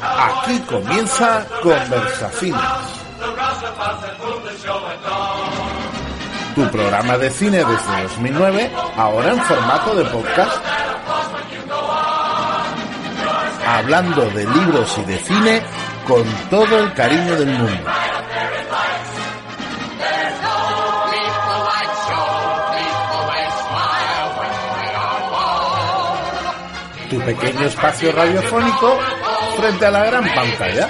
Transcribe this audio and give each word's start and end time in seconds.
Aquí 0.00 0.58
comienza 0.60 1.44
Conversaciones. 1.62 2.62
Tu 6.54 6.70
programa 6.70 7.18
de 7.18 7.30
cine 7.30 7.64
desde 7.64 8.02
2009, 8.02 8.70
ahora 8.96 9.32
en 9.32 9.40
formato 9.40 9.94
de 9.96 10.04
podcast. 10.04 10.64
Hablando 13.66 14.30
de 14.30 14.46
libros 14.46 14.98
y 14.98 15.04
de 15.04 15.18
cine 15.18 15.62
con 16.06 16.24
todo 16.50 16.78
el 16.78 16.92
cariño 16.92 17.36
del 17.36 17.58
mundo. 17.58 17.90
Tu 27.12 27.18
pequeño 27.20 27.66
espacio 27.66 28.10
radiofónico 28.10 28.98
frente 29.58 29.84
a 29.84 29.90
la 29.90 30.04
gran 30.06 30.24
pantalla. 30.34 30.88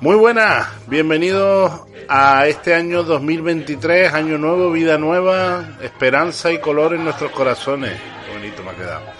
Muy 0.00 0.16
buenas, 0.16 0.66
bienvenidos 0.88 1.82
a 2.08 2.48
este 2.48 2.74
año 2.74 3.04
2023, 3.04 4.12
año 4.12 4.36
nuevo, 4.36 4.72
vida 4.72 4.98
nueva, 4.98 5.78
esperanza 5.80 6.50
y 6.50 6.58
color 6.58 6.94
en 6.94 7.04
nuestros 7.04 7.30
corazones. 7.30 7.92
Qué 8.26 8.32
bonito 8.32 8.64
me 8.64 8.70
ha 8.70 8.74
quedado. 8.74 9.19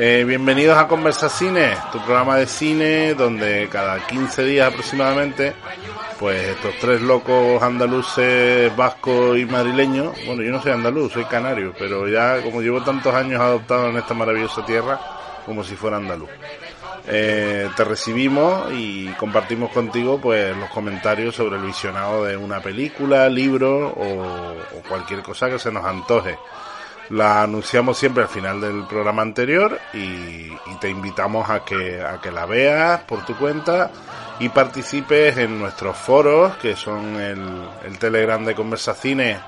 Eh, 0.00 0.22
bienvenidos 0.24 0.78
a 0.78 0.86
Conversacines, 0.86 1.76
tu 1.90 1.98
programa 1.98 2.36
de 2.36 2.46
cine 2.46 3.14
donde 3.14 3.68
cada 3.68 4.06
15 4.06 4.44
días 4.44 4.68
aproximadamente 4.68 5.54
pues 6.20 6.40
estos 6.50 6.74
tres 6.80 7.02
locos 7.02 7.60
andaluces, 7.60 8.74
vascos 8.76 9.36
y 9.36 9.44
madrileños, 9.44 10.16
bueno, 10.24 10.42
yo 10.42 10.52
no 10.52 10.62
soy 10.62 10.70
andaluz, 10.70 11.12
soy 11.12 11.24
canario, 11.24 11.74
pero 11.76 12.06
ya 12.06 12.40
como 12.42 12.60
llevo 12.60 12.80
tantos 12.82 13.12
años 13.12 13.40
adoptado 13.40 13.88
en 13.88 13.96
esta 13.96 14.14
maravillosa 14.14 14.64
tierra, 14.64 15.00
como 15.44 15.64
si 15.64 15.74
fuera 15.74 15.96
andaluz. 15.96 16.30
Eh, 17.08 17.68
te 17.76 17.84
recibimos 17.84 18.70
y 18.72 19.08
compartimos 19.14 19.72
contigo 19.72 20.20
pues 20.20 20.56
los 20.56 20.70
comentarios 20.70 21.34
sobre 21.34 21.56
el 21.56 21.62
visionado 21.62 22.24
de 22.24 22.36
una 22.36 22.60
película, 22.60 23.28
libro 23.28 23.88
o, 23.88 24.54
cualquier 24.88 25.22
cosa 25.22 25.48
que 25.48 25.58
se 25.58 25.72
nos 25.72 25.84
antoje. 25.84 26.38
La 27.10 27.42
anunciamos 27.42 27.96
siempre 27.96 28.24
al 28.24 28.28
final 28.28 28.60
del 28.60 28.86
programa 28.86 29.22
anterior 29.22 29.80
y, 29.94 30.48
te 30.80 30.88
invitamos 30.88 31.50
a 31.50 31.64
que, 31.64 32.00
a 32.00 32.20
que 32.20 32.30
la 32.30 32.46
veas 32.46 33.00
por 33.00 33.24
tu 33.26 33.36
cuenta 33.36 33.90
y 34.40 34.48
participes 34.50 35.36
en 35.36 35.58
nuestros 35.58 35.96
foros, 35.96 36.56
que 36.58 36.76
son 36.76 37.16
el, 37.20 37.98
Telegram 37.98 38.44
de 38.44 38.54
Conversacines 38.54 39.38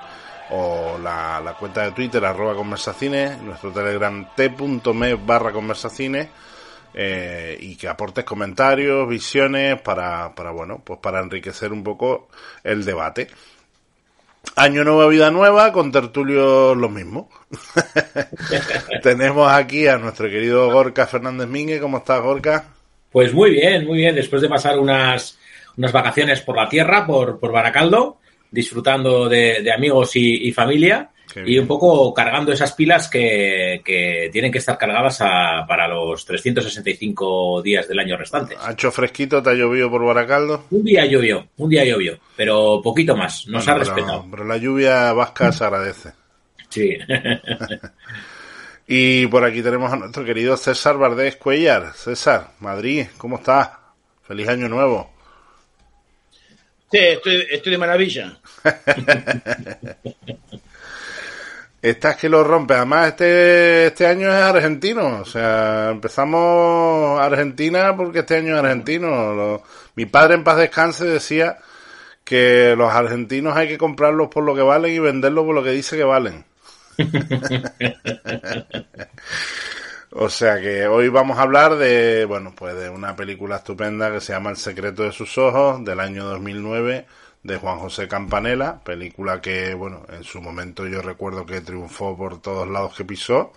o 0.50 0.98
la, 1.00 1.54
cuenta 1.58 1.82
de 1.82 1.92
Twitter 1.92 2.24
arroba 2.24 2.54
Conversacines, 2.54 3.40
nuestro 3.40 3.70
Telegram 3.70 4.26
t.me 4.34 5.14
barra 5.14 5.52
Conversacines, 5.52 6.28
eh, 6.92 7.56
y 7.60 7.76
que 7.76 7.86
aportes 7.86 8.24
comentarios, 8.24 9.08
visiones 9.08 9.80
para, 9.80 10.34
para, 10.34 10.50
bueno, 10.50 10.80
pues 10.84 10.98
para 10.98 11.20
enriquecer 11.20 11.72
un 11.72 11.84
poco 11.84 12.28
el 12.64 12.84
debate. 12.84 13.28
Año 14.56 14.84
nuevo, 14.84 15.08
vida 15.08 15.30
nueva, 15.30 15.72
con 15.72 15.92
tertulio 15.92 16.74
lo 16.74 16.88
mismo. 16.88 17.30
Tenemos 19.02 19.50
aquí 19.50 19.86
a 19.86 19.98
nuestro 19.98 20.28
querido 20.28 20.70
Gorka 20.72 21.06
Fernández 21.06 21.48
Mingue. 21.48 21.80
¿Cómo 21.80 21.98
estás, 21.98 22.20
Gorka? 22.20 22.64
Pues 23.10 23.32
muy 23.32 23.50
bien, 23.52 23.86
muy 23.86 23.98
bien. 23.98 24.14
Después 24.14 24.42
de 24.42 24.48
pasar 24.48 24.78
unas, 24.78 25.38
unas 25.76 25.92
vacaciones 25.92 26.40
por 26.40 26.56
la 26.56 26.68
tierra, 26.68 27.06
por, 27.06 27.38
por 27.38 27.52
Baracaldo, 27.52 28.18
disfrutando 28.50 29.28
de, 29.28 29.70
amigos 29.72 30.12
y, 30.14 30.52
familia 30.52 31.10
y 31.44 31.58
un 31.58 31.66
poco 31.66 32.12
cargando 32.14 32.52
esas 32.52 32.72
pilas 32.72 33.08
que, 33.08 33.80
que 33.84 34.30
tienen 34.32 34.50
que 34.50 34.58
estar 34.58 34.76
cargadas 34.76 35.18
para 35.18 35.88
los 35.88 36.24
365 36.24 37.62
días 37.62 37.88
del 37.88 37.98
año 37.98 38.16
restante. 38.16 38.56
¿Ha 38.60 38.72
hecho 38.72 38.90
fresquito? 38.90 39.42
¿Te 39.42 39.50
ha 39.50 39.54
llovido 39.54 39.90
por 39.90 40.04
Baracaldo? 40.04 40.66
Un 40.70 40.84
día 40.84 41.06
llovió, 41.06 41.48
un 41.56 41.70
día 41.70 41.84
llovió, 41.84 42.18
pero 42.36 42.80
poquito 42.82 43.16
más. 43.16 43.46
Nos 43.46 43.66
ha 43.68 43.74
respetado. 43.74 44.26
Pero 44.30 44.44
la 44.44 44.56
lluvia 44.56 45.12
vasca 45.12 45.52
se 45.52 45.64
agradece. 45.64 46.10
Sí. 46.70 46.96
Y 48.92 49.28
por 49.28 49.44
aquí 49.44 49.62
tenemos 49.62 49.92
a 49.92 49.96
nuestro 49.96 50.24
querido 50.24 50.56
César 50.56 50.98
Bardés 50.98 51.36
Cuellar. 51.36 51.92
César, 51.94 52.54
Madrid, 52.58 53.06
¿cómo 53.18 53.36
estás? 53.36 53.70
Feliz 54.24 54.48
año 54.48 54.68
nuevo. 54.68 55.12
Sí, 56.90 56.98
estoy, 56.98 57.46
estoy 57.52 57.70
de 57.70 57.78
maravilla. 57.78 58.40
Estás 61.82 62.16
que 62.16 62.28
lo 62.28 62.44
rompe. 62.44 62.74
Además, 62.74 63.08
este, 63.08 63.86
este 63.86 64.06
año 64.06 64.28
es 64.28 64.34
argentino. 64.34 65.20
O 65.20 65.24
sea, 65.24 65.90
empezamos 65.90 67.20
Argentina 67.20 67.96
porque 67.96 68.20
este 68.20 68.36
año 68.36 68.54
es 68.54 68.62
argentino. 68.62 69.62
mi 69.94 70.06
padre 70.06 70.34
en 70.34 70.44
paz 70.44 70.58
descanse 70.58 71.04
decía 71.06 71.58
que 72.24 72.74
los 72.76 72.92
argentinos 72.92 73.56
hay 73.56 73.68
que 73.68 73.78
comprarlos 73.78 74.28
por 74.28 74.44
lo 74.44 74.54
que 74.54 74.62
valen 74.62 74.94
y 74.94 74.98
venderlos 74.98 75.44
por 75.44 75.54
lo 75.54 75.64
que 75.64 75.70
dice 75.70 75.96
que 75.96 76.04
valen. 76.04 76.44
o 80.12 80.28
sea 80.28 80.60
que 80.60 80.86
hoy 80.86 81.08
vamos 81.08 81.38
a 81.38 81.42
hablar 81.42 81.76
de, 81.76 82.24
bueno, 82.26 82.52
pues 82.54 82.76
de 82.76 82.90
una 82.90 83.16
película 83.16 83.56
estupenda 83.56 84.12
que 84.12 84.20
se 84.20 84.32
llama 84.32 84.50
El 84.50 84.56
secreto 84.58 85.02
de 85.02 85.12
sus 85.12 85.38
ojos, 85.38 85.84
del 85.84 85.98
año 85.98 86.24
2009, 86.24 87.06
de 87.42 87.56
Juan 87.56 87.78
José 87.78 88.08
Campanella, 88.08 88.80
película 88.84 89.40
que, 89.40 89.74
bueno, 89.74 90.04
en 90.10 90.24
su 90.24 90.40
momento 90.40 90.86
yo 90.86 91.00
recuerdo 91.02 91.46
que 91.46 91.60
triunfó 91.60 92.16
por 92.16 92.40
todos 92.40 92.68
lados 92.68 92.94
que 92.94 93.04
pisó. 93.04 93.52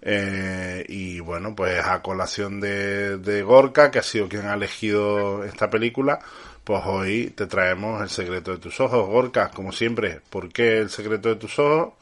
Eh, 0.00 0.84
y 0.88 1.20
bueno, 1.20 1.54
pues 1.56 1.84
a 1.84 2.02
colación 2.02 2.60
de, 2.60 3.18
de 3.18 3.42
Gorka, 3.42 3.90
que 3.90 3.98
ha 3.98 4.02
sido 4.02 4.28
quien 4.28 4.46
ha 4.46 4.54
elegido 4.54 5.44
esta 5.44 5.70
película, 5.70 6.20
pues 6.64 6.82
hoy 6.84 7.30
te 7.30 7.46
traemos 7.46 8.02
El 8.02 8.10
secreto 8.10 8.52
de 8.52 8.58
tus 8.58 8.80
ojos. 8.80 9.08
Gorka, 9.08 9.50
como 9.50 9.72
siempre, 9.72 10.20
¿por 10.30 10.52
qué 10.52 10.78
El 10.78 10.90
secreto 10.90 11.30
de 11.30 11.36
tus 11.36 11.58
ojos? 11.58 11.94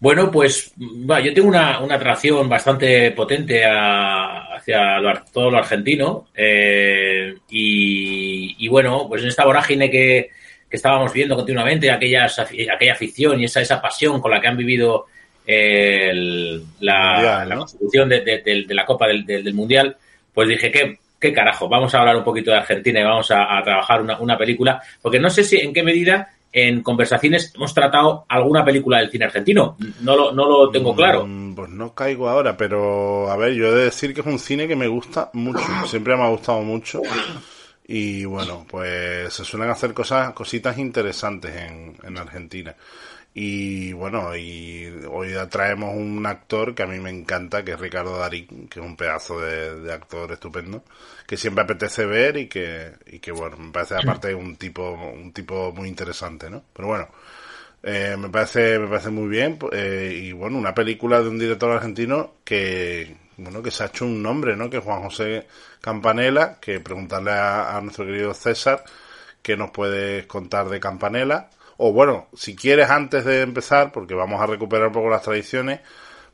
Bueno, 0.00 0.30
pues 0.30 0.72
yo 0.76 1.34
tengo 1.34 1.48
una, 1.48 1.78
atracción 1.78 2.48
bastante 2.48 3.10
potente 3.12 3.64
hacia 3.64 5.00
todo 5.32 5.50
lo 5.50 5.58
argentino 5.58 6.28
eh, 6.34 7.34
y, 7.48 8.68
bueno, 8.68 9.06
pues 9.08 9.22
en 9.22 9.28
esta 9.28 9.44
vorágine 9.44 9.90
que, 9.90 10.30
estábamos 10.70 11.12
viendo 11.12 11.36
continuamente, 11.36 11.88
aquellas, 11.88 12.36
aquella 12.38 12.92
afición 12.92 13.40
y 13.40 13.44
esa, 13.44 13.60
esa 13.60 13.80
pasión 13.80 14.20
con 14.20 14.32
la 14.32 14.40
que 14.40 14.48
han 14.48 14.56
vivido 14.56 15.06
la, 16.80 17.46
constitución 17.56 18.08
de, 18.08 18.66
la 18.68 18.84
Copa 18.84 19.06
del, 19.06 19.54
Mundial, 19.54 19.96
pues 20.32 20.48
dije, 20.48 20.72
¿qué, 20.72 20.98
¿qué 21.20 21.32
carajo? 21.32 21.68
Vamos 21.68 21.94
a 21.94 22.00
hablar 22.00 22.16
un 22.16 22.24
poquito 22.24 22.50
de 22.50 22.56
Argentina 22.56 23.00
y 23.00 23.04
vamos 23.04 23.30
a, 23.30 23.62
trabajar 23.62 24.02
una, 24.02 24.18
una 24.18 24.36
película, 24.36 24.82
porque 25.00 25.20
no 25.20 25.30
sé 25.30 25.44
si 25.44 25.58
en 25.58 25.72
qué 25.72 25.84
medida 25.84 26.33
en 26.56 26.84
conversaciones 26.84 27.52
hemos 27.56 27.74
tratado 27.74 28.26
alguna 28.28 28.64
película 28.64 28.98
del 29.00 29.10
cine 29.10 29.24
argentino. 29.24 29.76
No 30.02 30.16
lo, 30.16 30.32
no 30.32 30.48
lo 30.48 30.70
tengo 30.70 30.92
mm, 30.92 30.96
claro. 30.96 31.28
Pues 31.56 31.68
no 31.68 31.92
caigo 31.92 32.28
ahora, 32.28 32.56
pero 32.56 33.28
a 33.28 33.36
ver, 33.36 33.54
yo 33.54 33.66
he 33.66 33.74
de 33.74 33.84
decir 33.86 34.14
que 34.14 34.20
es 34.20 34.26
un 34.26 34.38
cine 34.38 34.68
que 34.68 34.76
me 34.76 34.86
gusta 34.86 35.30
mucho. 35.32 35.66
Siempre 35.88 36.16
me 36.16 36.22
ha 36.22 36.28
gustado 36.28 36.60
mucho. 36.62 37.02
Y 37.88 38.24
bueno, 38.24 38.64
pues 38.70 39.34
se 39.34 39.44
suelen 39.44 39.68
hacer 39.68 39.92
cosas, 39.92 40.32
cositas 40.32 40.78
interesantes 40.78 41.56
en, 41.56 41.96
en 42.04 42.18
Argentina. 42.18 42.72
Y 43.36 43.92
bueno, 43.92 44.36
y 44.36 44.86
hoy 45.10 45.32
traemos 45.50 45.92
un 45.96 46.24
actor 46.24 46.72
que 46.72 46.84
a 46.84 46.86
mí 46.86 47.00
me 47.00 47.10
encanta, 47.10 47.64
que 47.64 47.72
es 47.72 47.80
Ricardo 47.80 48.16
Darín, 48.16 48.68
que 48.68 48.78
es 48.78 48.86
un 48.86 48.96
pedazo 48.96 49.40
de, 49.40 49.92
actor 49.92 50.30
estupendo, 50.30 50.84
que 51.26 51.36
siempre 51.36 51.64
apetece 51.64 52.06
ver 52.06 52.36
y 52.36 52.46
que, 52.48 52.92
y 53.06 53.18
que 53.18 53.32
bueno, 53.32 53.56
me 53.56 53.72
parece 53.72 53.96
aparte 53.96 54.32
un 54.36 54.54
tipo, 54.56 54.92
un 54.92 55.32
tipo 55.32 55.72
muy 55.72 55.88
interesante, 55.88 56.48
¿no? 56.48 56.62
Pero 56.72 56.88
bueno, 56.88 57.08
eh, 57.82 58.16
me 58.16 58.28
parece, 58.28 58.78
me 58.78 58.86
parece 58.86 59.10
muy 59.10 59.28
bien, 59.28 59.58
eh, 59.72 60.16
y 60.22 60.32
bueno, 60.32 60.56
una 60.56 60.74
película 60.74 61.20
de 61.20 61.28
un 61.28 61.38
director 61.38 61.72
argentino 61.72 62.34
que, 62.44 63.16
bueno, 63.36 63.62
que 63.62 63.72
se 63.72 63.82
ha 63.82 63.86
hecho 63.86 64.04
un 64.04 64.22
nombre, 64.22 64.56
¿no? 64.56 64.70
Que 64.70 64.78
Juan 64.78 65.02
José 65.02 65.48
Campanella, 65.80 66.58
que 66.60 66.78
preguntarle 66.78 67.32
a, 67.32 67.76
a 67.76 67.80
nuestro 67.80 68.06
querido 68.06 68.32
César 68.32 68.84
qué 69.42 69.56
nos 69.56 69.70
puedes 69.72 70.26
contar 70.26 70.68
de 70.68 70.78
Campanella. 70.80 71.48
O 71.76 71.92
bueno, 71.92 72.28
si 72.34 72.54
quieres 72.54 72.90
antes 72.90 73.24
de 73.24 73.42
empezar, 73.42 73.92
porque 73.92 74.14
vamos 74.14 74.40
a 74.40 74.46
recuperar 74.46 74.88
un 74.88 74.92
poco 74.92 75.10
las 75.10 75.22
tradiciones, 75.22 75.80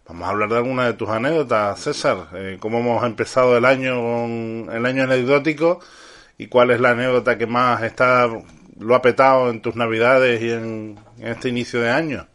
vamos 0.06 0.28
a 0.28 0.30
hablar 0.30 0.48
de 0.50 0.56
alguna 0.56 0.86
de 0.86 0.94
tus 0.94 1.08
anécdotas, 1.08 1.80
César. 1.80 2.28
Eh, 2.34 2.58
¿Cómo 2.60 2.78
hemos 2.78 3.04
empezado 3.04 3.56
el 3.56 3.64
año 3.64 3.94
con 3.96 4.68
el 4.72 4.86
año 4.86 5.04
anecdótico? 5.04 5.80
¿Y 6.36 6.48
cuál 6.48 6.70
es 6.70 6.80
la 6.80 6.90
anécdota 6.90 7.38
que 7.38 7.46
más 7.46 7.82
está 7.82 8.28
lo 8.78 8.94
ha 8.94 9.02
petado 9.02 9.50
en 9.50 9.60
tus 9.60 9.76
navidades 9.76 10.40
y 10.40 10.50
en, 10.50 10.98
en 11.18 11.28
este 11.28 11.50
inicio 11.50 11.80
de 11.80 11.90
año? 11.90 12.26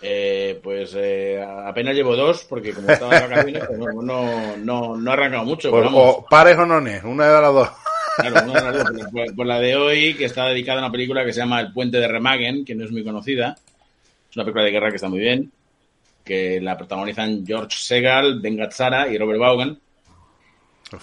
Eh, 0.00 0.60
pues 0.62 0.94
eh, 0.96 1.44
apenas 1.66 1.94
llevo 1.94 2.14
dos, 2.14 2.44
porque 2.44 2.72
como 2.72 2.90
estaba 2.90 3.14
de 3.14 3.28
vacaciones, 3.28 3.64
pues 3.66 3.78
no, 3.78 4.02
no, 4.02 4.56
no, 4.56 4.96
no 4.96 5.10
he 5.10 5.12
arrancado 5.12 5.44
mucho. 5.44 5.70
Pues, 5.70 5.84
vamos. 5.84 6.16
o 6.18 6.26
pares 6.26 6.56
o 6.56 6.66
nones, 6.66 7.02
una 7.04 7.26
de 7.26 7.42
las 7.42 7.52
dos. 7.52 7.68
Claro, 8.20 8.50
una 8.50 8.60
de 8.60 8.66
las 8.66 8.74
dos, 8.74 8.90
pero 8.96 9.10
por, 9.10 9.34
por 9.36 9.46
la 9.46 9.60
de 9.60 9.76
hoy, 9.76 10.14
que 10.14 10.24
está 10.24 10.46
dedicada 10.46 10.80
a 10.80 10.84
una 10.84 10.92
película 10.92 11.24
que 11.24 11.32
se 11.32 11.40
llama 11.40 11.60
El 11.60 11.72
Puente 11.72 11.98
de 11.98 12.08
Remagen, 12.08 12.64
que 12.64 12.74
no 12.74 12.84
es 12.84 12.90
muy 12.90 13.04
conocida. 13.04 13.56
Es 14.30 14.36
una 14.36 14.44
película 14.44 14.64
de 14.64 14.70
guerra 14.72 14.90
que 14.90 14.96
está 14.96 15.08
muy 15.08 15.20
bien, 15.20 15.50
que 16.24 16.60
la 16.60 16.76
protagonizan 16.76 17.46
George 17.46 17.76
Segal, 17.78 18.40
Ben 18.40 18.56
Gazzara 18.56 19.08
y 19.08 19.16
Robert 19.18 19.40
Vaughan. 19.40 19.78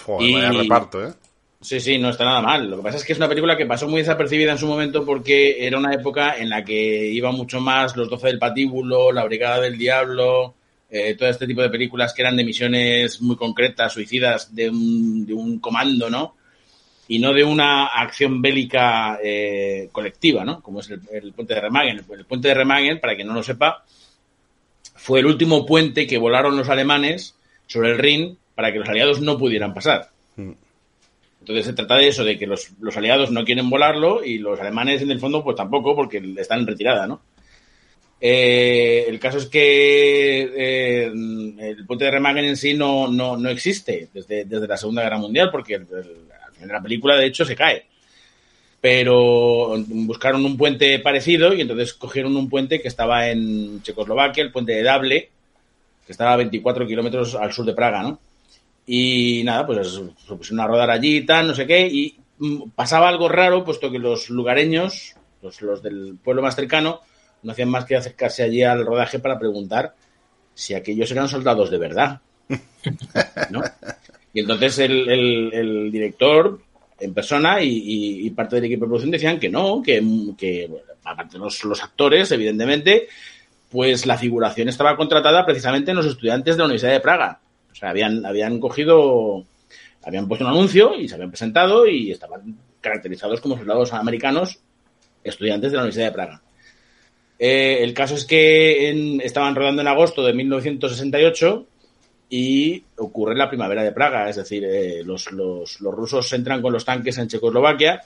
Joder, 0.06 0.28
Y- 0.30 0.34
vaya 0.34 0.52
reparto, 0.52 1.08
¿eh? 1.08 1.14
Sí, 1.62 1.80
sí, 1.80 1.98
no 1.98 2.10
está 2.10 2.26
nada 2.26 2.42
mal. 2.42 2.70
Lo 2.70 2.78
que 2.78 2.84
pasa 2.84 2.98
es 2.98 3.04
que 3.04 3.14
es 3.14 3.18
una 3.18 3.28
película 3.30 3.58
que 3.58 3.66
pasó 3.66 3.88
muy 3.88 4.02
desapercibida 4.02 4.52
en 4.52 4.58
su 4.60 4.68
momento 4.68 5.04
porque 5.04 5.66
era 5.66 5.80
una 5.80 5.94
época 5.96 6.38
en 6.38 6.50
la 6.50 6.64
que 6.64 7.08
iba 7.08 7.32
mucho 7.32 7.60
más 7.60 7.96
Los 7.98 8.08
Doce 8.08 8.28
del 8.28 8.38
Patíbulo, 8.38 9.12
La 9.12 9.24
Brigada 9.24 9.62
del 9.62 9.76
Diablo, 9.76 10.54
eh, 10.92 11.16
todo 11.16 11.28
este 11.28 11.48
tipo 11.48 11.64
de 11.64 11.70
películas 11.70 12.14
que 12.14 12.22
eran 12.22 12.36
de 12.38 12.44
misiones 12.44 13.20
muy 13.20 13.36
concretas, 13.36 13.94
suicidas, 13.94 14.54
de 14.54 14.70
un, 14.70 15.26
de 15.26 15.34
un 15.34 15.58
comando, 15.58 16.08
¿no? 16.08 16.36
Y 17.07 17.19
no 17.19 17.34
de 17.34 17.44
una 17.44 17.86
acción 17.86 18.42
bélica 18.42 19.19
eh, 19.24 19.90
colectiva, 19.92 20.44
¿no? 20.44 20.62
Como 20.62 20.80
es 20.80 20.90
el, 20.90 21.02
el 21.12 21.34
puente 21.34 21.54
de 21.54 21.62
Remagen. 21.62 22.00
El, 22.10 22.19
el 22.19 22.25
puente 22.25 22.48
de 22.48 22.54
Remagen, 22.56 23.00
para 23.00 23.16
quien 23.16 23.28
no 23.28 23.34
lo 23.36 23.44
sepa, 23.44 23.84
fue 24.96 25.19
el 25.19 25.28
último 25.28 25.66
puente 25.66 26.07
que 26.07 26.18
volaron 26.18 26.57
los 26.57 26.69
alemanes 26.69 27.36
sobre 27.68 27.92
el 27.92 27.98
Rin 28.00 28.38
para 28.56 28.72
que 28.72 28.80
los 28.80 28.90
aliados 28.90 29.22
no 29.22 29.38
pudieran 29.38 29.74
pasar. 29.74 30.10
Mm. 30.36 30.52
Entonces 31.42 31.66
se 31.68 31.74
trata 31.74 31.96
de 31.98 32.07
eso, 32.07 32.24
de 32.24 32.40
que 32.40 32.48
los, 32.48 32.72
los 32.80 32.98
aliados 32.98 33.30
no 33.30 33.46
quieren 33.46 33.69
volarlo 33.69 34.24
y 34.24 34.40
los 34.40 34.60
alemanes 34.60 35.04
en 35.04 35.12
el 35.12 35.19
fondo 35.19 35.44
pues 35.44 35.56
tampoco 35.56 35.96
porque 35.96 36.18
están 36.38 36.62
en 36.62 36.68
retirada, 36.68 37.06
¿no? 37.06 37.22
Eh, 38.19 39.06
el 39.08 39.19
caso 39.19 39.38
es 39.38 39.46
que 39.48 40.42
eh, 40.56 41.06
el 41.06 41.86
puente 41.86 42.06
de 42.06 42.12
Remagen 42.12 42.46
en 42.46 42.58
sí 42.58 42.74
no, 42.74 43.08
no, 43.12 43.38
no 43.38 43.50
existe 43.50 44.08
desde, 44.13 44.46
desde 44.46 44.68
la 44.68 44.78
Segunda 44.78 45.04
Guerra 45.04 45.19
Mundial 45.19 45.50
porque 45.51 45.75
el- 45.75 45.81
el- 45.94 46.25
de 46.68 46.74
la 46.74 46.82
película 46.82 47.16
de 47.16 47.26
hecho 47.26 47.46
se 47.46 47.56
cae. 47.56 47.86
Pero 48.82 49.76
buscaron 49.88 50.46
un 50.46 50.58
puente 50.58 51.00
parecido 51.00 51.54
y 51.54 51.62
entonces 51.62 51.94
cogieron 51.94 52.36
un 52.36 52.50
puente 52.50 52.82
que 52.82 52.88
estaba 52.88 53.30
en 53.30 53.82
Checoslovaquia, 53.82 54.44
el 54.44 54.52
puente 54.52 54.74
de 54.74 54.84
Dable, 54.84 55.30
que 56.06 56.12
estaba 56.12 56.34
a 56.34 56.38
24 56.38 56.86
kilómetros 56.86 57.36
al 57.36 57.52
sur 57.52 57.66
de 57.66 57.74
Praga, 57.74 58.04
¿no? 58.04 58.20
Y 58.86 59.42
nada, 59.44 59.66
pues 59.66 59.88
se 59.90 60.36
pusieron 60.36 60.60
a 60.60 60.68
rodar 60.68 60.92
allí 60.92 61.18
y 61.18 61.26
tal, 61.26 61.48
no 61.48 61.56
sé 61.56 61.66
qué, 61.66 61.88
y 61.88 62.16
mm, 62.38 62.70
pasaba 62.76 63.10
algo 63.10 63.28
raro, 63.28 63.64
puesto 63.64 63.92
que 63.92 63.98
los 63.98 64.30
lugareños, 64.30 65.16
los, 65.42 65.62
los 65.64 65.82
del 65.82 66.18
pueblo 66.24 66.44
más 66.44 66.56
cercano, 66.56 67.02
no 67.42 67.52
hacían 67.52 67.70
más 67.70 67.86
que 67.86 67.96
acercarse 67.96 68.44
allí 68.44 68.62
al 68.62 68.86
rodaje 68.86 69.18
para 69.18 69.40
preguntar 69.40 69.96
si 70.54 70.74
aquellos 70.74 71.12
eran 71.12 71.28
soldados 71.28 71.72
de 71.72 71.78
verdad. 71.78 72.22
¿no? 73.50 73.62
Y 74.36 74.42
entonces 74.42 74.78
el, 74.80 75.90
director 75.94 76.60
en 77.00 77.14
persona 77.14 77.60
y, 77.62 78.30
parte 78.32 78.58
del 78.58 78.66
equipo 78.66 78.84
de 78.84 78.90
producción 78.90 79.12
decían 79.12 79.40
que 79.40 79.48
no, 79.48 79.82
que, 79.82 80.70
aparte 81.06 81.38
de 81.38 81.40
los, 81.40 81.64
los 81.64 81.82
actores, 81.82 82.30
evidentemente, 82.34 83.08
pues 83.72 84.06
la 84.06 84.18
figuración 84.18 84.68
estaba 84.68 84.98
contratada 84.98 85.46
precisamente 85.46 85.92
en 85.92 85.98
los 85.98 86.06
estudiantes 86.06 86.56
de 86.56 86.60
la 86.60 86.66
Universidad 86.66 86.92
de 86.92 87.00
Praga. 87.00 87.40
O 87.72 87.76
sea, 87.76 87.92
habían, 87.92 88.26
habían 88.26 88.60
cogido, 88.60 89.46
habían 90.04 90.28
puesto 90.28 90.44
un 90.44 90.52
anuncio 90.52 90.96
y 91.00 91.08
se 91.08 91.16
habían 91.16 91.32
presentado 91.32 91.88
y 91.88 92.12
estaban 92.12 92.58
caracterizados 92.82 93.40
como 93.40 93.58
soldados 93.58 93.94
americanos, 93.94 94.60
estudiantes 95.24 95.72
de 95.72 95.78
la 95.78 95.84
Universidad 95.84 96.08
de 96.08 96.14
Praga. 96.14 96.42
Eh, 97.40 97.78
el 97.84 97.94
caso 97.94 98.16
es 98.16 98.26
que 98.26 98.90
en- 98.90 99.22
estaban 99.22 99.56
rodando 99.56 99.82
en 99.82 99.88
agosto 99.88 100.26
de 100.26 100.34
1968 100.34 101.68
y 102.30 102.83
ocurre 102.98 103.36
la 103.36 103.48
primavera 103.50 103.83
de 103.83 103.92
Praga, 103.92 104.30
es 104.30 104.36
decir, 104.38 104.63
eh, 104.66 105.04
los, 105.04 105.31
los- 105.31 105.80
los 105.81 105.94
rusos 105.94 106.31
entran 106.33 106.62
con 106.62 106.74
los 106.74 106.83
tanques 106.86 107.18
en 107.18 107.27
Checoslovaquia 107.27 108.01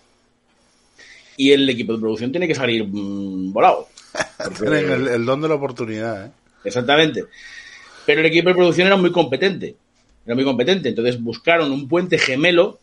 y 1.38 1.52
el 1.52 1.70
equipo 1.70 1.94
de 1.94 2.00
producción 2.00 2.32
tiene 2.32 2.48
que 2.48 2.56
salir 2.56 2.86
mm, 2.86 3.54
volado. 3.54 3.88
Porque- 4.38 4.60
Tienen 4.60 4.92
el, 4.92 5.08
el 5.08 5.26
don 5.26 5.42
de 5.42 5.48
la 5.48 5.56
oportunidad, 5.56 6.26
¿eh? 6.28 6.32
Exactamente. 6.66 7.24
Pero 8.06 8.20
el 8.22 8.28
equipo 8.28 8.50
de 8.50 8.56
producción 8.56 8.88
era 8.88 8.98
muy 8.98 9.12
competente. 9.12 9.76
Era 10.26 10.36
muy 10.36 10.44
competente. 10.44 10.90
Entonces 10.90 11.22
buscaron 11.22 11.72
un 11.72 11.88
puente 11.88 12.18
gemelo 12.18 12.80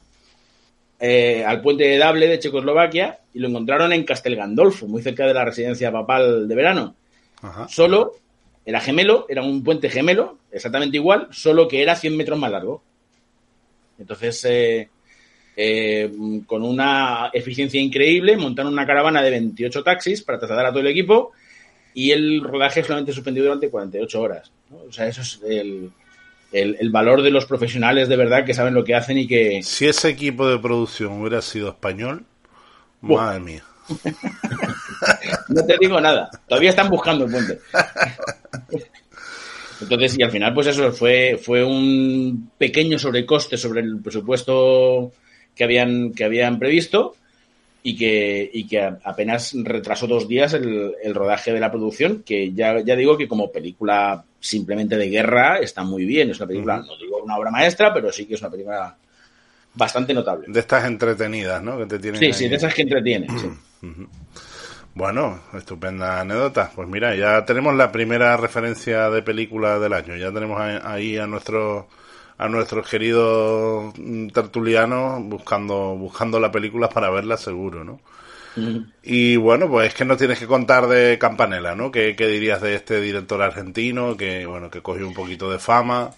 eh, 0.98 1.44
al 1.46 1.60
puente 1.60 1.84
de 1.84 1.98
Dable 1.98 2.26
de 2.28 2.38
Checoslovaquia 2.38 3.18
y 3.34 3.40
lo 3.40 3.48
encontraron 3.48 3.92
en 3.92 4.04
Castel 4.04 4.36
Gandolfo, 4.36 4.86
muy 4.86 5.02
cerca 5.02 5.26
de 5.26 5.34
la 5.34 5.44
residencia 5.44 5.92
papal 5.92 6.48
de 6.48 6.54
verano. 6.54 6.94
Ajá. 7.42 7.68
Solo 7.68 8.14
era 8.66 8.80
gemelo, 8.80 9.24
era 9.28 9.42
un 9.42 9.62
puente 9.64 9.88
gemelo, 9.88 10.38
exactamente 10.52 10.96
igual, 10.98 11.28
solo 11.30 11.66
que 11.68 11.80
era 11.82 11.96
100 11.96 12.16
metros 12.16 12.38
más 12.38 12.50
largo. 12.50 12.82
Entonces, 13.98 14.44
eh, 14.44 14.88
eh, 15.56 16.12
con 16.46 16.62
una 16.62 17.30
eficiencia 17.32 17.80
increíble, 17.80 18.36
montaron 18.36 18.72
una 18.72 18.86
caravana 18.86 19.22
de 19.22 19.30
28 19.30 19.82
taxis 19.82 20.22
para 20.22 20.38
trasladar 20.38 20.66
a 20.66 20.70
todo 20.70 20.80
el 20.80 20.88
equipo 20.88 21.32
y 21.94 22.10
el 22.10 22.42
rodaje 22.42 22.82
solamente 22.82 23.12
suspendido 23.12 23.46
durante 23.46 23.70
48 23.70 24.20
horas. 24.20 24.52
¿no? 24.70 24.78
O 24.88 24.92
sea, 24.92 25.06
eso 25.06 25.22
es 25.22 25.40
el, 25.48 25.90
el- 26.52 26.76
el 26.78 26.90
valor 26.90 27.22
de 27.22 27.30
los 27.30 27.46
profesionales 27.46 28.08
de 28.08 28.16
verdad 28.16 28.44
que 28.44 28.52
saben 28.52 28.74
lo 28.74 28.84
que 28.84 28.94
hacen 28.94 29.16
y 29.16 29.26
que... 29.26 29.62
Si 29.62 29.86
ese 29.86 30.10
equipo 30.10 30.46
de 30.48 30.58
producción 30.58 31.20
hubiera 31.20 31.40
sido 31.40 31.68
español, 31.70 32.24
Buah. 33.00 33.22
madre 33.26 33.40
mía. 33.40 33.62
No 35.48 35.64
te 35.64 35.76
digo 35.80 36.00
nada. 36.00 36.30
Todavía 36.48 36.70
están 36.70 36.88
buscando 36.90 37.24
el 37.24 37.30
puente. 37.30 37.58
Entonces, 39.80 40.18
y 40.18 40.22
al 40.22 40.30
final, 40.30 40.54
pues 40.54 40.68
eso 40.68 40.90
fue, 40.92 41.38
fue 41.42 41.62
un 41.62 42.50
pequeño 42.56 42.98
sobrecoste 42.98 43.58
sobre 43.58 43.82
el 43.82 43.98
presupuesto 44.00 45.12
que 45.54 45.64
habían, 45.64 46.12
que 46.12 46.24
habían 46.24 46.58
previsto 46.58 47.14
y 47.82 47.94
que, 47.96 48.50
y 48.52 48.66
que 48.66 48.80
apenas 48.80 49.52
retrasó 49.54 50.06
dos 50.06 50.26
días 50.26 50.54
el, 50.54 50.94
el 51.02 51.14
rodaje 51.14 51.52
de 51.52 51.60
la 51.60 51.70
producción, 51.70 52.22
que 52.24 52.52
ya, 52.52 52.80
ya 52.80 52.96
digo 52.96 53.18
que 53.18 53.28
como 53.28 53.52
película 53.52 54.24
simplemente 54.40 54.96
de 54.96 55.08
guerra 55.10 55.58
está 55.58 55.84
muy 55.84 56.04
bien. 56.06 56.30
Es 56.30 56.38
una 56.38 56.46
película, 56.48 56.78
no 56.78 56.96
digo 56.96 57.22
una 57.22 57.36
obra 57.36 57.50
maestra, 57.50 57.92
pero 57.92 58.10
sí 58.10 58.24
que 58.26 58.34
es 58.34 58.40
una 58.40 58.50
película 58.50 58.96
bastante 59.74 60.14
notable. 60.14 60.46
De 60.48 60.60
estas 60.60 60.86
entretenidas, 60.86 61.62
¿no? 61.62 61.76
Que 61.78 61.84
te 61.86 61.98
tienen 61.98 62.18
Sí, 62.18 62.26
ahí. 62.26 62.32
sí, 62.32 62.48
de 62.48 62.56
esas 62.56 62.72
que 62.74 62.82
entretiene. 62.82 63.26
sí. 63.38 63.46
Bueno, 64.96 65.40
estupenda 65.52 66.20
anécdota. 66.20 66.72
Pues 66.74 66.88
mira, 66.88 67.14
ya 67.14 67.44
tenemos 67.44 67.74
la 67.74 67.92
primera 67.92 68.34
referencia 68.38 69.10
de 69.10 69.20
película 69.22 69.78
del 69.78 69.92
año. 69.92 70.16
Ya 70.16 70.32
tenemos 70.32 70.58
ahí 70.58 71.18
a 71.18 71.26
nuestros 71.26 71.84
a 72.38 72.48
nuestros 72.48 72.88
queridos 72.88 73.92
mm, 73.98 74.28
tertulianos 74.28 75.22
buscando 75.24 75.94
buscando 75.96 76.40
la 76.40 76.50
película 76.50 76.88
para 76.88 77.10
verla 77.10 77.36
seguro, 77.36 77.84
¿no? 77.84 78.00
Y 79.02 79.36
bueno, 79.36 79.68
pues 79.68 79.88
es 79.88 79.94
que 79.94 80.06
nos 80.06 80.16
tienes 80.16 80.38
que 80.38 80.46
contar 80.46 80.86
de 80.86 81.18
Campanella, 81.18 81.74
¿no? 81.74 81.90
¿Qué, 81.90 82.16
qué 82.16 82.26
dirías 82.26 82.62
de 82.62 82.74
este 82.74 83.02
director 83.02 83.42
argentino 83.42 84.16
que 84.16 84.46
bueno 84.46 84.70
que 84.70 84.80
cogió 84.80 85.06
un 85.06 85.12
poquito 85.12 85.50
de 85.50 85.58
fama? 85.58 86.10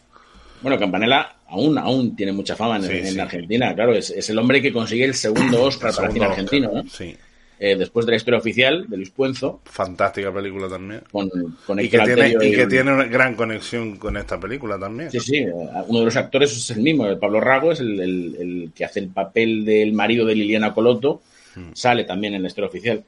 Bueno, 0.63 0.79
Campanella 0.79 1.35
aún, 1.49 1.77
aún 1.79 2.15
tiene 2.15 2.31
mucha 2.31 2.55
fama 2.55 2.77
en, 2.77 2.83
Sí, 2.85 2.93
en 2.93 3.07
sí. 3.07 3.19
Argentina, 3.21 3.75
claro, 3.75 3.93
es, 3.93 4.11
es 4.11 4.31
el 4.31 4.39
hombre 4.39 4.63
que 4.63 4.73
consigue 4.73 5.05
el 5.05 5.15
segundo 5.15 5.65
Oscar 5.65 5.93
para 5.93 6.07
el 6.07 6.13
cine 6.13 6.27
argentino. 6.27 6.71
¿no? 6.73 6.85
Sí, 6.89 7.17
Eh, 7.61 7.75
después 7.77 8.07
de 8.07 8.13
la 8.13 8.17
historia 8.17 8.39
oficial 8.39 8.87
de 8.89 8.97
Luis 8.97 9.11
Puenzo, 9.11 9.61
fantástica 9.65 10.33
película 10.33 10.69
también. 10.69 11.03
con, 11.11 11.29
con 11.67 11.81
Y 11.81 11.89
que 11.89 11.99
tiene 11.99 12.29
y 12.29 12.53
que 12.53 12.63
y- 12.63 12.69
tiene 12.69 12.93
una 12.93 13.05
gran 13.05 13.35
conexión 13.35 13.97
con 13.97 14.17
esta 14.17 14.39
película 14.39 14.79
también. 14.79 15.11
Sí, 15.11 15.19
sí, 15.19 15.37
eh, 15.39 15.53
uno 15.89 15.99
de 15.99 16.05
los 16.05 16.17
actores 16.17 16.57
es 16.57 16.71
el 16.71 16.83
mismo, 16.83 17.07
el 17.07 17.19
Pablo 17.19 17.41
Rago, 17.41 17.73
es 17.73 17.81
el, 17.81 17.99
el- 18.01 18.37
el 18.39 18.71
que 18.75 18.85
hace 18.85 19.01
el 19.01 19.09
papel 19.09 19.65
del 19.65 19.93
marido 19.93 20.25
de 20.25 20.35
Liliana 20.37 20.73
Coloto, 20.73 21.21
Mm. 21.57 21.71
sale 21.73 22.05
también 22.05 22.35
en 22.35 22.43
la 22.43 22.49
historia 22.49 22.69
oficial. 22.69 23.03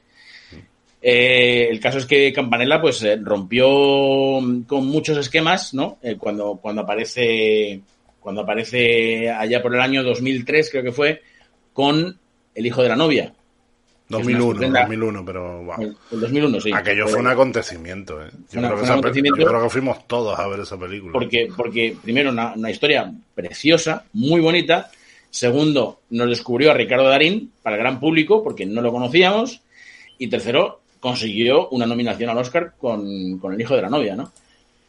Eh, 1.01 1.67
el 1.71 1.79
caso 1.79 1.97
es 1.97 2.05
que 2.05 2.31
Campanella 2.31 2.79
pues 2.79 3.01
eh, 3.03 3.17
rompió 3.21 3.67
con 4.67 4.85
muchos 4.85 5.17
esquemas, 5.17 5.73
¿no? 5.73 5.97
Eh, 6.03 6.15
cuando, 6.17 6.59
cuando 6.61 6.81
aparece 6.81 7.81
cuando 8.19 8.41
aparece 8.41 9.29
allá 9.31 9.61
por 9.63 9.73
el 9.73 9.81
año 9.81 10.03
2003 10.03 10.69
creo 10.69 10.83
que 10.83 10.91
fue 10.91 11.21
con 11.73 12.19
El 12.53 12.65
hijo 12.67 12.83
de 12.83 12.89
la 12.89 12.95
novia, 12.95 13.33
2001, 14.11 14.69
2001, 14.69 15.25
pero 15.25 15.63
wow. 15.63 15.95
El 16.11 16.19
2001, 16.19 16.61
sí. 16.61 16.71
Aquello 16.73 17.07
fue 17.07 17.19
un 17.19 17.27
acontecimiento, 17.27 18.23
¿eh? 18.23 18.29
Yo, 18.51 18.61
creo 18.61 18.81
que 18.81 18.85
acontecimiento 18.85 19.41
yo, 19.41 19.47
creo 19.47 19.63
que 19.63 19.69
fuimos 19.69 20.07
todos 20.07 20.37
a 20.37 20.47
ver 20.47 20.59
esa 20.59 20.77
película. 20.77 21.13
Porque, 21.13 21.49
porque 21.55 21.95
primero, 22.01 22.29
una, 22.29 22.53
una, 22.53 22.69
historia 22.69 23.11
preciosa, 23.33 24.05
muy 24.13 24.41
bonita. 24.41 24.91
Segundo, 25.29 26.01
nos 26.09 26.29
descubrió 26.29 26.71
a 26.71 26.73
Ricardo 26.73 27.07
Darín 27.07 27.51
para 27.63 27.77
el 27.77 27.81
gran 27.81 27.99
público, 27.99 28.43
porque 28.43 28.65
no 28.65 28.81
lo 28.81 28.91
conocíamos. 28.91 29.61
Y 30.17 30.27
tercero, 30.27 30.81
consiguió 30.99 31.69
una 31.69 31.85
nominación 31.85 32.29
al 32.29 32.37
Oscar 32.37 32.73
con, 32.77 33.39
con 33.39 33.53
el 33.53 33.61
hijo 33.61 33.75
de 33.75 33.81
la 33.81 33.89
novia, 33.89 34.15
¿no? 34.15 34.31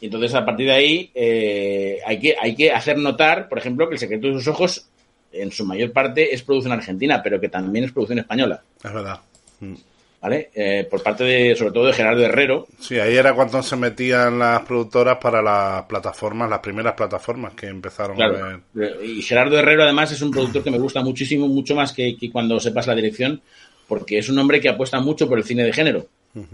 Y 0.03 0.07
entonces, 0.07 0.35
a 0.35 0.45
partir 0.45 0.67
de 0.67 0.73
ahí, 0.73 1.11
eh, 1.15 2.01
hay, 2.05 2.19
que, 2.19 2.35
hay 2.39 2.57
que 2.57 2.73
hacer 2.73 2.99
notar, 2.99 3.49
por 3.49 3.59
ejemplo, 3.59 3.89
que 3.89 3.95
El 3.95 4.01
secreto 4.01 4.27
de 4.27 4.35
sus 4.35 4.49
ojos 4.49 4.89
en 5.33 5.51
su 5.51 5.65
mayor 5.65 5.93
parte 5.93 6.35
es 6.35 6.43
producción 6.43 6.73
argentina, 6.73 7.23
pero 7.23 7.41
que 7.41 7.49
también 7.49 7.85
es 7.85 7.93
producción 7.93 8.19
española. 8.19 8.63
Es 8.83 8.93
verdad. 8.93 9.21
Mm. 9.61 9.75
¿Vale? 10.21 10.51
Eh, 10.55 10.87
por 10.89 11.03
parte 11.03 11.25
de, 11.25 11.57
sobre 11.57 11.73
todo 11.73 11.87
de 11.87 11.93
Gerardo 11.93 12.23
Herrero. 12.23 12.69
Sí, 12.79 12.97
ahí 13.01 13.17
era 13.17 13.35
cuando 13.35 13.61
se 13.61 13.75
metían 13.75 14.39
las 14.39 14.63
productoras 14.63 15.19
para 15.19 15.43
las 15.43 15.85
plataformas, 15.87 16.49
las 16.49 16.61
primeras 16.61 16.95
plataformas 16.95 17.55
que 17.55 17.67
empezaron 17.67 18.23
a 18.23 18.29
ver. 18.29 19.01
Y 19.05 19.21
Gerardo 19.23 19.59
Herrero, 19.59 19.83
además, 19.83 20.13
es 20.13 20.23
un 20.23 20.31
productor 20.31 20.63
que 20.63 20.71
me 20.71 20.79
gusta 20.79 21.03
muchísimo, 21.03 21.49
mucho 21.49 21.75
más 21.75 21.93
que, 21.93 22.17
que 22.17 22.31
cuando 22.31 22.61
sepas 22.61 22.87
la 22.87 22.95
dirección, 22.95 23.43
porque 23.89 24.19
es 24.19 24.29
un 24.29 24.39
hombre 24.39 24.61
que 24.61 24.69
apuesta 24.69 25.01
mucho 25.01 25.29
por 25.29 25.39
el 25.39 25.45
cine 25.45 25.65
de 25.65 25.73
género 25.73 26.07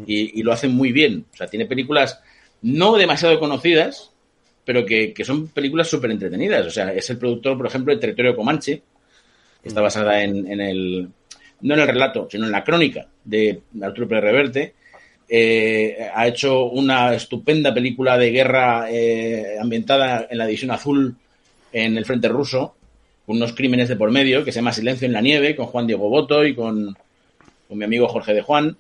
y, 0.07 0.41
y, 0.41 0.43
lo 0.43 0.53
hace 0.53 0.67
muy 0.67 0.91
bien. 0.91 1.27
O 1.35 1.37
sea, 1.37 1.47
tiene 1.47 1.67
películas 1.67 2.21
no 2.63 2.97
demasiado 2.97 3.39
conocidas, 3.39 4.13
pero 4.69 4.85
que, 4.85 5.15
son 5.25 5.49
películas 5.49 5.89
súper 5.89 6.11
entretenidas. 6.11 6.67
O 6.67 6.71
sea, 6.71 6.93
es 6.93 7.09
el 7.09 7.17
productor, 7.17 7.57
por 7.57 7.69
ejemplo, 7.69 7.95
de 7.95 7.99
Territorio 7.99 8.37
Comanche, 8.37 8.83
que 9.63 9.69
está 9.71 9.81
basada 9.81 10.23
en, 10.23 10.61
el, 10.61 11.09
no 11.63 11.73
en 11.73 11.81
el 11.81 11.89
relato, 11.89 12.29
sino 12.31 12.45
en 12.45 12.53
la 12.53 12.63
crónica 12.63 13.07
de 13.25 13.63
Arturo 13.81 14.07
Pérez 14.07 14.25
Reverte. 14.25 14.75
Eh, 15.27 16.11
ha 16.15 16.27
hecho 16.29 16.67
una 16.67 17.15
estupenda 17.15 17.73
película 17.73 18.19
de 18.19 18.31
guerra 18.31 18.91
eh, 18.91 19.57
ambientada 19.59 20.27
en 20.29 20.37
la 20.37 20.45
División 20.45 20.73
Azul 20.73 21.17
en 21.73 21.97
el 21.97 22.05
frente 22.05 22.29
ruso, 22.29 22.75
con 23.25 23.37
unos 23.37 23.55
crímenes 23.55 23.89
de 23.89 23.97
por 23.97 24.11
medio, 24.11 24.45
que 24.45 24.53
se 24.53 24.59
llama 24.59 24.75
Silencio 24.75 25.07
en 25.07 25.15
la 25.15 25.23
Nieve, 25.23 25.57
con 25.57 25.65
Juan 25.65 25.87
Diego 25.87 26.11
Boto 26.11 26.45
y 26.45 26.55
con, 26.55 26.95
con 27.67 27.79
mi 27.79 27.85
amigo 27.85 28.07
Jorge 28.07 28.35
de 28.35 28.43
Juan. 28.43 28.77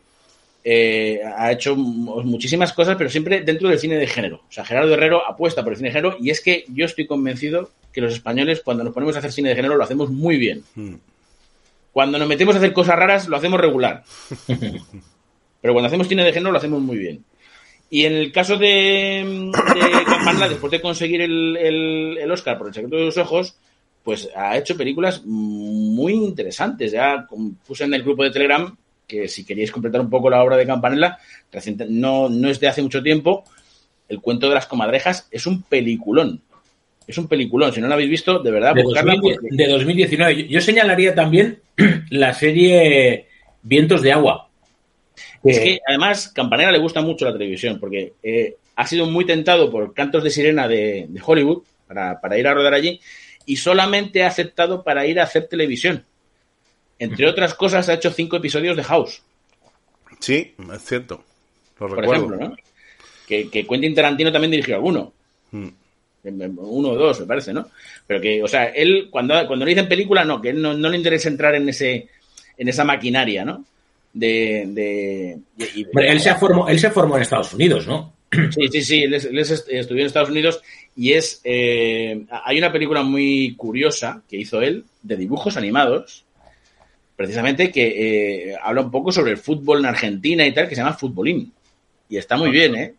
Eh, 0.71 1.23
ha 1.25 1.51
hecho 1.51 1.75
muchísimas 1.75 2.75
cosas, 2.75 2.95
pero 2.99 3.09
siempre 3.09 3.41
dentro 3.41 3.71
del 3.71 3.79
cine 3.79 3.97
de 3.97 4.07
género. 4.07 4.43
O 4.47 4.53
sea, 4.53 4.67
Gerardo 4.67 4.93
Herrero 4.93 5.27
apuesta 5.27 5.63
por 5.65 5.73
el 5.73 5.79
cine 5.79 5.89
de 5.89 5.95
género 5.95 6.19
y 6.21 6.29
es 6.29 6.43
que 6.43 6.67
yo 6.69 6.85
estoy 6.85 7.07
convencido 7.07 7.71
que 7.91 8.03
los 8.03 8.13
españoles, 8.13 8.61
cuando 8.63 8.85
nos 8.85 8.93
ponemos 8.93 9.17
a 9.17 9.21
hacer 9.21 9.33
cine 9.33 9.49
de 9.49 9.57
género, 9.57 9.77
lo 9.77 9.85
hacemos 9.85 10.11
muy 10.11 10.37
bien. 10.37 10.63
Hmm. 10.75 10.97
Cuando 11.91 12.19
nos 12.19 12.29
metemos 12.29 12.55
a 12.55 12.59
hacer 12.59 12.75
cosas 12.75 12.97
raras, 12.97 13.29
lo 13.29 13.39
hacemos 13.39 13.59
regular. 13.59 14.05
pero 15.63 15.73
cuando 15.73 15.87
hacemos 15.87 16.07
cine 16.07 16.23
de 16.23 16.35
género, 16.35 16.53
lo 16.53 16.59
hacemos 16.59 16.83
muy 16.83 16.99
bien. 16.99 17.25
Y 17.89 18.05
en 18.05 18.13
el 18.13 18.31
caso 18.31 18.59
de, 18.59 19.25
de 19.25 20.49
después 20.51 20.71
de 20.71 20.83
conseguir 20.83 21.23
el, 21.23 21.57
el, 22.21 22.31
Oscar 22.31 22.59
por 22.59 22.69
El 22.69 22.75
secreto 22.75 22.97
de 22.97 23.07
los 23.07 23.17
ojos, 23.17 23.57
pues 24.05 24.29
ha 24.37 24.59
hecho 24.59 24.77
películas 24.77 25.23
muy 25.25 26.13
interesantes. 26.13 26.93
Ya 26.93 27.27
puse 27.67 27.85
en 27.85 27.95
el 27.95 28.03
grupo 28.03 28.23
de 28.23 28.33
Telegram 28.33 28.77
que 29.09 29.27
si 29.27 29.45
queréis 29.45 29.73
completar 29.73 30.01
un 30.01 30.11
poco 30.11 30.31
la 30.31 30.43
obra 30.43 30.57
de 30.57 30.67
Campanella, 30.67 31.19
reciente, 31.51 31.87
no, 31.89 32.29
no 32.29 32.49
es 32.49 32.61
de 32.61 32.69
hace 32.69 32.83
mucho 32.83 33.03
tiempo, 33.03 33.45
El 34.09 34.21
cuento 34.21 34.49
de 34.49 34.55
las 34.55 34.67
comadrejas 34.67 35.27
es 35.31 35.47
un 35.47 35.63
peliculón. 35.63 36.41
Es 37.07 37.19
un 37.19 37.27
peliculón, 37.27 37.73
si 37.73 37.81
no 37.81 37.89
lo 37.89 37.95
habéis 37.95 38.11
visto, 38.11 38.39
de 38.39 38.51
verdad, 38.51 38.75
de, 38.75 38.83
2019. 38.83 40.47
Yo 40.47 40.61
señalaría 40.61 41.15
también 41.15 41.61
la 42.11 42.33
serie 42.35 43.27
Vientos 43.63 44.03
de 44.03 44.13
Agua. 44.13 44.49
Es 45.43 45.59
que 45.61 45.81
además 45.87 46.29
Campanella 46.29 46.73
le 46.73 46.79
gusta 46.79 47.01
mucho 47.01 47.25
la 47.25 47.33
televisión, 47.33 47.79
porque 47.81 48.13
eh, 48.23 48.57
ha 48.77 48.87
sido 48.87 49.07
muy 49.07 49.25
tentado 49.25 49.71
por 49.71 49.95
Cantos 49.95 50.23
de 50.23 50.31
Sirena 50.31 50.69
de, 50.69 51.07
de 51.09 51.21
Hollywood 51.25 51.63
para, 51.87 52.21
para 52.21 52.39
ir 52.39 52.47
a 52.47 52.55
rodar 52.55 52.75
allí 52.75 53.01
y 53.47 53.57
solamente 53.57 54.23
ha 54.23 54.29
aceptado 54.29 54.85
para 54.85 55.07
ir 55.07 55.19
a 55.19 55.25
hacer 55.25 55.49
televisión. 55.49 56.05
Entre 56.99 57.27
otras 57.27 57.55
cosas, 57.55 57.89
ha 57.89 57.95
hecho 57.95 58.11
cinco 58.11 58.37
episodios 58.37 58.77
de 58.77 58.85
House. 58.85 59.23
Sí, 60.21 60.55
es 60.75 60.85
cierto. 60.85 61.23
Lo 61.79 61.89
Por 61.89 62.05
ejemplo, 62.05 62.37
¿no? 62.37 62.57
Que, 63.27 63.49
que, 63.49 63.67
Quentin 63.67 63.95
Tarantino 63.95 64.33
también 64.33 64.51
dirigió 64.51 64.77
alguno. 64.77 65.13
Hmm. 65.53 65.69
Uno 66.25 66.91
o 66.91 66.97
dos, 66.97 67.21
me 67.21 67.27
parece, 67.27 67.53
¿no? 67.53 67.69
Pero 68.07 68.21
que, 68.21 68.43
o 68.43 68.49
sea, 68.49 68.67
él, 68.67 69.09
cuando, 69.11 69.35
cuando 69.47 69.65
le 69.65 69.71
dicen 69.71 69.89
película, 69.89 70.25
no, 70.25 70.43
que 70.43 70.51
él 70.51 70.61
no, 70.61 70.75
le 70.75 70.97
interesa 70.97 71.29
entrar 71.29 71.55
en 71.55 71.69
ese 71.69 72.09
en 72.57 72.69
esa 72.69 72.85
maquinaria, 72.85 73.45
¿no? 73.45 73.65
De, 74.13 74.65
de, 74.69 75.39
él, 75.95 76.21
se 76.21 76.35
formó, 76.35 76.69
él 76.69 76.81
se 76.81 76.91
formó 76.91 77.17
en 77.17 77.23
Estados 77.23 77.53
Unidos, 77.55 77.87
¿no? 77.87 78.15
Sí, 78.51 78.69
sí, 78.73 78.83
sí, 78.83 79.03
él, 79.05 79.15
estudió 79.15 80.01
en 80.01 80.07
Estados 80.07 80.29
Unidos 80.29 80.61
y 80.97 81.13
es... 81.13 81.41
Eh, 81.45 82.25
hay 82.45 82.59
una 82.59 82.73
película 82.73 83.03
muy 83.03 83.55
curiosa 83.57 84.23
que 84.29 84.37
hizo 84.37 84.61
él 84.61 84.85
de 85.03 85.17
dibujos 85.17 85.57
animados 85.57 86.25
precisamente 87.19 87.73
que 87.73 88.53
eh, 88.53 88.57
habla 88.63 88.83
un 88.83 88.93
poco 88.93 89.11
sobre 89.11 89.33
el 89.33 89.39
fútbol 89.39 89.81
en 89.81 89.87
Argentina 89.87 90.47
y 90.47 90.55
tal, 90.55 90.69
que 90.69 90.77
se 90.77 90.83
llama 90.83 90.95
Futbolín. 90.95 91.53
Y 92.09 92.17
está 92.17 92.37
muy 92.37 92.49
bien, 92.53 92.77
¿eh? 92.77 92.95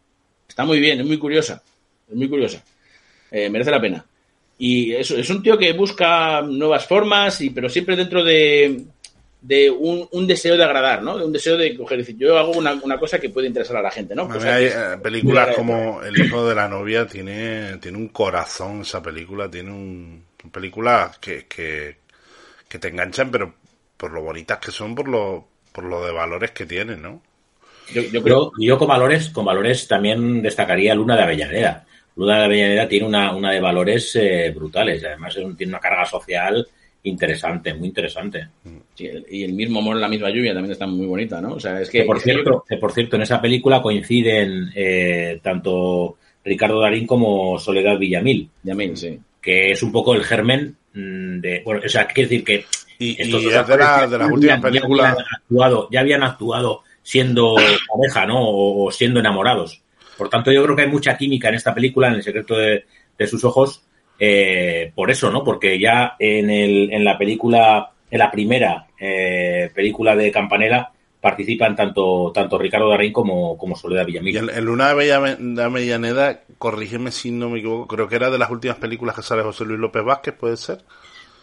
Está 0.45 0.65
muy 0.65 0.81
bien, 0.81 0.99
es 0.99 1.05
muy 1.05 1.17
curiosa. 1.17 1.63
Es 2.05 2.15
muy 2.17 2.27
curiosa. 2.27 2.61
Eh, 3.31 3.49
merece 3.49 3.71
la 3.71 3.79
pena. 3.79 4.05
Y 4.57 4.91
eso, 4.91 5.15
es 5.15 5.29
un 5.29 5.41
tío 5.41 5.57
que 5.57 5.71
busca 5.71 6.41
nuevas 6.41 6.85
formas, 6.85 7.39
y, 7.39 7.51
pero 7.51 7.69
siempre 7.69 7.95
dentro 7.95 8.21
de, 8.21 8.83
de 9.41 9.69
un, 9.69 10.27
deseo 10.27 10.57
de 10.57 10.65
agradar, 10.65 11.01
¿no? 11.01 11.17
De 11.17 11.23
un 11.23 11.31
deseo 11.31 11.55
de 11.55 11.77
coger, 11.77 11.99
decir, 11.99 12.17
yo 12.17 12.37
hago 12.37 12.51
una, 12.51 12.99
cosa 12.99 13.19
que 13.19 13.29
puede 13.29 13.47
interesar 13.47 13.77
a 13.77 13.81
la 13.81 13.89
gente, 13.89 14.15
¿no? 14.15 14.29
hay 14.33 14.65
eh, 14.65 14.97
películas 15.01 15.55
como 15.55 16.03
El 16.03 16.25
hijo 16.25 16.45
de 16.45 16.55
la 16.55 16.67
novia, 16.67 17.07
tiene, 17.07 17.77
tiene 17.77 17.97
un 17.97 18.09
corazón 18.09 18.81
esa 18.81 19.01
película, 19.01 19.49
tiene 19.49 19.71
un... 19.71 20.27
Películas 20.51 21.17
que, 21.19 21.45
que, 21.47 21.97
que 22.67 22.79
te 22.79 22.89
enganchan, 22.89 23.31
pero 23.31 23.53
por 23.99 24.13
lo 24.13 24.21
bonitas 24.21 24.59
que 24.59 24.71
son, 24.71 24.95
por 24.95 25.09
lo, 25.09 25.45
por 25.73 25.83
lo 25.83 26.05
de 26.05 26.13
valores 26.13 26.51
que 26.51 26.65
tienen, 26.65 27.01
¿no? 27.01 27.21
Yo, 27.93 28.23
creo, 28.23 28.51
yo 28.57 28.77
con 28.77 28.87
valores, 28.87 29.29
con 29.29 29.43
valores 29.43 29.87
también 29.87 30.41
destacaría 30.41 30.95
Luna 30.95 31.17
de 31.17 31.23
Avellaneda. 31.23 31.85
Luna 32.15 32.37
de 32.37 32.45
Avellaneda 32.45 32.87
tiene 32.87 33.07
una, 33.07 33.35
una 33.35 33.51
de 33.51 33.59
valores 33.59 34.15
eh, 34.15 34.53
brutales, 34.55 35.03
además 35.03 35.35
tiene 35.57 35.71
una 35.73 35.79
carga 35.79 36.05
social 36.05 36.65
interesante, 37.03 37.73
muy 37.73 37.89
interesante. 37.89 38.47
y 38.97 39.43
el 39.43 39.53
mismo 39.53 39.79
amor 39.79 39.95
en 39.95 40.01
la 40.01 40.07
misma 40.07 40.29
lluvia 40.29 40.53
también 40.53 40.71
está 40.71 40.87
muy 40.87 41.05
bonita, 41.05 41.41
¿no? 41.41 41.53
O 41.53 41.59
sea, 41.59 41.81
es 41.81 41.89
que, 41.89 42.03
por 42.03 42.21
cierto, 42.21 42.63
por 42.79 42.93
cierto, 42.93 43.17
en 43.17 43.23
esa 43.23 43.41
película 43.41 43.81
coinciden 43.81 44.69
eh, 44.75 45.39
tanto 45.41 46.17
Ricardo 46.45 46.79
Darín 46.79 47.05
como 47.05 47.59
Soledad 47.59 47.97
Villamil. 47.97 48.49
Villamil, 48.63 48.95
sí. 48.95 49.19
Que 49.41 49.71
es 49.71 49.83
un 49.83 49.91
poco 49.91 50.13
el 50.13 50.23
germen 50.23 50.75
mm, 50.93 51.39
de, 51.39 51.61
bueno, 51.65 51.81
o 51.85 51.89
sea, 51.89 52.07
quiere 52.07 52.29
decir 52.29 52.43
que 52.45 52.65
y, 52.99 53.21
es 53.21 53.31
de, 53.31 54.17
las 54.17 54.31
últimas 54.31 54.59
películas. 54.59 55.05
Ya 55.05 55.11
habían, 55.11 55.25
actuado, 55.35 55.87
ya 55.89 55.99
habían 56.01 56.23
actuado 56.23 56.83
siendo 57.01 57.55
pareja, 57.95 58.25
¿no? 58.25 58.37
O, 58.41 58.91
siendo 58.91 59.21
enamorados. 59.21 59.81
Por 60.17 60.29
tanto, 60.29 60.51
yo 60.51 60.61
creo 60.63 60.75
que 60.75 60.81
hay 60.83 60.89
mucha 60.89 61.17
química 61.17 61.47
en 61.47 61.55
esta 61.55 61.73
película, 61.73 62.09
en 62.09 62.15
el 62.15 62.23
secreto 62.23 62.55
de, 62.57 62.83
sus 63.25 63.43
ojos, 63.45 63.85
eh, 64.19 64.91
por 64.93 65.09
eso, 65.09 65.31
¿no? 65.31 65.43
Porque 65.43 65.79
ya 65.79 66.15
en, 66.19 66.49
el, 66.49 66.91
en 66.91 67.05
la 67.05 67.17
película, 67.17 67.91
en 68.11 68.19
la 68.19 68.29
primera 68.29 68.87
eh, 68.99 69.71
película 69.73 70.15
de 70.15 70.29
Campanella, 70.29 70.91
participan 71.21 71.75
tanto, 71.75 72.31
tanto 72.33 72.57
Ricardo 72.57 72.89
Darín 72.89 73.13
como, 73.13 73.57
como 73.57 73.75
Soledad 73.75 74.05
Villamil. 74.05 74.35
Y 74.35 74.37
en, 74.37 74.65
Luna 74.65 74.93
de 74.93 75.63
Avellaneda, 75.63 76.43
corrígeme 76.57 77.11
si 77.11 77.31
no 77.31 77.49
me 77.49 77.59
equivoco, 77.59 77.87
creo 77.87 78.07
que 78.09 78.15
era 78.15 78.29
de 78.29 78.37
las 78.37 78.49
últimas 78.49 78.77
películas 78.77 79.15
que 79.15 79.21
sale 79.21 79.43
José 79.43 79.65
Luis 79.65 79.79
López 79.79 80.03
Vázquez, 80.03 80.33
¿puede 80.35 80.57
ser? 80.57 80.79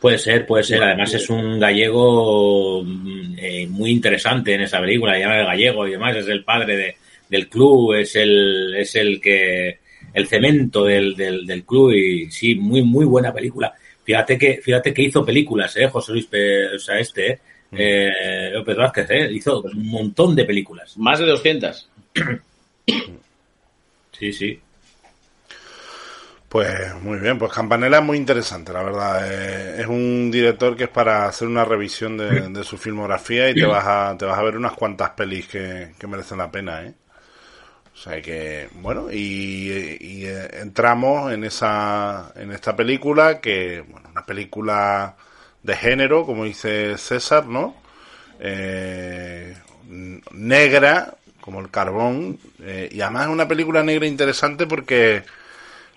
Puede 0.07 0.19
ser, 0.19 0.47
puede 0.47 0.63
ser. 0.63 0.85
Además 0.85 1.13
es 1.15 1.29
un 1.31 1.59
gallego 1.59 2.81
mm, 2.85 3.35
eh, 3.39 3.67
muy 3.67 3.91
interesante 3.91 4.55
en 4.55 4.61
esa 4.61 4.79
película. 4.79 5.19
Llama 5.19 5.41
el 5.41 5.47
gallego 5.47 5.85
y 5.85 5.91
demás. 5.91 6.15
Es 6.15 6.29
el 6.29 6.45
padre 6.45 6.97
del 7.29 7.49
club, 7.49 7.93
es 7.95 8.15
el, 8.15 8.73
es 8.77 8.95
el 8.95 9.21
que 9.21 9.81
el 10.15 10.29
cemento 10.29 10.85
del, 10.85 11.17
del, 11.17 11.65
club 11.65 11.91
y 11.91 12.31
sí, 12.31 12.55
muy 12.55 12.83
muy 12.83 13.05
buena 13.05 13.33
película. 13.35 13.75
Fíjate 14.05 14.39
que 14.39 14.61
fíjate 14.63 14.95
que 14.95 15.03
hizo 15.03 15.25
películas, 15.25 15.77
eh, 15.77 15.89
José 15.89 16.13
Luis, 16.13 16.29
o 16.73 16.79
sea, 16.79 17.01
este, 17.01 17.33
eh, 17.33 17.41
mm. 17.73 17.77
eh 17.77 18.51
López 18.53 18.77
Vázquez, 18.77 19.11
eh, 19.11 19.29
hizo 19.33 19.61
un 19.61 19.89
montón 19.89 20.37
de 20.37 20.45
películas. 20.45 20.97
Más 20.99 21.19
de 21.19 21.27
200. 21.27 21.91
sí, 24.13 24.33
sí. 24.33 24.61
Pues 26.57 26.95
muy 27.03 27.19
bien, 27.19 27.39
pues 27.39 27.53
Campanella 27.53 27.99
es 27.99 28.03
muy 28.03 28.17
interesante, 28.17 28.73
la 28.73 28.83
verdad. 28.83 29.31
Eh, 29.31 29.83
es 29.83 29.87
un 29.87 30.31
director 30.31 30.75
que 30.75 30.85
es 30.85 30.89
para 30.89 31.27
hacer 31.27 31.47
una 31.47 31.67
revisión 31.67 32.17
de, 32.17 32.65
su 32.65 32.79
filmografía 32.79 33.51
y 33.51 33.55
te 33.55 33.67
vas 33.67 33.85
a, 33.87 34.17
te 34.19 34.25
vas 34.25 34.39
a 34.39 34.43
ver 34.43 34.57
unas 34.57 34.73
cuantas 34.73 35.11
pelis 35.11 35.47
que, 35.49 35.93
merecen 36.09 36.39
la 36.39 36.51
pena, 36.51 36.83
¿eh? 36.83 36.95
O 37.93 37.97
sea 37.99 38.23
que, 38.23 38.71
bueno, 38.77 39.13
y, 39.13 39.71
eh, 40.25 40.49
entramos 40.63 41.31
en 41.31 41.45
esa, 41.45 42.33
en 42.35 42.51
esta 42.53 42.75
película 42.75 43.39
que, 43.39 43.85
bueno, 43.87 44.09
una 44.11 44.25
película 44.25 45.15
de 45.63 45.77
género, 45.77 46.25
como 46.25 46.45
dice 46.45 46.97
César, 46.97 47.45
¿no? 47.45 47.77
eh, 48.41 49.55
negra, 50.33 51.17
como 51.43 51.61
el 51.61 51.71
carbón, 51.71 52.39
eh, 52.63 52.89
y 52.91 53.03
además 53.03 53.27
es 53.27 53.33
una 53.33 53.47
película 53.47 53.83
negra 53.83 54.07
interesante 54.07 54.67
porque 54.67 55.23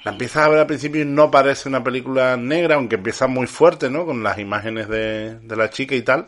la 0.04 0.12
empiezas 0.12 0.46
a 0.46 0.50
ver 0.50 0.60
al 0.60 0.68
principio 0.68 1.02
y 1.02 1.06
no 1.06 1.30
parece 1.30 1.68
una 1.68 1.84
película 1.84 2.38
negra, 2.38 2.76
aunque 2.76 2.96
empieza 2.96 3.28
muy 3.28 3.48
fuerte, 3.48 3.90
¿no? 3.90 4.06
Con 4.06 4.24
las 4.24 4.40
imágenes 4.40 4.88
de, 4.88 5.40
de 5.40 5.56
la 5.56 5.70
chica 5.70 5.96
y 5.96 6.02
tal. 6.02 6.28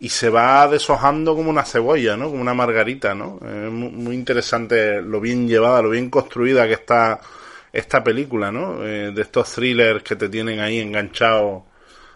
Y 0.00 0.08
se 0.08 0.30
va 0.30 0.66
deshojando 0.66 1.36
como 1.36 1.50
una 1.50 1.64
cebolla, 1.64 2.16
¿no? 2.16 2.30
Como 2.30 2.42
una 2.42 2.54
margarita, 2.54 3.14
¿no? 3.14 3.38
Es 3.42 3.70
muy, 3.70 3.90
muy 3.90 4.14
interesante 4.14 5.00
lo 5.00 5.20
bien 5.20 5.46
llevada, 5.46 5.82
lo 5.82 5.90
bien 5.90 6.10
construida 6.10 6.66
que 6.66 6.74
está 6.74 7.20
esta 7.72 8.02
película, 8.02 8.50
¿no? 8.50 8.84
Eh, 8.84 9.12
de 9.12 9.22
estos 9.22 9.52
thrillers 9.52 10.02
que 10.02 10.16
te 10.16 10.28
tienen 10.28 10.58
ahí 10.58 10.80
enganchado 10.80 11.64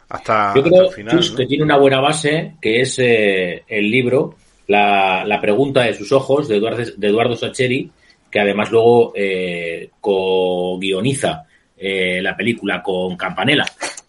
hasta, 0.08 0.52
Yo 0.54 0.60
hasta 0.60 0.70
creo 0.70 0.88
el 0.88 0.94
final. 0.94 1.16
¿no? 1.16 1.36
que 1.36 1.46
tiene 1.46 1.64
una 1.64 1.78
buena 1.78 2.00
base, 2.00 2.54
que 2.60 2.80
es 2.80 2.98
eh, 2.98 3.62
el 3.68 3.90
libro, 3.90 4.34
la, 4.66 5.24
la 5.24 5.40
pregunta 5.40 5.82
de 5.84 5.94
sus 5.94 6.10
ojos, 6.12 6.48
de 6.48 6.56
Eduardo, 6.56 6.82
de 6.96 7.08
Eduardo 7.08 7.36
Sacheri, 7.36 7.90
que 8.32 8.40
además 8.40 8.70
luego 8.70 9.12
eh, 9.14 9.90
co-guioniza 10.00 11.44
eh, 11.76 12.20
la 12.22 12.34
película 12.34 12.82
con 12.82 13.14
Campanella. 13.14 13.64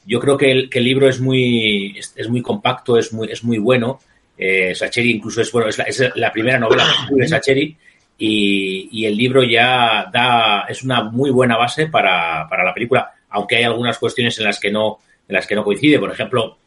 Yo 0.06 0.20
creo 0.20 0.38
que 0.38 0.70
el, 0.72 0.84
libro 0.84 1.10
es 1.10 1.20
muy, 1.20 1.98
es, 1.98 2.30
muy 2.30 2.42
compacto, 2.42 2.98
es 2.98 3.12
muy, 3.12 3.30
es 3.30 3.44
muy 3.44 3.58
bueno. 3.58 4.00
Eh, 4.38 4.74
Sacheri 4.74 5.12
incluso 5.12 5.42
es, 5.42 5.52
bueno, 5.52 5.68
es 5.68 6.12
la, 6.16 6.32
primera 6.32 6.58
novela 6.58 6.86
escribe 7.04 7.28
Sacheri 7.28 7.78
y, 8.18 8.90
y 8.92 9.06
el 9.06 9.18
libro 9.18 9.44
ya 9.44 10.10
da, 10.12 10.66
es 10.70 10.84
una 10.84 11.04
muy 11.04 11.30
buena 11.30 11.58
base 11.58 11.88
para, 11.88 12.48
para 12.50 12.64
la 12.64 12.74
película, 12.74 13.12
aunque 13.30 13.58
hay 13.58 13.64
algunas 13.64 13.98
cuestiones 14.00 14.38
en 14.40 14.46
las 14.46 14.58
que 14.58 14.72
no, 14.72 15.00
en 15.28 15.34
las 15.34 15.46
que 15.46 15.56
no 15.56 15.66
coincide. 15.66 16.00
Por 16.00 16.12
ejemplo, 16.12 16.60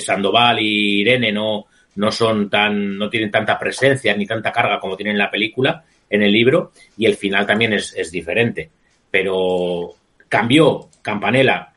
Sandoval 0.00 0.58
y 0.60 1.02
Irene 1.02 1.30
no, 1.30 1.66
no 1.94 2.10
son 2.10 2.50
tan, 2.50 2.98
no 2.98 3.08
tienen 3.08 3.30
tanta 3.30 3.56
presencia 3.56 4.16
ni 4.16 4.26
tanta 4.26 4.50
carga 4.50 4.80
como 4.80 4.96
tienen 4.96 5.12
en 5.12 5.18
la 5.18 5.30
película, 5.30 5.84
en 6.10 6.22
el 6.22 6.32
libro, 6.32 6.72
y 6.96 7.06
el 7.06 7.16
final 7.16 7.46
también 7.46 7.72
es, 7.72 8.10
diferente. 8.10 8.70
Pero 9.10 9.94
cambió 10.28 10.88
Campanella 11.02 11.72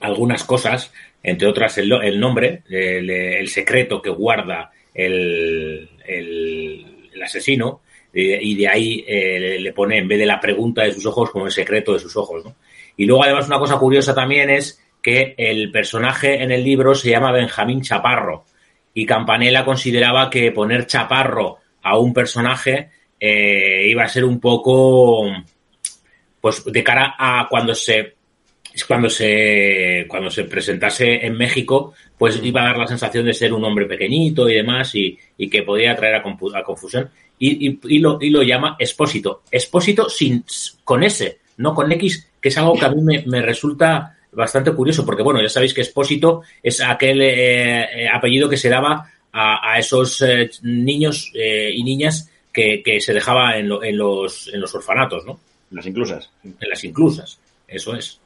algunas 0.00 0.44
cosas, 0.44 0.92
entre 1.22 1.48
otras 1.48 1.78
el, 1.78 2.20
nombre, 2.20 2.62
el, 2.68 3.48
secreto 3.48 4.00
que 4.00 4.10
guarda 4.10 4.70
el 4.94 5.88
asesino, 7.22 7.80
y 8.12 8.56
de 8.56 8.68
ahí 8.68 9.04
eh, 9.06 9.58
le 9.60 9.72
pone, 9.72 9.98
en 9.98 10.08
vez 10.08 10.18
de 10.18 10.26
la 10.26 10.40
pregunta 10.40 10.82
de 10.82 10.92
sus 10.92 11.06
ojos, 11.06 11.30
como 11.30 11.46
el 11.46 11.52
secreto 11.52 11.92
de 11.92 12.00
sus 12.00 12.16
ojos. 12.16 12.44
¿no? 12.44 12.56
Y 12.96 13.06
luego, 13.06 13.24
además, 13.24 13.46
una 13.46 13.58
cosa 13.58 13.78
curiosa 13.78 14.14
también 14.14 14.50
es 14.50 14.82
que 15.00 15.34
el 15.38 15.70
personaje 15.70 16.42
en 16.42 16.50
el 16.50 16.64
libro 16.64 16.94
se 16.94 17.10
llama 17.10 17.32
Benjamín 17.32 17.82
Chaparro 17.82 18.44
y 18.92 19.06
Campanella 19.06 19.64
consideraba 19.64 20.28
que 20.28 20.50
poner 20.52 20.86
Chaparro 20.86 21.58
a 21.82 21.98
un 21.98 22.12
personaje 22.12 22.90
eh, 23.20 23.86
iba 23.88 24.02
a 24.02 24.08
ser 24.08 24.24
un 24.24 24.40
poco 24.40 25.30
pues 26.40 26.64
de 26.64 26.82
cara 26.82 27.14
a 27.18 27.46
cuando 27.48 27.74
se 27.74 28.14
cuando 28.88 29.10
se 29.10 30.06
cuando 30.08 30.30
se 30.30 30.44
presentase 30.44 31.26
en 31.26 31.36
México 31.36 31.92
pues 32.16 32.40
iba 32.42 32.62
a 32.62 32.66
dar 32.66 32.78
la 32.78 32.86
sensación 32.86 33.26
de 33.26 33.34
ser 33.34 33.52
un 33.52 33.64
hombre 33.64 33.86
pequeñito 33.86 34.48
y 34.48 34.54
demás 34.54 34.94
y, 34.94 35.18
y 35.36 35.50
que 35.50 35.62
podía 35.62 35.94
traer 35.96 36.16
a, 36.16 36.18
a 36.18 36.62
confusión. 36.62 37.10
Y, 37.38 37.68
y, 37.68 37.80
y, 37.84 37.98
lo, 37.98 38.18
y 38.20 38.30
lo 38.30 38.42
llama 38.42 38.76
expósito 38.78 39.42
expósito 39.50 40.08
sin 40.08 40.44
con 40.84 41.02
S 41.02 41.38
no 41.58 41.74
con 41.74 41.92
X 41.92 42.28
que 42.40 42.48
es 42.48 42.58
algo 42.58 42.74
que 42.74 42.86
a 42.86 42.90
mí 42.90 43.02
me, 43.02 43.22
me 43.26 43.42
resulta 43.42 44.16
bastante 44.32 44.72
curioso, 44.72 45.04
porque 45.04 45.22
bueno, 45.22 45.42
ya 45.42 45.48
sabéis 45.48 45.74
que 45.74 45.82
Expósito 45.82 46.42
es 46.62 46.80
aquel 46.80 47.20
eh, 47.22 48.08
apellido 48.12 48.48
que 48.48 48.56
se 48.56 48.68
daba 48.68 49.10
a, 49.32 49.72
a 49.72 49.78
esos 49.78 50.22
eh, 50.22 50.50
niños 50.62 51.30
eh, 51.34 51.70
y 51.74 51.82
niñas 51.82 52.30
que, 52.52 52.82
que 52.82 53.00
se 53.00 53.12
dejaba 53.14 53.56
en, 53.56 53.68
lo, 53.68 53.82
en, 53.82 53.96
los, 53.96 54.48
en 54.52 54.60
los 54.60 54.74
orfanatos, 54.74 55.24
¿no? 55.24 55.38
En 55.70 55.76
las 55.76 55.86
inclusas. 55.86 56.30
En 56.44 56.68
las 56.68 56.82
inclusas, 56.84 57.38
eso 57.68 57.94
es. 57.94 58.20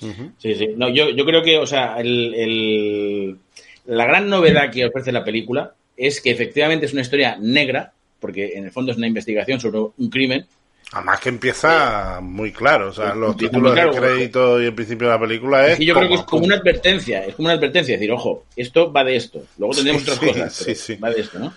Uh 0.00 0.06
-huh. 0.06 0.32
Sí, 0.38 0.54
sí. 0.54 0.68
No, 0.76 0.88
yo, 0.88 1.10
yo 1.10 1.24
creo 1.24 1.42
que, 1.42 1.58
o 1.58 1.66
sea, 1.66 1.96
el, 1.98 2.34
el, 2.34 3.38
la 3.86 4.06
gran 4.06 4.28
novedad 4.28 4.70
que 4.70 4.86
ofrece 4.86 5.12
la 5.12 5.24
película 5.24 5.74
es 5.96 6.20
que 6.20 6.30
efectivamente 6.30 6.86
es 6.86 6.92
una 6.92 7.02
historia 7.02 7.36
negra, 7.40 7.92
porque 8.20 8.54
en 8.56 8.64
el 8.64 8.72
fondo 8.72 8.90
es 8.92 8.98
una 8.98 9.06
investigación 9.06 9.60
sobre 9.60 9.78
un 9.78 10.10
crimen, 10.10 10.46
Además 10.92 11.18
que 11.20 11.28
empieza 11.28 12.20
muy 12.20 12.52
claro, 12.52 12.90
o 12.90 12.92
sea, 12.92 13.14
los 13.14 13.36
títulos 13.36 13.72
claro, 13.72 13.92
de 13.92 13.98
crédito 13.98 14.62
y 14.62 14.66
el 14.66 14.74
principio 14.74 15.08
de 15.08 15.14
la 15.14 15.20
película 15.20 15.66
es... 15.66 15.80
Y 15.80 15.86
yo 15.86 15.94
creo 15.94 16.08
que 16.08 16.14
es 16.14 16.22
como 16.22 16.44
una 16.44 16.56
advertencia, 16.56 17.24
es 17.24 17.34
como 17.34 17.46
una 17.46 17.54
advertencia, 17.54 17.94
decir, 17.94 18.12
ojo, 18.12 18.44
esto 18.54 18.92
va 18.92 19.02
de 19.02 19.16
esto, 19.16 19.42
luego 19.58 19.74
tendremos 19.74 20.02
sí, 20.02 20.10
otras 20.10 20.20
sí, 20.20 20.26
cosas, 20.26 20.54
sí, 20.54 20.74
sí. 20.74 20.94
va 20.96 21.10
de 21.10 21.20
esto, 21.22 21.38
¿no? 21.40 21.52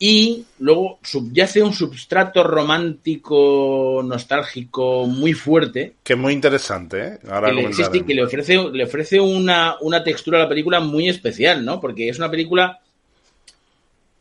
Y 0.00 0.44
luego 0.60 1.00
subyace 1.02 1.62
un 1.62 1.72
substrato 1.72 2.44
romántico, 2.44 4.00
nostálgico 4.04 5.06
muy 5.06 5.32
fuerte. 5.32 5.94
Que 6.04 6.12
es 6.12 6.18
muy 6.18 6.32
interesante, 6.32 7.04
¿eh? 7.04 7.18
Ahora 7.28 7.50
que 7.50 7.54
le, 7.56 8.04
que 8.04 8.22
ofrece, 8.22 8.56
le 8.70 8.84
ofrece 8.84 9.18
una, 9.18 9.76
una 9.80 10.04
textura 10.04 10.38
a 10.38 10.42
la 10.42 10.48
película 10.48 10.78
muy 10.78 11.08
especial, 11.08 11.64
¿no? 11.64 11.80
Porque 11.80 12.08
es 12.08 12.18
una 12.18 12.30
película 12.30 12.80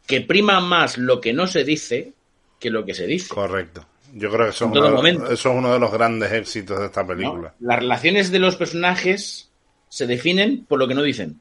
que 0.07 0.21
prima 0.21 0.59
más 0.61 0.97
lo 0.97 1.21
que 1.21 1.33
no 1.33 1.45
se 1.45 1.63
dice 1.63 2.13
que 2.59 2.71
lo 2.71 2.83
que 2.83 2.95
se 2.95 3.05
dice. 3.05 3.29
Correcto. 3.29 3.85
Yo 4.13 4.31
creo 4.31 4.45
que 4.45 4.51
eso, 4.51 4.65
es 4.65 4.71
uno, 4.71 5.25
eso 5.25 5.33
es 5.33 5.45
uno 5.45 5.73
de 5.73 5.79
los 5.79 5.91
grandes 5.91 6.31
éxitos 6.31 6.79
de 6.79 6.85
esta 6.87 7.05
película. 7.05 7.53
¿No? 7.59 7.67
Las 7.67 7.79
relaciones 7.79 8.31
de 8.31 8.39
los 8.39 8.55
personajes 8.55 9.49
se 9.89 10.07
definen 10.07 10.65
por 10.65 10.79
lo 10.79 10.87
que 10.87 10.95
no 10.95 11.03
dicen. 11.03 11.39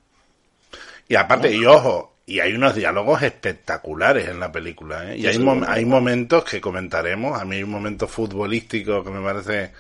Y 1.09 1.14
aparte, 1.14 1.49
¿no? 1.51 1.62
y 1.62 1.64
ojo, 1.64 2.15
y 2.26 2.40
hay 2.40 2.52
unos 2.54 2.74
diálogos 2.74 3.22
espectaculares 3.22 4.28
en 4.28 4.40
la 4.40 4.50
película. 4.50 5.12
¿eh? 5.12 5.18
Y 5.18 5.20
sí, 5.22 5.26
hay, 5.28 5.34
sí, 5.34 5.40
mom 5.40 5.62
hay 5.66 5.84
momentos 5.84 6.44
que 6.44 6.60
comentaremos. 6.60 7.40
A 7.40 7.44
mí 7.44 7.56
hay 7.56 7.62
un 7.62 7.70
momento 7.70 8.08
futbolístico 8.08 9.04
que 9.04 9.10
me 9.10 9.22
parece 9.22 9.70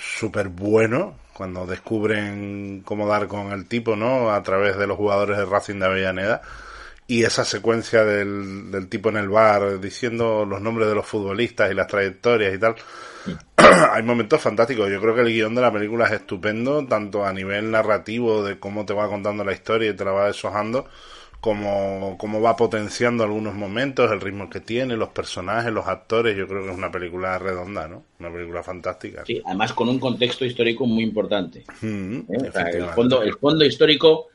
súper 0.00 0.48
bueno 0.48 1.16
cuando 1.34 1.66
descubren 1.66 2.82
cómo 2.84 3.06
dar 3.06 3.28
con 3.28 3.52
el 3.52 3.66
tipo, 3.66 3.94
¿no? 3.94 4.32
A 4.32 4.42
través 4.42 4.78
de 4.78 4.86
los 4.86 4.96
jugadores 4.96 5.36
de 5.36 5.44
Racing 5.44 5.78
de 5.78 5.84
Avellaneda 5.84 6.42
y 7.06 7.24
esa 7.24 7.44
secuencia 7.44 8.04
del, 8.04 8.70
del, 8.70 8.88
tipo 8.88 9.08
en 9.08 9.16
el 9.16 9.28
bar 9.28 9.80
diciendo 9.80 10.44
los 10.44 10.60
nombres 10.60 10.88
de 10.88 10.94
los 10.94 11.06
futbolistas 11.06 11.70
y 11.70 11.74
las 11.74 11.86
trayectorias 11.86 12.54
y 12.54 12.58
tal. 12.58 12.74
Sí. 13.24 13.36
Hay 13.56 14.02
momentos 14.02 14.40
fantásticos. 14.40 14.90
Yo 14.90 15.00
creo 15.00 15.14
que 15.14 15.22
el 15.22 15.28
guion 15.28 15.54
de 15.54 15.62
la 15.62 15.72
película 15.72 16.06
es 16.06 16.12
estupendo, 16.12 16.84
tanto 16.86 17.24
a 17.24 17.32
nivel 17.32 17.70
narrativo 17.70 18.42
de 18.44 18.58
cómo 18.58 18.84
te 18.84 18.94
va 18.94 19.08
contando 19.08 19.44
la 19.44 19.52
historia 19.52 19.90
y 19.90 19.94
te 19.94 20.04
la 20.04 20.12
va 20.12 20.26
deshojando, 20.26 20.88
como 21.40 22.16
cómo 22.18 22.40
va 22.40 22.56
potenciando 22.56 23.22
algunos 23.22 23.54
momentos, 23.54 24.10
el 24.10 24.20
ritmo 24.20 24.50
que 24.50 24.60
tiene, 24.60 24.96
los 24.96 25.10
personajes, 25.10 25.72
los 25.72 25.86
actores. 25.86 26.36
Yo 26.36 26.48
creo 26.48 26.64
que 26.64 26.70
es 26.70 26.76
una 26.76 26.90
película 26.90 27.38
redonda, 27.38 27.86
¿no? 27.86 28.04
Una 28.18 28.32
película 28.32 28.62
fantástica. 28.62 29.24
Sí, 29.24 29.40
además 29.44 29.72
con 29.72 29.88
un 29.88 30.00
contexto 30.00 30.44
histórico 30.44 30.86
muy 30.86 31.04
importante. 31.04 31.64
Mm, 31.80 32.18
¿Eh? 32.18 32.48
o 32.48 32.52
sea, 32.52 32.70
el, 32.70 32.86
fondo, 32.86 33.22
el 33.22 33.34
fondo 33.36 33.64
histórico 33.64 34.26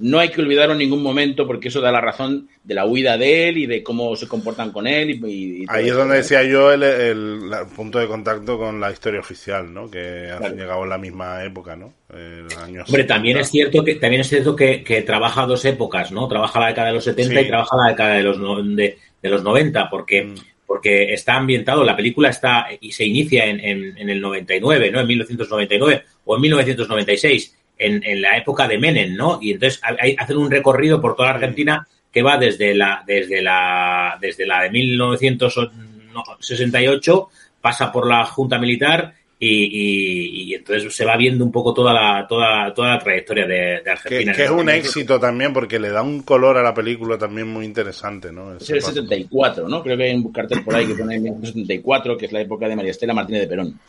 no 0.00 0.18
hay 0.18 0.30
que 0.30 0.40
olvidarlo 0.40 0.72
en 0.72 0.78
ningún 0.78 1.02
momento 1.02 1.46
porque 1.46 1.68
eso 1.68 1.80
da 1.80 1.92
la 1.92 2.00
razón 2.00 2.48
de 2.64 2.74
la 2.74 2.86
huida 2.86 3.18
de 3.18 3.48
él 3.48 3.58
y 3.58 3.66
de 3.66 3.82
cómo 3.82 4.16
se 4.16 4.26
comportan 4.26 4.72
con 4.72 4.86
él. 4.86 5.10
Y, 5.10 5.62
y 5.62 5.66
Ahí 5.68 5.88
es 5.88 5.94
donde 5.94 6.16
decía 6.16 6.42
yo 6.42 6.72
el, 6.72 6.82
el, 6.82 7.40
el, 7.52 7.66
punto 7.76 7.98
de 7.98 8.06
contacto 8.06 8.58
con 8.58 8.80
la 8.80 8.90
historia 8.90 9.20
oficial, 9.20 9.72
¿no? 9.72 9.90
Que 9.90 10.26
claro. 10.26 10.46
ha 10.46 10.48
llegado 10.50 10.82
en 10.84 10.88
la 10.90 10.98
misma 10.98 11.44
época, 11.44 11.76
¿no? 11.76 11.92
Años 12.10 12.88
Hombre, 12.88 13.02
70. 13.02 13.14
también 13.14 13.36
es 13.38 13.48
cierto 13.50 13.84
que 13.84 13.94
también 13.96 14.22
es 14.22 14.28
cierto 14.28 14.56
que, 14.56 14.82
que, 14.82 15.02
trabaja 15.02 15.46
dos 15.46 15.64
épocas, 15.64 16.10
¿no? 16.10 16.26
Trabaja 16.26 16.58
la 16.60 16.68
década 16.68 16.88
de 16.88 16.94
los 16.94 17.04
70 17.04 17.34
sí. 17.40 17.46
y 17.46 17.48
trabaja 17.48 17.76
la 17.76 17.90
década 17.90 18.14
de 18.14 18.22
los, 18.22 18.76
de, 18.76 18.98
de 19.22 19.28
los 19.28 19.42
90, 19.42 19.88
porque 19.90 20.24
mm 20.24 20.34
porque 20.70 21.12
está 21.12 21.34
ambientado, 21.34 21.82
la 21.82 21.96
película 21.96 22.28
está 22.28 22.68
y 22.80 22.92
se 22.92 23.04
inicia 23.04 23.44
en, 23.44 23.58
en, 23.58 23.98
en, 23.98 24.08
el 24.08 24.20
99, 24.20 24.92
¿no? 24.92 25.00
En 25.00 25.06
1999 25.08 26.04
o 26.24 26.36
en 26.36 26.40
1996, 26.42 27.56
en, 27.80 28.04
en, 28.04 28.22
la 28.22 28.36
época 28.36 28.68
de 28.68 28.78
Menem, 28.78 29.16
¿no? 29.16 29.38
Y 29.40 29.52
entonces 29.52 29.80
hay, 29.82 30.14
hacen 30.18 30.36
un 30.36 30.50
recorrido 30.50 31.00
por 31.00 31.16
toda 31.16 31.30
la 31.30 31.36
Argentina 31.36 31.88
que 32.12 32.22
va 32.22 32.36
desde 32.36 32.74
la, 32.74 33.02
desde 33.06 33.40
la, 33.42 34.18
desde 34.20 34.46
la 34.46 34.60
de 34.62 34.70
1968, 34.70 37.28
pasa 37.60 37.90
por 37.90 38.06
la 38.06 38.26
Junta 38.26 38.58
Militar 38.58 39.14
y, 39.42 39.48
y, 39.48 40.42
y, 40.42 40.52
entonces 40.54 40.94
se 40.94 41.06
va 41.06 41.16
viendo 41.16 41.42
un 41.44 41.52
poco 41.52 41.72
toda 41.72 41.94
la, 41.94 42.26
toda, 42.28 42.74
toda 42.74 42.90
la 42.90 42.98
trayectoria 42.98 43.46
de, 43.46 43.80
de 43.82 43.90
Argentina. 43.90 44.32
Que, 44.32 44.36
que 44.36 44.44
es 44.44 44.50
un 44.50 44.68
éxito 44.68 45.18
también 45.18 45.54
porque 45.54 45.78
le 45.78 45.88
da 45.88 46.02
un 46.02 46.20
color 46.22 46.58
a 46.58 46.62
la 46.62 46.74
película 46.74 47.16
también 47.16 47.48
muy 47.48 47.64
interesante, 47.64 48.30
¿no? 48.30 48.56
Es 48.56 48.68
el 48.68 48.82
74, 48.82 49.66
¿no? 49.66 49.82
Creo 49.82 49.96
que 49.96 50.04
hay 50.04 50.14
un 50.14 50.30
cartel 50.30 50.62
por 50.62 50.74
ahí 50.74 50.86
que 50.86 50.92
pone 50.94 51.18
1974, 51.18 52.18
que 52.18 52.26
es 52.26 52.32
la 52.32 52.42
época 52.42 52.68
de 52.68 52.76
María 52.76 52.90
Estela 52.90 53.14
Martínez 53.14 53.40
de 53.40 53.48
Perón, 53.48 53.80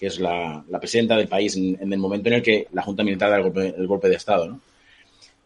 que 0.00 0.06
es 0.06 0.18
la, 0.18 0.64
la 0.66 0.80
presidenta 0.80 1.14
del 1.14 1.28
país 1.28 1.54
en, 1.56 1.76
en, 1.78 1.92
el 1.92 1.98
momento 1.98 2.30
en 2.30 2.36
el 2.36 2.42
que 2.42 2.66
la 2.72 2.80
Junta 2.80 3.04
Militar 3.04 3.28
da 3.28 3.36
el 3.36 3.42
golpe, 3.42 3.74
el 3.76 3.86
golpe 3.86 4.08
de 4.08 4.16
Estado, 4.16 4.48
¿no? 4.48 4.60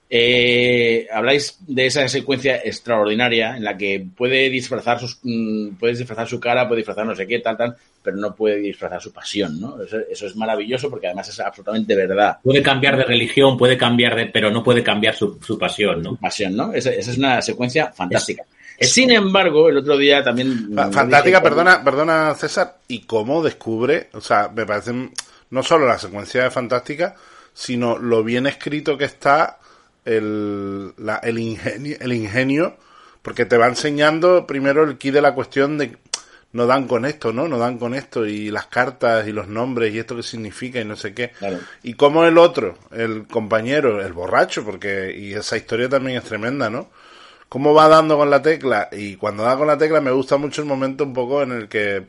Eh, 0.08 1.08
habláis 1.12 1.58
de 1.66 1.86
esa 1.86 2.06
secuencia 2.06 2.60
extraordinaria 2.62 3.56
en 3.56 3.64
la 3.64 3.76
que 3.76 4.06
puede 4.16 4.48
disfrazar 4.50 5.00
sus, 5.00 5.18
mm, 5.24 5.70
puede 5.70 5.96
disfrazar 5.96 6.28
su 6.28 6.38
cara, 6.38 6.68
puede 6.68 6.82
disfrazar 6.82 7.04
no 7.04 7.16
sé 7.16 7.26
qué, 7.26 7.40
tal, 7.40 7.56
tal, 7.56 7.76
pero 8.00 8.16
no 8.16 8.32
puede 8.32 8.58
disfrazar 8.58 9.02
su 9.02 9.12
pasión, 9.12 9.60
¿no? 9.60 9.82
Eso, 9.82 9.98
eso 10.08 10.26
es 10.28 10.36
maravilloso 10.36 10.88
porque 10.88 11.08
además 11.08 11.30
es 11.30 11.40
absolutamente 11.40 11.96
verdad. 11.96 12.36
Puede 12.44 12.62
cambiar 12.62 12.96
de 12.96 13.04
religión, 13.04 13.56
puede 13.56 13.76
cambiar 13.76 14.14
de, 14.14 14.26
pero 14.26 14.52
no 14.52 14.62
puede 14.62 14.84
cambiar 14.84 15.16
su, 15.16 15.40
su 15.42 15.58
pasión, 15.58 16.00
¿no? 16.00 16.14
Pasión, 16.14 16.54
¿no? 16.54 16.72
Esa, 16.72 16.90
esa 16.90 17.10
es 17.10 17.18
una 17.18 17.42
secuencia 17.42 17.90
fantástica. 17.90 18.44
Sin 18.80 19.10
embargo, 19.10 19.68
el 19.68 19.78
otro 19.78 19.96
día 19.96 20.22
también. 20.22 20.70
Fantástica, 20.74 21.22
dije, 21.22 21.40
perdona, 21.40 21.84
perdona 21.84 22.34
César, 22.34 22.78
y 22.88 23.00
cómo 23.00 23.42
descubre, 23.42 24.08
o 24.12 24.20
sea, 24.20 24.50
me 24.54 24.66
parece 24.66 25.10
no 25.50 25.62
solo 25.62 25.86
la 25.86 25.98
secuencia 25.98 26.42
de 26.44 26.50
Fantástica, 26.50 27.14
sino 27.52 27.98
lo 27.98 28.24
bien 28.24 28.46
escrito 28.46 28.98
que 28.98 29.04
está 29.04 29.58
el, 30.04 30.92
la- 30.98 31.20
el, 31.22 31.38
ingenio, 31.38 31.96
el 32.00 32.12
ingenio, 32.12 32.76
porque 33.22 33.46
te 33.46 33.56
va 33.56 33.66
enseñando 33.68 34.46
primero 34.46 34.82
el 34.84 34.98
key 34.98 35.10
de 35.10 35.22
la 35.22 35.34
cuestión 35.34 35.78
de 35.78 35.96
no 36.52 36.66
dan 36.66 36.86
con 36.86 37.04
esto, 37.04 37.32
¿no? 37.32 37.48
No 37.48 37.58
dan 37.58 37.78
con 37.78 37.94
esto, 37.94 38.26
y 38.26 38.48
las 38.50 38.66
cartas 38.66 39.26
y 39.26 39.32
los 39.32 39.48
nombres 39.48 39.92
y 39.92 39.98
esto 39.98 40.14
que 40.14 40.22
significa 40.22 40.80
y 40.80 40.84
no 40.84 40.94
sé 40.94 41.12
qué. 41.12 41.30
Claro. 41.30 41.58
Y 41.82 41.94
cómo 41.94 42.24
el 42.24 42.38
otro, 42.38 42.78
el 42.92 43.26
compañero, 43.26 44.00
el 44.00 44.12
borracho, 44.12 44.64
porque, 44.64 45.12
y 45.18 45.32
esa 45.34 45.56
historia 45.56 45.88
también 45.88 46.18
es 46.18 46.24
tremenda, 46.24 46.70
¿no? 46.70 46.90
Cómo 47.54 47.72
va 47.72 47.86
dando 47.88 48.16
con 48.16 48.30
la 48.30 48.42
tecla 48.42 48.88
y 48.90 49.14
cuando 49.14 49.44
da 49.44 49.56
con 49.56 49.68
la 49.68 49.78
tecla 49.78 50.00
me 50.00 50.10
gusta 50.10 50.36
mucho 50.36 50.60
el 50.60 50.66
momento 50.66 51.04
un 51.04 51.12
poco 51.14 51.40
en 51.44 51.52
el 51.52 51.68
que 51.68 52.04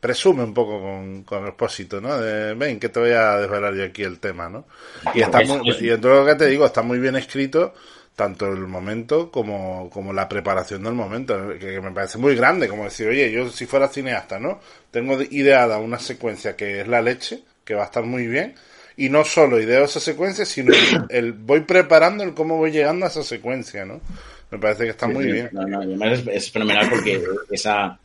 presume 0.00 0.44
un 0.44 0.54
poco 0.54 0.80
con, 0.80 1.24
con 1.24 1.42
el 1.42 1.48
expósito, 1.48 2.00
¿no? 2.00 2.16
De, 2.18 2.54
ven, 2.54 2.80
que 2.80 2.88
te 2.88 2.98
voy 2.98 3.10
a 3.10 3.36
desvelar 3.36 3.74
yo 3.74 3.84
aquí 3.84 4.02
el 4.02 4.18
tema, 4.18 4.48
¿no? 4.48 4.64
Y, 5.12 5.20
está 5.20 5.42
Es- 5.42 5.48
muy, 5.48 5.60
y 5.78 5.90
en 5.90 6.00
todo 6.00 6.20
lo 6.20 6.26
que 6.26 6.36
te 6.36 6.46
digo, 6.46 6.64
está 6.64 6.80
muy 6.80 6.98
bien 7.00 7.16
escrito 7.16 7.74
tanto 8.16 8.46
el 8.46 8.66
momento 8.66 9.30
como, 9.30 9.90
como 9.92 10.14
la 10.14 10.26
preparación 10.28 10.82
del 10.84 10.94
momento, 10.94 11.50
que, 11.50 11.58
que 11.58 11.80
me 11.82 11.90
parece 11.92 12.16
muy 12.18 12.34
grande, 12.34 12.66
como 12.68 12.84
decir, 12.84 13.08
oye, 13.08 13.30
yo 13.30 13.50
si 13.50 13.66
fuera 13.66 13.88
cineasta, 13.88 14.38
¿no? 14.40 14.58
Tengo 14.90 15.18
de- 15.18 15.28
ideada 15.30 15.78
una 15.78 15.98
secuencia 16.00 16.56
que 16.56 16.80
es 16.80 16.88
la 16.88 17.02
leche, 17.02 17.42
que 17.64 17.74
va 17.74 17.82
a 17.82 17.86
estar 17.86 18.04
muy 18.04 18.26
bien, 18.26 18.54
y 18.96 19.10
no 19.10 19.24
solo 19.24 19.60
ideo 19.60 19.84
esa 19.84 20.00
secuencia, 20.00 20.46
sino 20.46 20.74
el, 20.74 21.04
el- 21.10 21.32
voy 21.34 21.60
preparando 21.60 22.24
el 22.24 22.34
cómo 22.34 22.56
voy 22.56 22.72
llegando 22.72 23.04
a 23.06 23.08
esa 23.10 23.22
secuencia, 23.22 23.84
¿no? 23.84 24.00
Me 24.50 24.58
parece 24.58 24.84
que 24.84 24.90
está 24.90 25.06
Sí, 25.06 25.12
muy 25.12 25.24
sí. 25.24 25.32
bien. 25.32 25.48
No, 25.52 25.62
no, 25.66 25.80
además 25.82 26.20
es, 26.20 26.26
es 26.28 26.50
fenomenal 26.50 26.88
porque 26.88 27.22
esa, 27.50 27.98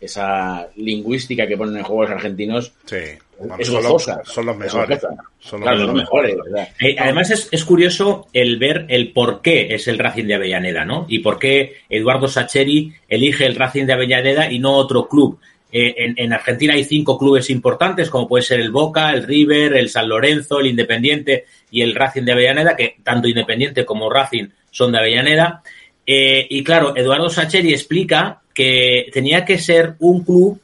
esa 0.00 0.66
lingüística 0.76 1.46
que 1.46 1.56
ponen 1.56 1.76
en 1.76 1.82
juegos 1.82 2.10
argentinos 2.10 2.72
Sí, 2.86 2.96
bueno, 3.38 3.56
es 3.58 3.66
son, 3.68 3.82
gozosa. 3.82 4.16
los, 4.18 4.28
son 4.32 4.46
los 4.46 4.54
Es 4.56 4.60
mejores. 4.60 5.00
gozosa. 5.02 5.22
Son 5.40 5.60
los 5.60 5.68
Claro, 5.68 5.84
los 5.86 5.94
mejores. 5.94 6.36
Eh, 6.80 6.96
además 6.98 7.30
es, 7.30 7.48
es 7.50 7.64
curioso 7.64 8.28
el 8.32 8.58
ver 8.58 8.86
el 8.88 9.12
por 9.12 9.42
qué 9.42 9.74
es 9.74 9.88
el 9.88 9.98
Racing 9.98 10.24
de 10.24 10.34
Avellaneda, 10.36 10.84
¿no? 10.84 11.06
Y 11.08 11.18
por 11.20 11.38
qué 11.38 11.76
Eduardo 11.88 12.28
Sacheri 12.28 12.92
elige 13.08 13.44
el 13.46 13.56
Racing 13.56 13.84
de 13.86 13.92
Avellaneda 13.92 14.50
y 14.50 14.58
no 14.58 14.72
otro 14.72 15.06
club. 15.08 15.38
Eh, 15.72 15.94
en, 15.98 16.14
en 16.16 16.32
Argentina 16.32 16.74
hay 16.74 16.82
cinco 16.84 17.16
clubes 17.16 17.48
importantes, 17.48 18.10
como 18.10 18.26
puede 18.26 18.42
ser 18.42 18.58
el 18.60 18.72
Boca, 18.72 19.10
el 19.12 19.22
River, 19.22 19.76
el 19.76 19.88
San 19.88 20.08
Lorenzo, 20.08 20.58
el 20.60 20.66
Independiente 20.66 21.44
y 21.70 21.82
el 21.82 21.94
Racing 21.94 22.22
de 22.24 22.32
Avellaneda, 22.32 22.74
que 22.74 22.96
tanto 23.04 23.28
Independiente 23.28 23.84
como 23.84 24.10
Racing 24.10 24.48
son 24.70 24.92
de 24.92 24.98
Avellaneda. 24.98 25.62
Eh, 26.06 26.46
y 26.48 26.64
claro, 26.64 26.96
Eduardo 26.96 27.28
Sacheri 27.28 27.72
explica 27.72 28.40
que 28.54 29.06
tenía 29.12 29.44
que 29.44 29.58
ser 29.58 29.94
un 30.00 30.24
club 30.24 30.60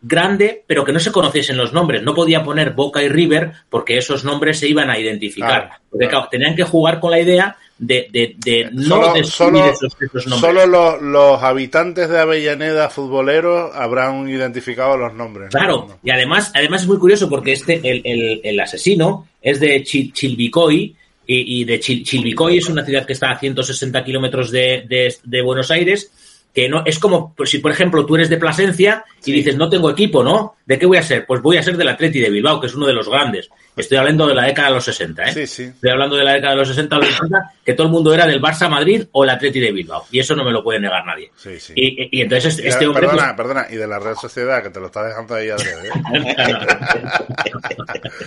grande, 0.00 0.62
pero 0.66 0.84
que 0.84 0.92
no 0.92 1.00
se 1.00 1.12
conociesen 1.12 1.56
los 1.56 1.72
nombres. 1.72 2.02
No 2.02 2.14
podía 2.14 2.42
poner 2.44 2.70
Boca 2.70 3.02
y 3.02 3.08
River 3.08 3.52
porque 3.68 3.98
esos 3.98 4.24
nombres 4.24 4.58
se 4.58 4.68
iban 4.68 4.88
a 4.88 4.98
identificar. 4.98 5.70
Porque 5.90 6.08
claro. 6.08 6.28
tenían 6.30 6.54
que 6.54 6.62
jugar 6.62 7.00
con 7.00 7.10
la 7.10 7.20
idea 7.20 7.56
de, 7.78 8.06
de, 8.10 8.36
de 8.38 8.70
no 8.72 9.14
solo, 9.24 9.66
esos, 9.74 9.96
esos 10.00 10.26
nombres. 10.26 10.40
solo 10.40 10.66
los, 10.66 11.02
los 11.02 11.42
habitantes 11.42 12.08
de 12.08 12.18
Avellaneda 12.18 12.88
futboleros 12.88 13.74
habrán 13.74 14.28
identificado 14.28 14.96
los 14.96 15.12
nombres. 15.12 15.52
¿no? 15.52 15.58
Claro, 15.60 15.98
y 16.02 16.10
además, 16.10 16.52
además 16.54 16.82
es 16.82 16.88
muy 16.88 16.98
curioso 16.98 17.28
porque 17.28 17.52
este, 17.52 17.80
el, 17.82 18.00
el, 18.04 18.40
el 18.44 18.60
asesino 18.60 19.26
es 19.42 19.60
de 19.60 19.82
Chil- 19.82 20.12
Chilvicoy 20.12 20.94
y, 21.26 21.60
y 21.60 21.64
de 21.64 21.80
Chil- 21.80 22.04
Chilvicoy 22.04 22.58
es 22.58 22.68
una 22.68 22.84
ciudad 22.84 23.04
que 23.06 23.12
está 23.14 23.30
a 23.30 23.38
160 23.38 24.04
kilómetros 24.04 24.50
de, 24.50 24.84
de, 24.88 25.14
de 25.24 25.42
Buenos 25.42 25.70
Aires, 25.70 26.12
que 26.54 26.68
no 26.70 26.82
es 26.86 26.98
como 26.98 27.34
pues, 27.34 27.50
si 27.50 27.58
por 27.58 27.70
ejemplo 27.70 28.06
tú 28.06 28.14
eres 28.14 28.30
de 28.30 28.38
Plasencia 28.38 29.04
y 29.24 29.32
dices 29.32 29.56
no 29.56 29.68
tengo 29.68 29.90
equipo, 29.90 30.24
¿no? 30.24 30.54
¿De 30.64 30.78
qué 30.78 30.86
voy 30.86 30.96
a 30.96 31.02
ser? 31.02 31.26
Pues 31.26 31.42
voy 31.42 31.58
a 31.58 31.62
ser 31.62 31.76
del 31.76 31.88
Atleti 31.88 32.18
de 32.18 32.30
Bilbao, 32.30 32.58
que 32.60 32.66
es 32.68 32.74
uno 32.74 32.86
de 32.86 32.94
los 32.94 33.08
grandes. 33.10 33.50
Estoy 33.76 33.98
hablando 33.98 34.26
de 34.26 34.34
la 34.34 34.44
década 34.46 34.68
de 34.68 34.74
los 34.76 34.84
60, 34.86 35.22
¿eh? 35.24 35.32
Sí, 35.34 35.46
sí. 35.46 35.62
Estoy 35.64 35.90
hablando 35.90 36.16
de 36.16 36.24
la 36.24 36.32
década 36.32 36.52
de 36.54 36.60
los 36.60 36.68
60 36.68 36.96
o 36.96 37.00
los 37.00 37.10
70, 37.10 37.52
que 37.62 37.74
todo 37.74 37.86
el 37.88 37.92
mundo 37.92 38.14
era 38.14 38.26
del 38.26 38.40
Barça 38.40 38.70
Madrid 38.70 39.04
o 39.12 39.22
el 39.24 39.30
Atleti 39.30 39.60
de 39.60 39.70
Bilbao. 39.70 40.06
Y 40.10 40.18
eso 40.18 40.34
no 40.34 40.44
me 40.44 40.50
lo 40.50 40.62
puede 40.64 40.80
negar 40.80 41.04
nadie. 41.04 41.30
Sí, 41.36 41.60
sí. 41.60 41.74
Y, 41.76 42.22
entonces 42.22 42.54
este, 42.54 42.64
Y 42.64 42.68
este 42.68 42.86
hombre... 42.86 43.02
pues, 43.06 43.16
perdona, 43.16 43.36
perdona, 43.36 43.66
y 43.70 43.76
de 43.76 43.86
la 43.86 43.98
Real 43.98 44.16
Sociedad, 44.16 44.62
que 44.62 44.70
te 44.70 44.80
lo 44.80 44.86
estás 44.86 45.08
dejando 45.08 45.34
ahí 45.34 45.50
adrede, 45.50 45.88
¿eh? 45.88 46.36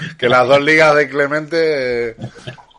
que 0.19 0.29
las 0.29 0.47
dos 0.47 0.61
ligas 0.61 0.95
de 0.95 1.09
Clemente 1.09 2.09
eh, 2.11 2.15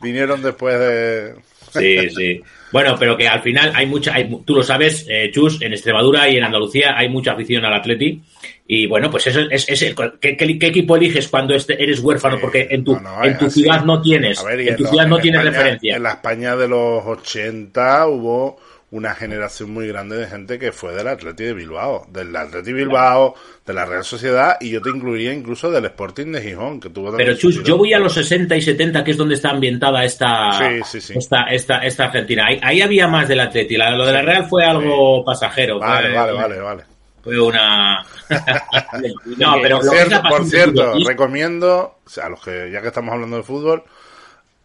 vinieron 0.01 0.43
después 0.43 0.79
de... 0.79 1.35
Sí, 1.73 2.11
sí. 2.11 2.41
Bueno, 2.73 2.97
pero 2.99 3.17
que 3.17 3.29
al 3.29 3.43
final 3.43 3.71
hay 3.75 3.87
mucha, 3.87 4.13
hay, 4.15 4.29
tú 4.45 4.55
lo 4.57 4.63
sabes, 4.65 5.07
eh, 5.09 5.31
Chus, 5.33 5.63
en 5.63 5.73
Extremadura 5.73 6.29
y 6.29 6.37
en 6.37 6.43
Andalucía 6.45 6.97
hay 6.97 7.09
mucha 7.09 7.33
afición 7.33 7.65
al 7.65 7.75
Atleti. 7.75 8.21
Y 8.67 8.87
bueno, 8.87 9.09
pues 9.11 9.27
eso 9.29 9.41
es, 9.51 9.69
es 9.69 9.95
¿qué, 10.21 10.37
qué, 10.37 10.59
qué 10.59 10.67
equipo 10.67 10.97
eliges 10.97 11.29
cuando 11.29 11.55
este- 11.55 11.81
eres 11.81 12.01
huérfano? 12.01 12.37
Sí, 12.37 12.41
Porque 12.41 12.67
en 12.71 12.85
tu, 12.85 12.95
no, 12.95 13.01
no, 13.19 13.25
en 13.25 13.39
tu 13.39 13.51
ciudad 13.51 13.85
no 13.85 14.01
tienes, 14.03 14.43
ver, 14.45 14.61
en 14.61 14.77
tu 14.77 14.83
lo- 14.85 14.89
ciudad 14.91 15.07
no 15.07 15.19
tienes 15.19 15.41
España- 15.41 15.57
referencia. 15.59 15.97
En 15.97 16.03
la 16.03 16.11
España 16.11 16.57
de 16.57 16.69
los 16.69 17.05
80 17.07 18.07
hubo 18.09 18.59
una 18.93 19.15
generación 19.15 19.71
muy 19.73 19.87
grande 19.87 20.17
de 20.17 20.27
gente 20.27 20.59
que 20.59 20.73
fue 20.73 20.93
del 20.95 21.07
Atleti 21.07 21.45
de 21.45 21.55
Bilbao, 21.55 22.07
del 22.11 22.35
Atleti 22.35 22.73
Bilbao, 22.73 23.35
de 23.65 23.73
la 23.73 23.85
Real 23.87 24.03
Sociedad, 24.05 24.57
y 24.61 24.71
yo 24.71 24.83
te 24.83 24.91
incluiría 24.91 25.33
incluso 25.33 25.71
del 25.71 25.85
Sporting 25.85 26.33
de 26.33 26.43
Gijón, 26.43 26.81
que 26.81 26.91
tuvo 26.91 27.17
Pero 27.17 27.37
Chus, 27.37 27.63
yo 27.63 27.77
voy 27.77 27.93
a 27.93 28.01
los 28.01 28.15
60 28.15 28.57
y 28.57 28.61
70, 28.63 29.05
que 29.05 29.13
es 29.13 29.17
donde 29.17 29.37
está 29.37 29.51
ambientada 29.51 30.05
esta, 30.05 30.59
Sí, 30.59 30.81
sí, 30.85 31.01
sí. 31.01 31.15
esta, 31.17 31.45
esta, 31.51 31.79
esta 31.79 32.07
Argentina. 32.07 32.47
Ahí, 32.49 32.59
ahí 32.63 32.81
había 32.83 33.07
más 33.07 33.29
del 33.29 33.39
Atleti. 33.41 33.77
La- 33.77 33.91
lo 33.97 34.05
de 34.07 34.13
la 34.13 34.23
Real 34.23 34.47
fue 34.49 34.65
algo 34.65 35.25
pasajero. 35.25 35.79
Vale, 35.79 36.09
fue, 36.09 36.17
vale, 36.17 36.33
vale, 36.33 36.59
vale. 36.61 36.83
Fue 37.23 37.39
una. 37.39 38.03
no, 39.39 39.57
pero 39.63 39.79
por 39.81 39.91
cierto, 39.91 40.23
por 40.29 40.45
cierto 40.47 40.95
recomiendo, 41.07 41.99
o 42.05 42.09
sea, 42.09 42.27
a 42.27 42.29
los 42.31 42.41
que 42.43 42.71
ya 42.73 42.81
que 42.81 42.89
estamos 42.89 43.13
hablando 43.13 43.37
de 43.37 43.43
fútbol, 43.43 43.85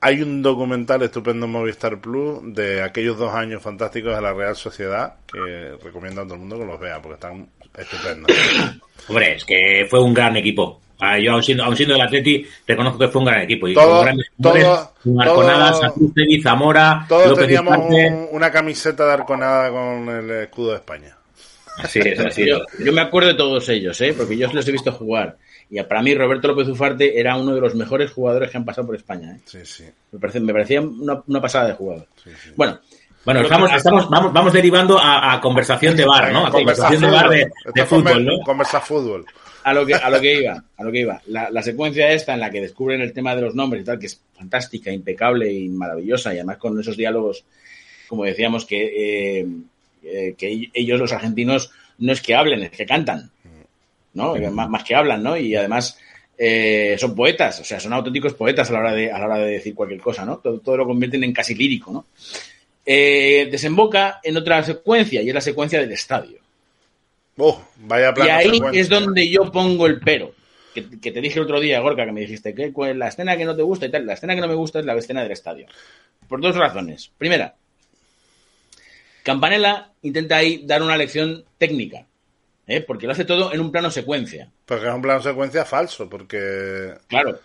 hay 0.02 0.22
un 0.22 0.42
documental 0.42 1.02
estupendo 1.02 1.46
en 1.46 1.52
Movistar 1.52 2.00
Plus 2.00 2.40
de 2.54 2.82
aquellos 2.84 3.18
dos 3.18 3.34
años 3.34 3.62
fantásticos 3.64 4.16
de 4.16 4.22
la 4.22 4.34
Real 4.34 4.56
Sociedad 4.56 5.16
que 5.32 5.78
recomiendo 5.84 6.22
a 6.22 6.24
todo 6.26 6.36
el 6.36 6.42
mundo 6.42 6.60
que 6.60 6.66
los 6.66 6.80
vea 6.80 7.02
porque 7.02 7.16
están 7.16 7.48
estupendos. 7.78 8.32
Hombre, 9.08 9.36
es 9.36 9.46
que 9.46 9.88
fue 9.90 10.02
un 10.02 10.14
gran 10.14 10.36
equipo. 10.38 10.82
Ah, 11.00 11.20
Yo, 11.20 11.34
aun 11.34 11.44
siendo, 11.44 11.64
aun 11.66 11.76
siendo 11.76 11.94
del 11.96 12.04
Atleti, 12.04 12.46
reconozco 12.66 12.98
que 13.00 13.08
fue 13.10 13.20
un 13.20 13.26
gran 13.28 13.42
equipo. 13.42 13.68
Y 13.68 13.74
Todos- 13.74 13.96
con 13.98 14.06
grandes 14.06 14.32
jugadores, 14.38 14.64
todos- 14.64 14.90
como 15.04 15.22
Arconada, 15.22 15.74
Zamora, 16.44 17.06
Todos 17.10 17.28
López 17.32 17.46
teníamos 17.48 17.78
un- 17.78 18.28
una 18.32 18.52
camiseta 18.52 19.06
de 19.06 19.14
arconada 19.14 19.70
con 19.72 20.10
el 20.10 20.32
escudo 20.44 20.70
de 20.72 20.76
España. 20.78 21.18
Así 21.78 22.00
es, 22.00 22.20
así 22.20 22.44
es. 22.44 22.48
Yo, 22.50 22.60
yo 22.84 22.94
me 22.94 23.02
acuerdo 23.02 23.30
de 23.30 23.36
todos 23.36 23.68
ellos, 23.70 24.00
¿eh? 24.02 24.14
porque 24.16 24.38
yo 24.38 24.52
los 24.52 24.68
he 24.68 24.72
visto 24.72 24.92
jugar. 24.92 25.38
Y 25.70 25.82
para 25.84 26.02
mí 26.02 26.14
Roberto 26.14 26.48
López 26.48 26.68
Ufarte 26.68 27.20
era 27.20 27.36
uno 27.38 27.56
de 27.56 27.62
los 27.62 27.76
mejores 27.76 28.12
jugadores 28.12 28.52
que 28.52 28.58
han 28.58 28.66
pasado 28.66 28.88
por 28.88 28.96
España. 28.96 29.36
¿eh? 29.36 29.42
Sí, 29.46 29.60
sí. 29.64 29.84
Me, 30.12 30.20
parece, 30.20 30.40
me 30.40 30.54
parecía 30.54 30.82
una, 30.82 31.22
una 31.28 31.42
pasada 31.42 31.68
de 31.68 31.74
jugador. 31.74 32.08
Bueno, 32.56 32.80
Bueno, 33.26 33.42
estamos, 33.42 33.72
estamos, 33.74 34.10
vamos, 34.10 34.32
vamos 34.32 34.54
derivando 34.54 35.00
a, 35.00 35.34
a 35.34 35.42
conversación 35.42 35.98
de 35.98 36.06
bar, 36.06 36.32
¿no? 36.32 36.46
A 36.46 36.52
Conversa 36.52 36.84
conversación 36.84 37.02
de 37.02 37.18
bar 37.18 37.74
de, 37.74 37.86
fútbol, 37.86 38.26
¿no? 38.26 38.40
Conversa 38.46 38.80
fútbol. 38.80 39.26
a 39.64 39.74
lo 39.74 39.84
que, 39.86 39.96
a 39.96 40.10
lo 40.12 40.22
que 40.22 40.42
iba, 40.42 40.64
a 40.78 40.84
lo 40.84 40.92
que 40.92 41.00
iba. 41.00 41.20
La, 41.26 41.50
la 41.50 41.64
secuencia 41.64 42.12
esta 42.12 42.36
en 42.36 42.42
la 42.42 42.52
que 42.52 42.62
descubren 42.62 43.02
el 43.02 43.14
tema 43.14 43.36
de 43.36 43.42
los 43.42 43.56
nombres 43.56 43.82
y 43.82 43.86
tal, 43.86 43.98
que 43.98 44.06
es 44.06 44.22
fantástica, 44.38 44.92
impecable 44.92 45.52
y 45.52 45.70
maravillosa, 45.70 46.32
y 46.32 46.38
además 46.38 46.58
con 46.58 46.80
esos 46.80 46.96
diálogos, 46.96 47.44
como 48.08 48.26
decíamos, 48.26 48.64
que, 48.66 49.40
eh, 49.40 49.48
eh, 50.06 50.36
que 50.38 50.70
ellos, 50.74 51.00
los 51.00 51.12
argentinos, 51.12 51.72
no 51.98 52.12
es 52.14 52.22
que 52.22 52.36
hablen, 52.36 52.64
es 52.64 52.72
que 52.72 52.86
cantan, 52.86 53.32
¿no? 54.14 54.36
Más, 54.52 54.70
más 54.70 54.84
que 54.84 54.96
hablan, 54.96 55.24
¿no? 55.24 55.36
Y 55.38 55.56
además 55.56 55.98
eh, 56.38 56.96
son 57.00 57.16
poetas, 57.16 57.60
o 57.60 57.64
sea, 57.64 57.80
son 57.80 57.94
auténticos 57.94 58.34
poetas 58.34 58.70
a 58.70 58.74
la 58.74 58.80
hora 58.80 58.94
de, 58.94 59.12
a 59.12 59.20
la 59.20 59.26
hora 59.26 59.38
de 59.40 59.52
decir 59.52 59.74
cualquier 59.76 60.02
cosa, 60.02 60.26
¿no? 60.26 60.38
Todo, 60.38 60.60
todo 60.60 60.78
lo 60.78 60.86
convierten 60.86 61.24
en 61.24 61.34
casi 61.34 61.56
lírico, 61.56 61.92
¿no? 61.92 62.06
Eh, 62.86 63.48
desemboca 63.52 64.20
en 64.24 64.38
otra 64.38 64.62
secuencia, 64.64 65.22
y 65.22 65.30
es 65.30 65.34
la 65.34 65.42
secuencia 65.42 65.80
del 65.80 65.92
estadio. 65.92 66.38
Oh, 67.38 67.62
vaya 67.78 68.14
Y 68.18 68.30
ahí 68.30 68.50
secuencia. 68.52 68.82
es 68.82 68.90
donde 68.90 69.28
yo 69.30 69.52
pongo 69.52 69.88
el 69.88 70.00
pero. 70.00 70.34
Que, 70.74 71.00
que 71.00 71.12
te 71.12 71.22
dije 71.22 71.40
el 71.40 71.46
otro 71.46 71.60
día, 71.60 71.80
Gorka, 71.80 72.06
que 72.06 72.12
me 72.12 72.22
dijiste 72.22 72.54
que 72.54 72.72
cuál- 72.74 73.00
la 73.00 73.08
escena 73.08 73.38
que 73.38 73.46
no 73.46 73.56
te 73.56 73.62
gusta 73.62 73.86
y 73.86 73.92
tal. 73.92 74.06
La 74.06 74.14
escena 74.14 74.36
que 74.36 74.42
no 74.42 74.48
me 74.48 74.56
gusta 74.56 74.80
es 74.80 74.86
la 74.86 74.94
escena 74.96 75.24
del 75.24 75.32
estadio. 75.32 75.68
Por 76.28 76.42
dos 76.42 76.56
razones. 76.56 77.12
Primera, 77.18 77.56
Campanella 79.26 79.92
intenta 80.04 80.38
ahí 80.38 80.62
dar 80.68 80.84
una 80.84 80.96
lección 80.96 81.44
técnica. 81.58 82.06
¿eh? 82.68 82.82
Porque 82.82 83.08
lo 83.08 83.14
hace 83.14 83.26
todo 83.26 83.52
en 83.52 83.60
un 83.60 83.72
plano 83.72 83.90
secuencia. 83.90 84.52
Porque 84.66 84.88
es 84.88 84.94
un 84.94 85.02
plano 85.02 85.20
secuencia 85.20 85.66
falso, 85.66 86.08
porque 86.08 86.94
Claro. 87.08 87.40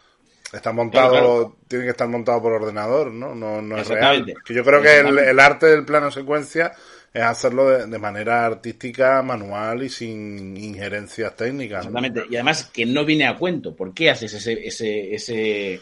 está 0.52 0.72
montado, 0.72 1.56
tiene 1.66 1.86
que 1.86 1.92
estar 1.92 2.06
montado 2.06 2.42
por 2.42 2.52
ordenador, 2.52 3.10
¿no? 3.10 3.34
No, 3.34 3.62
no 3.62 3.78
es 3.78 3.88
real. 3.88 4.26
Que 4.44 4.52
yo 4.52 4.62
creo 4.62 4.82
que 4.82 4.98
el, 4.98 5.40
arte 5.40 5.68
del 5.68 5.86
plano 5.86 6.10
secuencia 6.10 6.72
es 7.14 7.22
hacerlo 7.22 7.86
de, 7.86 7.98
manera 7.98 8.44
artística, 8.44 9.22
manual 9.22 9.82
y 9.82 9.88
sin 9.88 10.58
injerencias 10.58 11.34
técnicas. 11.34 11.86
Exactamente. 11.86 12.24
Y 12.28 12.34
además 12.34 12.64
que 12.70 12.84
no 12.84 13.06
viene 13.06 13.26
a 13.26 13.36
cuento. 13.36 13.74
¿Por 13.74 13.94
qué 13.94 14.10
haces 14.10 14.34
ese, 14.34 14.52
ese, 14.66 15.14
ese, 15.14 15.80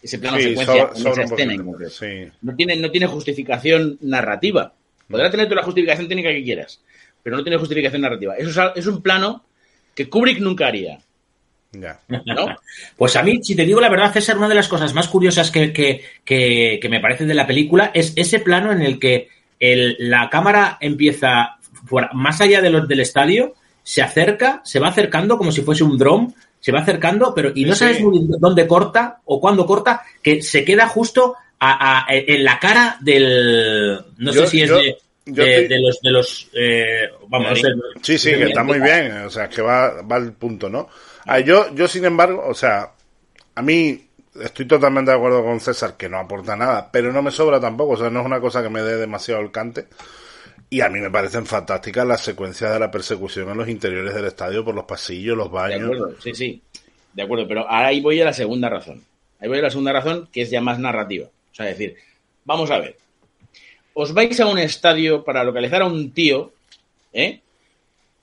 ese 0.00 0.18
plano 0.20 0.38
secuencia 0.38 0.88
en 0.94 1.06
esa 1.08 1.22
escena 1.22 2.32
No 2.42 2.54
tiene, 2.54 2.76
no 2.76 2.92
tiene 2.92 3.08
justificación 3.08 3.98
narrativa. 4.02 4.72
Podrá 5.08 5.30
tener 5.30 5.46
toda 5.46 5.60
la 5.60 5.64
justificación 5.64 6.08
técnica 6.08 6.30
que 6.30 6.42
quieras, 6.42 6.80
pero 7.22 7.36
no 7.36 7.42
tiene 7.42 7.58
justificación 7.58 8.02
narrativa. 8.02 8.36
Eso 8.36 8.50
es, 8.50 8.72
es 8.76 8.86
un 8.86 9.02
plano 9.02 9.44
que 9.94 10.08
Kubrick 10.08 10.38
nunca 10.40 10.66
haría. 10.66 10.98
Ya. 11.72 12.00
¿No? 12.08 12.56
Pues 12.96 13.16
a 13.16 13.22
mí, 13.22 13.40
si 13.42 13.54
te 13.54 13.64
digo 13.64 13.80
la 13.80 13.88
verdad, 13.88 14.12
César, 14.12 14.36
una 14.36 14.48
de 14.48 14.54
las 14.54 14.68
cosas 14.68 14.94
más 14.94 15.08
curiosas 15.08 15.50
que, 15.50 15.72
que, 15.72 16.02
que, 16.24 16.88
me 16.88 17.00
parecen 17.00 17.28
de 17.28 17.34
la 17.34 17.46
película 17.46 17.90
es 17.94 18.12
ese 18.16 18.40
plano 18.40 18.72
en 18.72 18.82
el 18.82 18.98
que 18.98 19.28
el, 19.58 19.96
la 19.98 20.28
cámara 20.30 20.78
empieza 20.80 21.56
más 22.12 22.40
allá 22.40 22.60
de 22.60 22.70
los, 22.70 22.86
del 22.88 23.00
estadio, 23.00 23.54
se 23.82 24.02
acerca, 24.02 24.60
se 24.64 24.78
va 24.78 24.88
acercando 24.88 25.36
como 25.36 25.52
si 25.52 25.62
fuese 25.62 25.84
un 25.84 25.98
dron, 25.98 26.34
se 26.60 26.72
va 26.72 26.80
acercando, 26.80 27.34
pero 27.34 27.52
y 27.54 27.64
no 27.64 27.74
sabes 27.74 28.00
muy 28.00 28.20
dónde 28.38 28.66
corta 28.66 29.20
o 29.24 29.40
cuándo 29.40 29.66
corta, 29.66 30.02
que 30.22 30.42
se 30.42 30.64
queda 30.64 30.86
justo 30.86 31.34
a, 31.64 32.06
en 32.08 32.44
la 32.44 32.58
cara 32.58 32.96
del. 33.00 34.04
No 34.18 34.32
sé 34.32 34.46
si 34.46 34.62
es 34.62 34.70
de. 34.70 34.96
de, 35.24 35.80
los 35.80 36.00
de 36.00 36.10
los 36.10 36.50
eh, 36.52 37.08
vamos 37.28 37.62
sí 38.02 38.18
sí 38.18 38.30
que 38.32 38.42
está 38.42 38.64
muy 38.64 38.80
bien 38.80 39.18
o 39.18 39.30
sea 39.30 39.48
que 39.48 39.62
va, 39.62 40.02
va 40.02 40.16
al 40.16 40.32
punto 40.32 40.68
no 40.68 40.88
Ah, 41.24 41.40
yo, 41.40 41.72
yo, 41.74 41.86
sin 41.88 42.04
embargo, 42.04 42.42
o 42.46 42.54
sea, 42.54 42.92
a 43.54 43.62
mí 43.62 44.08
estoy 44.40 44.66
totalmente 44.66 45.10
de 45.10 45.16
acuerdo 45.16 45.44
con 45.44 45.60
César 45.60 45.96
que 45.96 46.08
no 46.08 46.18
aporta 46.18 46.56
nada, 46.56 46.90
pero 46.90 47.12
no 47.12 47.22
me 47.22 47.30
sobra 47.30 47.60
tampoco, 47.60 47.92
o 47.92 47.96
sea, 47.96 48.10
no 48.10 48.20
es 48.20 48.26
una 48.26 48.40
cosa 48.40 48.62
que 48.62 48.68
me 48.68 48.82
dé 48.82 48.96
demasiado 48.96 49.40
el 49.40 49.50
cante. 49.50 49.86
Y 50.68 50.80
a 50.80 50.88
mí 50.88 51.00
me 51.00 51.10
parecen 51.10 51.44
fantásticas 51.44 52.06
las 52.06 52.22
secuencias 52.22 52.72
de 52.72 52.78
la 52.78 52.90
persecución 52.90 53.50
en 53.50 53.58
los 53.58 53.68
interiores 53.68 54.14
del 54.14 54.24
estadio, 54.24 54.64
por 54.64 54.74
los 54.74 54.84
pasillos, 54.84 55.36
los 55.36 55.50
baños. 55.50 55.80
De 55.80 55.84
acuerdo, 55.84 56.14
sí, 56.20 56.34
sí, 56.34 56.62
de 57.12 57.22
acuerdo, 57.22 57.46
pero 57.46 57.70
ahí 57.70 58.00
voy 58.00 58.20
a 58.20 58.24
la 58.24 58.32
segunda 58.32 58.70
razón. 58.70 59.02
Ahí 59.38 59.48
voy 59.48 59.58
a 59.58 59.62
la 59.62 59.70
segunda 59.70 59.92
razón, 59.92 60.28
que 60.32 60.42
es 60.42 60.50
ya 60.50 60.62
más 60.62 60.78
narrativa. 60.78 61.26
O 61.52 61.54
sea, 61.54 61.66
decir, 61.66 61.96
vamos 62.44 62.70
a 62.70 62.78
ver, 62.78 62.96
os 63.94 64.12
vais 64.14 64.40
a 64.40 64.46
un 64.46 64.58
estadio 64.58 65.22
para 65.22 65.44
localizar 65.44 65.82
a 65.82 65.86
un 65.86 66.12
tío, 66.12 66.52
¿eh? 67.12 67.40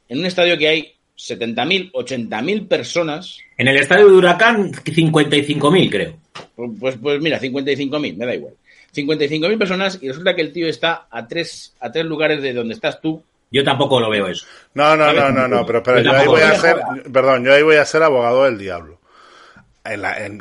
En 0.07 0.19
un 0.19 0.25
estadio 0.25 0.57
que 0.57 0.67
hay 0.67 0.93
70.000, 1.15 1.91
80.000 1.91 2.67
personas. 2.67 3.37
En 3.57 3.67
el 3.67 3.77
estadio 3.77 4.07
de 4.07 4.13
Huracán, 4.13 4.71
55.000, 4.71 5.89
creo. 5.91 6.17
Pues, 6.55 6.71
pues, 6.79 6.97
pues 6.99 7.21
mira, 7.21 7.39
55.000, 7.39 8.17
me 8.17 8.25
da 8.25 8.33
igual. 8.33 8.53
55.000 8.95 9.57
personas 9.59 9.99
y 10.01 10.07
resulta 10.07 10.35
que 10.35 10.41
el 10.41 10.51
tío 10.51 10.67
está 10.67 11.07
a 11.11 11.27
tres, 11.27 11.75
a 11.79 11.91
tres 11.91 12.05
lugares 12.05 12.41
de 12.41 12.53
donde 12.53 12.73
estás 12.73 12.99
tú. 12.99 13.21
Yo 13.51 13.63
tampoco 13.63 13.99
lo 13.99 14.09
veo 14.09 14.27
eso. 14.27 14.45
No, 14.73 14.95
no, 14.95 15.13
no, 15.13 15.29
no, 15.29 15.47
no, 15.47 15.65
pero, 15.65 15.83
pero 15.83 16.01
yo 16.01 16.11
ahí 16.11 16.27
voy 16.27 16.41
a 16.41 16.55
ser, 16.55 16.77
perdón, 17.11 17.45
yo 17.45 17.53
ahí 17.53 17.61
voy 17.61 17.75
a 17.75 17.85
ser 17.85 18.01
abogado 18.01 18.45
del 18.45 18.57
diablo 18.57 18.98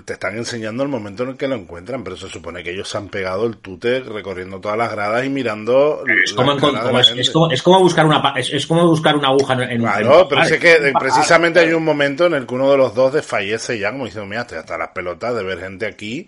te 0.05 0.13
están 0.13 0.37
enseñando 0.37 0.83
el 0.83 0.89
momento 0.89 1.23
en 1.23 1.31
el 1.31 1.37
que 1.37 1.49
lo 1.49 1.55
encuentran, 1.55 2.03
pero 2.03 2.17
se 2.17 2.29
supone 2.29 2.63
que 2.63 2.73
ellos 2.73 2.89
se 2.89 2.99
han 2.99 3.09
pegado 3.09 3.47
el 3.47 3.59
tute 3.59 4.01
recorriendo 4.01 4.61
todas 4.61 4.77
las 4.77 4.91
gradas 4.91 5.25
y 5.25 5.29
mirando. 5.29 6.03
Es 6.25 6.33
como, 6.33 6.53
es, 6.53 7.63
como, 7.63 7.81
buscar 7.81 8.05
una 8.05 8.35
es, 8.37 8.67
como 8.67 8.87
buscar 8.87 9.17
una 9.17 9.29
aguja 9.29 9.55
en 9.55 9.81
un. 9.81 9.87
Claro, 9.87 10.27
pero 10.29 10.43
es 10.43 10.59
que 10.59 10.93
precisamente 10.99 11.61
hay 11.61 11.73
un 11.73 11.85
momento 11.85 12.27
en 12.27 12.35
el 12.35 12.47
que 12.47 12.55
uno 12.55 12.71
de 12.71 12.77
los 12.77 12.95
dos 12.95 13.13
desfallece 13.13 13.79
ya, 13.79 13.93
como 13.93 14.07
diciendo, 14.07 14.29
mira, 14.29 14.43
hasta 14.43 14.77
las 14.77 14.89
pelotas 14.89 15.35
de 15.35 15.45
ver 15.45 15.61
gente 15.61 15.87
aquí. 15.87 16.27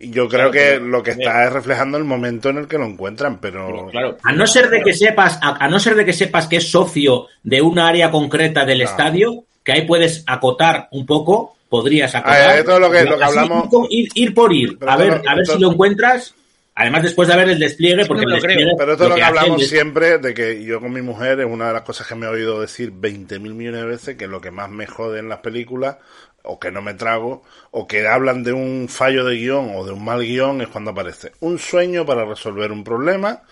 Y 0.00 0.10
yo 0.10 0.28
creo 0.28 0.50
que 0.50 0.80
lo 0.80 1.02
que 1.02 1.12
está 1.12 1.44
es 1.44 1.52
reflejando 1.52 1.98
el 1.98 2.04
momento 2.04 2.48
en 2.48 2.58
el 2.58 2.68
que 2.68 2.78
lo 2.78 2.86
encuentran, 2.86 3.38
pero. 3.38 3.90
a 4.22 4.32
no 4.32 4.46
ser 4.46 4.70
de 4.70 4.82
que 4.82 4.94
sepas, 4.94 5.38
a, 5.42 5.68
no 5.68 5.78
ser 5.78 5.96
de 5.96 6.04
que 6.04 6.12
sepas 6.12 6.46
que 6.46 6.56
es 6.56 6.70
socio 6.70 7.26
de 7.42 7.60
una 7.60 7.88
área 7.88 8.10
concreta 8.10 8.64
del 8.64 8.80
estadio, 8.80 9.44
que 9.62 9.72
ahí 9.72 9.82
puedes 9.86 10.24
acotar 10.26 10.88
un 10.92 11.04
poco 11.04 11.53
podrías 11.74 12.14
acordar. 12.14 12.62
todo 12.62 12.78
lo 12.78 12.88
que, 12.88 13.02
lo 13.02 13.18
que 13.18 13.24
hablamos. 13.24 13.68
Ir, 13.90 14.32
por 14.32 14.52
ir, 14.52 14.78
a 14.86 14.96
ver, 14.96 15.22
a 15.26 15.34
ver 15.34 15.44
si 15.44 15.58
lo 15.58 15.72
encuentras. 15.72 16.32
Además, 16.76 17.02
después 17.02 17.26
de 17.28 17.36
ver 17.36 17.48
el 17.50 17.58
despliegue, 17.58 18.06
porque 18.06 18.26
no 18.26 18.36
Pero 18.40 18.92
esto 18.92 19.04
es 19.04 19.10
lo 19.10 19.16
que, 19.16 19.22
hablamos 19.24 19.66
siempre, 19.66 20.18
de 20.18 20.34
que 20.34 20.64
yo 20.64 20.80
con 20.80 20.92
mi 20.92 21.02
mujer 21.02 21.40
es 21.40 21.46
una 21.46 21.66
de 21.68 21.72
las 21.72 21.82
cosas 21.82 22.06
que 22.06 22.14
me 22.14 22.26
he 22.26 22.28
oído 22.28 22.60
decir 22.60 22.92
20.000 22.92 23.40
millones 23.40 23.80
de 23.80 23.86
veces, 23.86 24.16
que 24.16 24.28
lo 24.28 24.40
que 24.40 24.52
más 24.52 24.70
me 24.70 24.86
jode 24.86 25.18
en 25.18 25.28
las 25.28 25.40
películas, 25.40 25.96
o 26.44 26.60
que 26.60 26.70
no 26.70 26.80
me 26.80 26.94
trago, 26.94 27.42
o 27.72 27.88
que 27.88 28.06
hablan 28.06 28.44
de 28.44 28.52
un 28.52 28.88
fallo 28.88 29.24
de 29.24 29.36
guion 29.36 29.72
o 29.74 29.84
de 29.84 29.92
un 29.92 30.04
mal 30.04 30.20
guion, 30.20 30.60
es 30.60 30.68
cuando 30.68 30.92
aparece 30.92 31.32
un 31.40 31.58
sueño 31.58 32.06
para 32.06 32.24
resolver 32.24 32.70
un 32.70 32.84
problema 32.84 33.42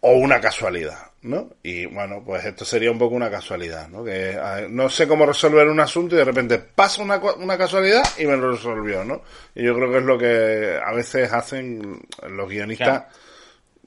o 0.00 0.12
una 0.12 0.38
casualidad. 0.38 0.98
¿No? 1.26 1.50
Y 1.62 1.86
bueno, 1.86 2.22
pues 2.24 2.44
esto 2.44 2.64
sería 2.64 2.90
un 2.90 2.98
poco 2.98 3.14
una 3.14 3.30
casualidad, 3.30 3.88
¿no? 3.88 4.04
Que 4.04 4.38
no 4.70 4.88
sé 4.88 5.08
cómo 5.08 5.26
resolver 5.26 5.68
un 5.68 5.80
asunto 5.80 6.14
y 6.14 6.18
de 6.18 6.24
repente 6.24 6.58
pasa 6.58 7.02
una, 7.02 7.16
una 7.18 7.58
casualidad 7.58 8.04
y 8.18 8.26
me 8.26 8.36
lo 8.36 8.52
resolvió, 8.52 9.04
¿no? 9.04 9.22
Y 9.54 9.64
yo 9.64 9.74
creo 9.74 9.90
que 9.90 9.98
es 9.98 10.04
lo 10.04 10.18
que 10.18 10.78
a 10.84 10.92
veces 10.92 11.32
hacen 11.32 12.00
los 12.30 12.48
guionistas. 12.48 13.04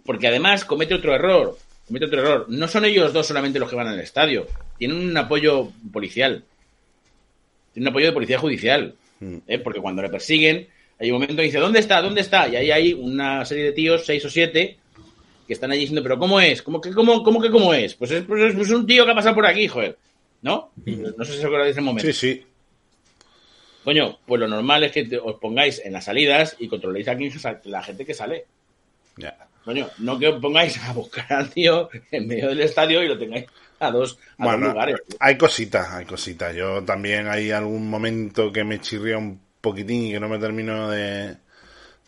Porque 0.05 0.27
además 0.27 0.65
comete 0.65 0.93
otro 0.93 1.15
error, 1.15 1.57
comete 1.87 2.05
otro 2.05 2.21
error. 2.21 2.45
No 2.49 2.67
son 2.67 2.85
ellos 2.85 3.13
dos 3.13 3.27
solamente 3.27 3.59
los 3.59 3.69
que 3.69 3.75
van 3.75 3.87
al 3.87 3.99
estadio, 3.99 4.47
tienen 4.77 4.97
un 4.97 5.17
apoyo 5.17 5.71
policial, 5.91 6.43
tienen 7.73 7.87
un 7.87 7.91
apoyo 7.91 8.07
de 8.07 8.13
policía 8.13 8.39
judicial, 8.39 8.95
mm. 9.19 9.37
¿eh? 9.47 9.59
porque 9.59 9.79
cuando 9.79 10.01
le 10.01 10.09
persiguen, 10.09 10.67
hay 10.99 11.11
un 11.11 11.15
momento 11.15 11.37
que 11.37 11.43
dice, 11.43 11.59
¿dónde 11.59 11.79
está? 11.79 12.01
¿Dónde 12.01 12.21
está? 12.21 12.49
Y 12.49 12.57
ahí 12.57 12.71
hay 12.71 12.93
una 12.93 13.45
serie 13.45 13.65
de 13.65 13.71
tíos, 13.71 14.05
seis 14.05 14.23
o 14.25 14.29
siete, 14.29 14.77
que 15.49 15.53
están 15.53 15.71
allí 15.71 15.79
diciendo, 15.79 16.03
pero 16.03 16.19
¿cómo 16.19 16.39
es? 16.39 16.61
¿Cómo 16.61 16.79
que 16.79 16.91
cómo, 16.91 17.23
cómo 17.23 17.41
que 17.41 17.49
cómo 17.49 17.73
es? 17.73 17.95
Pues 17.95 18.11
es, 18.11 18.23
pues 18.23 18.53
es 18.53 18.69
un 18.69 18.85
tío 18.85 19.03
que 19.03 19.09
ha 19.09 19.15
pasado 19.15 19.33
por 19.33 19.47
aquí, 19.47 19.67
joder. 19.67 19.97
¿No? 20.43 20.69
No 20.85 21.25
sé 21.25 21.33
si 21.33 21.43
acuerdan 21.43 21.65
de 21.65 21.71
ese 21.71 21.81
momento. 21.81 22.05
Sí, 22.05 22.13
sí. 22.13 22.45
Coño, 23.83 24.19
pues 24.27 24.39
lo 24.39 24.47
normal 24.47 24.83
es 24.83 24.91
que 24.91 25.09
os 25.17 25.39
pongáis 25.39 25.81
en 25.83 25.93
las 25.93 26.05
salidas 26.05 26.55
y 26.59 26.67
controléis 26.67 27.07
a 27.07 27.17
la 27.63 27.81
gente 27.81 28.05
que 28.05 28.13
sale. 28.13 28.45
Ya. 29.17 29.35
Coño, 29.65 29.89
no 29.97 30.19
que 30.19 30.27
os 30.27 30.39
pongáis 30.39 30.77
a 30.83 30.93
buscar 30.93 31.33
al 31.33 31.49
tío 31.49 31.89
en 32.11 32.27
medio 32.27 32.49
del 32.49 32.61
estadio 32.61 33.01
y 33.01 33.07
lo 33.07 33.17
tengáis 33.17 33.47
a 33.79 33.89
dos, 33.89 34.19
a 34.37 34.51
dos 34.51 34.61
lugares. 34.61 34.97
Hay 35.19 35.35
cositas, 35.35 35.89
hay 35.89 36.05
cositas. 36.05 36.55
Yo 36.55 36.83
también 36.83 37.27
hay 37.27 37.49
algún 37.49 37.89
momento 37.89 38.51
que 38.51 38.63
me 38.63 38.79
chirría 38.79 39.17
un 39.17 39.41
poquitín 39.61 40.03
y 40.03 40.11
que 40.11 40.19
no 40.19 40.29
me 40.29 40.37
termino 40.37 40.91
de, 40.91 41.37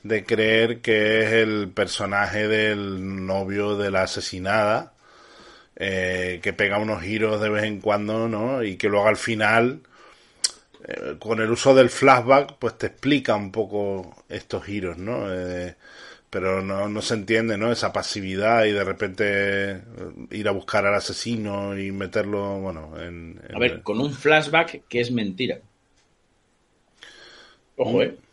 de 0.04 0.24
creer 0.26 0.82
que 0.82 1.22
es 1.24 1.32
el 1.34 1.70
personaje 1.70 2.48
del 2.48 3.26
novio 3.26 3.78
de 3.78 3.92
la 3.92 4.04
asesinada, 4.04 4.94
eh, 5.76 6.40
que 6.42 6.54
pega 6.54 6.80
unos 6.80 7.02
giros 7.04 7.42
de 7.42 7.50
vez 7.50 7.64
en 7.64 7.82
cuando, 7.82 8.28
¿no? 8.28 8.64
Y 8.64 8.78
que 8.78 8.90
luego 8.90 9.08
al 9.08 9.18
final, 9.18 9.82
eh, 10.88 11.16
con 11.20 11.42
el 11.42 11.52
uso 11.52 11.74
del 11.76 11.90
flashback, 11.90 12.58
pues 12.60 12.78
te 12.78 12.88
explica 12.88 13.36
un 13.36 13.52
poco 13.52 14.24
estos 14.30 14.64
giros, 14.66 14.98
¿no? 14.98 15.32
Eh, 15.34 15.76
pero 16.30 16.62
no, 16.62 16.88
no 16.88 17.02
se 17.02 17.14
entiende, 17.16 17.58
¿no? 17.58 17.72
Esa 17.72 17.92
pasividad 17.92 18.66
y 18.66 18.72
de 18.72 18.84
repente 18.84 19.82
ir 20.32 20.48
a 20.48 20.52
buscar 20.52 20.86
al 20.86 20.96
asesino 20.96 21.78
y 21.78 21.92
meterlo, 21.92 22.60
bueno, 22.60 22.94
en... 23.02 23.40
a 23.54 23.60
ver, 23.60 23.82
con 23.84 24.00
un 24.00 24.14
flashback 24.14 24.88
que 24.88 25.02
es 25.02 25.12
mentira. 25.12 25.60
Ojo, 27.76 28.00
mm. 28.00 28.31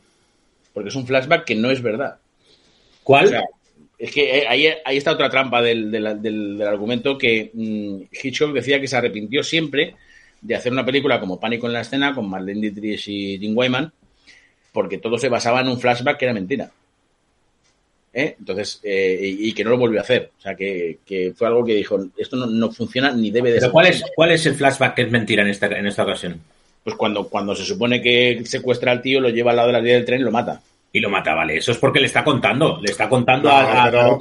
Porque 0.79 0.91
es 0.91 0.95
un 0.95 1.09
flashback 1.09 1.45
que 1.45 1.57
no 1.57 1.73
es 1.73 1.83
verdad. 1.83 2.19
¿Cuál? 3.03 3.43
es 3.99 4.13
que 4.13 4.39
eh, 4.39 4.47
ahí, 4.47 4.69
ahí, 4.85 4.97
está 4.97 5.11
otra 5.11 5.29
trampa 5.29 5.61
del, 5.61 5.91
del, 5.91 6.63
argumento 6.63 7.19
que 7.19 7.51
mm, 7.53 8.03
Hitchcock 8.13 8.53
decía 8.53 8.81
que 8.81 8.87
se 8.87 8.97
arrepintió 8.97 9.43
siempre 9.43 9.97
de 10.41 10.55
hacer 10.55 10.71
una 10.71 10.87
película 10.87 11.19
como 11.19 11.41
Pánico 11.41 11.67
en 11.67 11.73
la 11.73 11.81
escena 11.81 12.15
con 12.15 12.31
Marlene 12.31 12.61
Dietrich 12.61 13.09
y 13.09 13.39
Jim 13.41 13.59
Wyman, 13.59 13.93
porque 14.71 14.99
todo 14.99 15.19
se 15.19 15.29
basaba 15.29 15.63
en 15.63 15.69
un 15.69 15.81
flashback 15.81 16.17
que 16.17 16.27
era 16.27 16.35
mentira. 16.35 16.71
¿Eh? 18.13 18.37
Entonces, 18.39 18.79
eh, 18.85 19.19
y, 19.21 19.53
que 19.53 19.65
no 19.65 19.71
lo 19.71 19.79
volvió 19.79 19.99
a 19.99 20.03
hacer. 20.03 20.31
O 20.39 20.41
sea, 20.41 20.55
que, 20.55 21.01
fue 21.35 21.49
algo 21.49 21.65
que 21.65 21.75
dijo, 21.75 21.99
esto 22.17 22.37
no, 22.37 22.71
funciona 22.71 23.11
ni 23.11 23.33
debe 23.33 23.51
de 23.51 23.63
ser. 23.63 23.73
¿cuál 23.73 23.89
es, 23.89 24.05
¿cuál 24.15 24.31
es 24.31 24.47
el 24.47 24.55
flashback 24.55 24.95
que 24.95 25.03
es 25.03 25.11
mentira 25.11 25.43
en 25.43 25.49
esta, 25.49 25.67
en 25.67 25.89
esta 25.89 26.05
ocasión? 26.05 26.41
Pues 26.89 26.97
cuando, 26.97 27.29
cuando 27.29 27.55
se 27.55 27.67
supone 27.67 28.01
que 28.01 28.41
secuestra 28.47 28.93
al 28.93 29.03
tío, 29.03 29.21
lo 29.21 29.29
lleva 29.29 29.51
al 29.51 29.57
lado 29.57 29.67
de 29.67 29.73
la 29.75 29.81
vía 29.81 29.93
del 29.93 30.07
tren 30.07 30.23
y 30.23 30.25
lo 30.25 30.31
mata. 30.31 30.59
Y 30.91 31.01
lo 31.01 31.11
mata, 31.11 31.35
vale. 31.35 31.59
Eso 31.59 31.73
es 31.73 31.77
porque 31.77 32.01
le 32.01 32.07
está 32.07 32.25
contando. 32.25 32.81
Le 32.81 32.91
está 32.91 33.11
contando 33.11 33.51
a, 33.51 34.17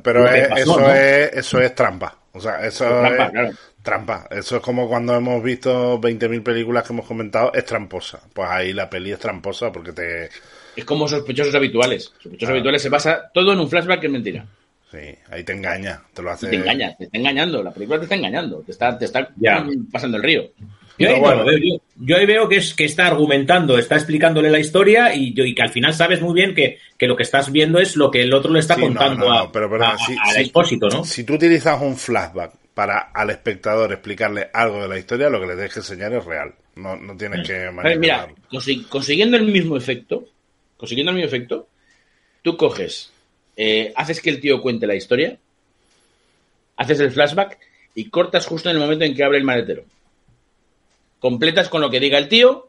Pero, 0.00 0.28
eso, 0.28 0.94
es, 0.94 1.32
eso 1.32 1.60
es 1.60 1.74
trampa. 1.74 2.16
O 2.30 2.40
sea, 2.40 2.64
eso 2.64 3.04
es 3.04 3.56
trampa, 3.82 4.28
Eso 4.30 4.56
es 4.58 4.62
como 4.62 4.86
cuando 4.86 5.16
hemos 5.16 5.42
visto 5.42 6.00
20.000 6.00 6.40
películas 6.44 6.86
que 6.86 6.92
hemos 6.92 7.04
comentado, 7.04 7.52
es 7.52 7.64
tramposa. 7.64 8.20
Pues 8.32 8.48
ahí 8.48 8.72
la 8.72 8.88
peli 8.88 9.10
es 9.10 9.18
tramposa 9.18 9.72
porque 9.72 9.92
te... 9.92 10.28
Es 10.76 10.84
como 10.84 11.08
sospechosos 11.08 11.56
habituales. 11.56 12.12
Sospechosos 12.22 12.50
habituales 12.50 12.80
se 12.80 12.90
basa 12.90 13.28
todo 13.34 13.54
en 13.54 13.58
un 13.58 13.68
flashback 13.68 13.98
que 13.98 14.06
es 14.06 14.12
mentira. 14.12 14.46
Sí, 14.88 15.18
ahí 15.30 15.42
te 15.42 15.52
engaña, 15.52 16.00
te 16.14 16.22
lo 16.22 16.30
hace... 16.30 16.46
te 16.46 16.54
engaña, 16.54 16.96
te 16.96 17.06
está 17.06 17.18
engañando, 17.18 17.60
la 17.60 17.72
película 17.72 17.98
te 17.98 18.04
está 18.04 18.14
engañando, 18.14 18.60
te 18.60 18.70
está, 18.70 18.96
te 18.96 19.06
está 19.06 19.28
pasando 19.90 20.16
el 20.18 20.22
río. 20.22 20.44
Yo 20.98 21.08
ahí, 21.08 21.80
yo, 21.96 22.16
ahí, 22.16 22.26
veo 22.26 22.48
que 22.48 22.56
es 22.56 22.72
que 22.74 22.84
está 22.84 23.06
argumentando, 23.06 23.76
está 23.78 23.96
explicándole 23.96 24.48
la 24.48 24.60
historia 24.60 25.14
y, 25.14 25.34
yo, 25.34 25.44
y 25.44 25.54
que 25.54 25.62
al 25.62 25.70
final 25.70 25.92
sabes 25.92 26.20
muy 26.20 26.34
bien 26.34 26.54
que, 26.54 26.78
que, 26.96 27.08
lo 27.08 27.16
que 27.16 27.24
estás 27.24 27.50
viendo 27.50 27.80
es 27.80 27.96
lo 27.96 28.10
que 28.10 28.22
el 28.22 28.32
otro 28.32 28.52
le 28.52 28.60
está 28.60 28.76
contando 28.76 29.32
a, 29.32 29.50
pero, 29.50 29.68
al 29.74 30.36
expósito, 30.36 30.88
¿no? 30.88 31.04
Si 31.04 31.24
tú 31.24 31.34
utilizas 31.34 31.82
un 31.82 31.96
flashback 31.96 32.52
para 32.74 33.10
al 33.12 33.30
espectador 33.30 33.92
explicarle 33.92 34.50
algo 34.52 34.82
de 34.82 34.88
la 34.88 34.98
historia, 34.98 35.30
lo 35.30 35.40
que 35.40 35.46
le 35.46 35.54
tienes 35.54 35.72
que 35.72 35.80
enseñar 35.80 36.12
es 36.12 36.24
real. 36.24 36.54
No, 36.76 36.96
no 36.96 37.16
tienes 37.16 37.46
que 37.46 37.70
Mira, 37.98 38.28
consiguiendo 38.88 39.36
el 39.36 39.44
mismo 39.44 39.76
efecto, 39.76 40.26
consiguiendo 40.76 41.10
el 41.10 41.16
mismo 41.16 41.28
efecto, 41.28 41.68
tú 42.42 42.56
coges, 42.56 43.12
eh, 43.56 43.92
haces 43.96 44.20
que 44.20 44.30
el 44.30 44.40
tío 44.40 44.60
cuente 44.60 44.86
la 44.86 44.96
historia, 44.96 45.38
haces 46.76 47.00
el 47.00 47.12
flashback 47.12 47.58
y 47.94 48.10
cortas 48.10 48.46
justo 48.46 48.70
en 48.70 48.76
el 48.76 48.82
momento 48.82 49.04
en 49.04 49.14
que 49.14 49.22
abre 49.22 49.38
el 49.38 49.44
maletero. 49.44 49.84
Completas 51.24 51.70
con 51.70 51.80
lo 51.80 51.88
que 51.88 52.00
diga 52.00 52.18
el 52.18 52.28
tío 52.28 52.68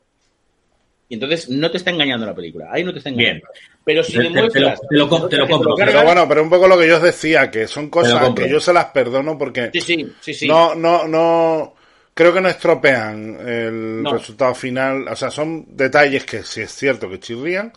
y 1.09 1.15
entonces 1.15 1.49
no 1.49 1.69
te 1.69 1.75
está 1.75 1.91
engañando 1.91 2.25
la 2.25 2.33
película. 2.33 2.69
Ahí 2.71 2.85
no 2.85 2.93
te 2.93 2.99
está 2.99 3.09
engañando. 3.09 3.47
Pero 3.83 4.01
si 4.01 4.17
demuestras. 4.17 4.79
Te, 4.89 4.95
lo, 4.95 5.09
compro. 5.09 5.75
Pero 5.75 6.03
bueno, 6.05 6.25
pero 6.25 6.41
un 6.41 6.49
poco 6.49 6.65
lo 6.65 6.77
que 6.79 6.87
yo 6.87 6.95
os 6.95 7.01
decía, 7.01 7.51
que 7.51 7.67
son 7.67 7.89
cosas 7.89 8.33
que 8.33 8.49
yo 8.49 8.61
se 8.61 8.71
las 8.71 8.85
perdono 8.85 9.37
porque. 9.37 9.71
Sí, 9.73 9.81
sí, 9.81 10.13
sí, 10.21 10.33
sí. 10.33 10.47
No, 10.47 10.73
no, 10.73 11.05
no. 11.05 11.75
Creo 12.13 12.33
que 12.33 12.39
no 12.39 12.47
estropean 12.47 13.45
el 13.45 14.05
resultado 14.05 14.55
final. 14.55 15.05
O 15.09 15.17
sea, 15.17 15.29
son 15.29 15.65
detalles 15.75 16.23
que 16.23 16.43
sí 16.43 16.61
es 16.61 16.71
cierto 16.71 17.09
que 17.09 17.19
chirrían, 17.19 17.73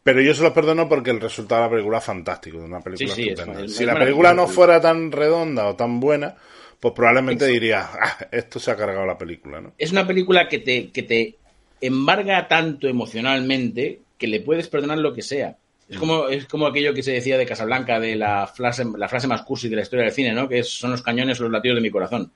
pero 0.00 0.20
yo 0.20 0.32
se 0.32 0.44
los 0.44 0.52
perdono 0.52 0.88
porque 0.88 1.10
el 1.10 1.20
resultado 1.20 1.62
de 1.62 1.66
la 1.66 1.70
película 1.72 1.98
es 1.98 2.04
fantástico, 2.04 2.58
de 2.58 2.66
una 2.66 2.80
película 2.80 3.12
estupenda. 3.12 3.66
si 3.66 3.84
la 3.84 3.98
película 3.98 4.32
no 4.32 4.46
fuera 4.46 4.80
tan 4.80 5.10
redonda 5.10 5.66
o 5.66 5.74
tan 5.74 5.98
buena, 5.98 6.36
pues 6.84 6.92
probablemente 6.92 7.46
diría, 7.46 7.88
ah, 7.98 8.26
esto 8.30 8.60
se 8.60 8.70
ha 8.70 8.76
cargado 8.76 9.06
la 9.06 9.16
película, 9.16 9.58
¿no? 9.58 9.72
Es 9.78 9.90
una 9.90 10.06
película 10.06 10.50
que 10.50 10.58
te, 10.58 10.90
que 10.90 11.02
te 11.02 11.36
embarga 11.80 12.46
tanto 12.46 12.88
emocionalmente 12.88 14.00
que 14.18 14.26
le 14.26 14.40
puedes 14.40 14.68
perdonar 14.68 14.98
lo 14.98 15.14
que 15.14 15.22
sea. 15.22 15.56
Es 15.88 15.96
como, 15.96 16.28
es 16.28 16.44
como 16.44 16.66
aquello 16.66 16.92
que 16.92 17.02
se 17.02 17.12
decía 17.12 17.38
de 17.38 17.46
Casablanca, 17.46 17.98
de 17.98 18.16
la 18.16 18.46
frase, 18.46 18.84
la 18.98 19.08
frase 19.08 19.26
más 19.26 19.40
cursi 19.44 19.70
de 19.70 19.76
la 19.76 19.80
historia 19.80 20.04
del 20.04 20.12
cine, 20.12 20.34
¿no? 20.34 20.46
Que 20.46 20.62
son 20.62 20.90
los 20.90 21.00
cañones 21.00 21.40
o 21.40 21.44
los 21.44 21.52
latidos 21.52 21.76
de 21.76 21.80
mi 21.80 21.90
corazón. 21.90 22.30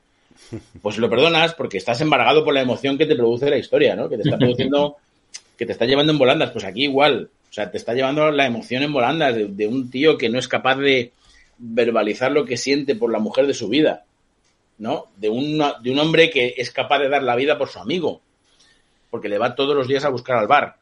Pues 0.80 0.96
lo 0.96 1.10
perdonas 1.10 1.52
porque 1.52 1.76
estás 1.76 2.00
embargado 2.00 2.42
por 2.42 2.54
la 2.54 2.62
emoción 2.62 2.96
que 2.96 3.04
te 3.04 3.16
produce 3.16 3.50
la 3.50 3.58
historia, 3.58 3.96
¿no? 3.96 4.08
Que 4.08 4.16
te 4.16 4.22
está 4.22 4.38
produciendo, 4.38 4.96
que 5.58 5.66
te 5.66 5.72
está 5.72 5.84
llevando 5.84 6.12
en 6.12 6.18
volandas. 6.18 6.52
Pues 6.52 6.64
aquí 6.64 6.84
igual. 6.84 7.28
O 7.50 7.52
sea, 7.52 7.70
te 7.70 7.76
está 7.76 7.92
llevando 7.92 8.30
la 8.30 8.46
emoción 8.46 8.82
en 8.82 8.94
volandas 8.94 9.34
de, 9.34 9.44
de 9.44 9.66
un 9.66 9.90
tío 9.90 10.16
que 10.16 10.30
no 10.30 10.38
es 10.38 10.48
capaz 10.48 10.76
de 10.76 11.12
verbalizar 11.58 12.32
lo 12.32 12.46
que 12.46 12.56
siente 12.56 12.94
por 12.94 13.12
la 13.12 13.18
mujer 13.18 13.46
de 13.46 13.52
su 13.52 13.68
vida, 13.68 14.04
¿no? 14.78 15.06
De, 15.16 15.28
de 15.28 15.90
un 15.90 15.98
hombre 15.98 16.30
que 16.30 16.54
es 16.56 16.70
capaz 16.70 17.00
de 17.00 17.08
dar 17.08 17.22
la 17.22 17.36
vida 17.36 17.58
por 17.58 17.68
su 17.68 17.78
amigo, 17.78 18.20
porque 19.10 19.28
le 19.28 19.38
va 19.38 19.54
todos 19.54 19.74
los 19.74 19.88
días 19.88 20.04
a 20.04 20.10
buscar 20.10 20.38
al 20.38 20.46
bar, 20.46 20.76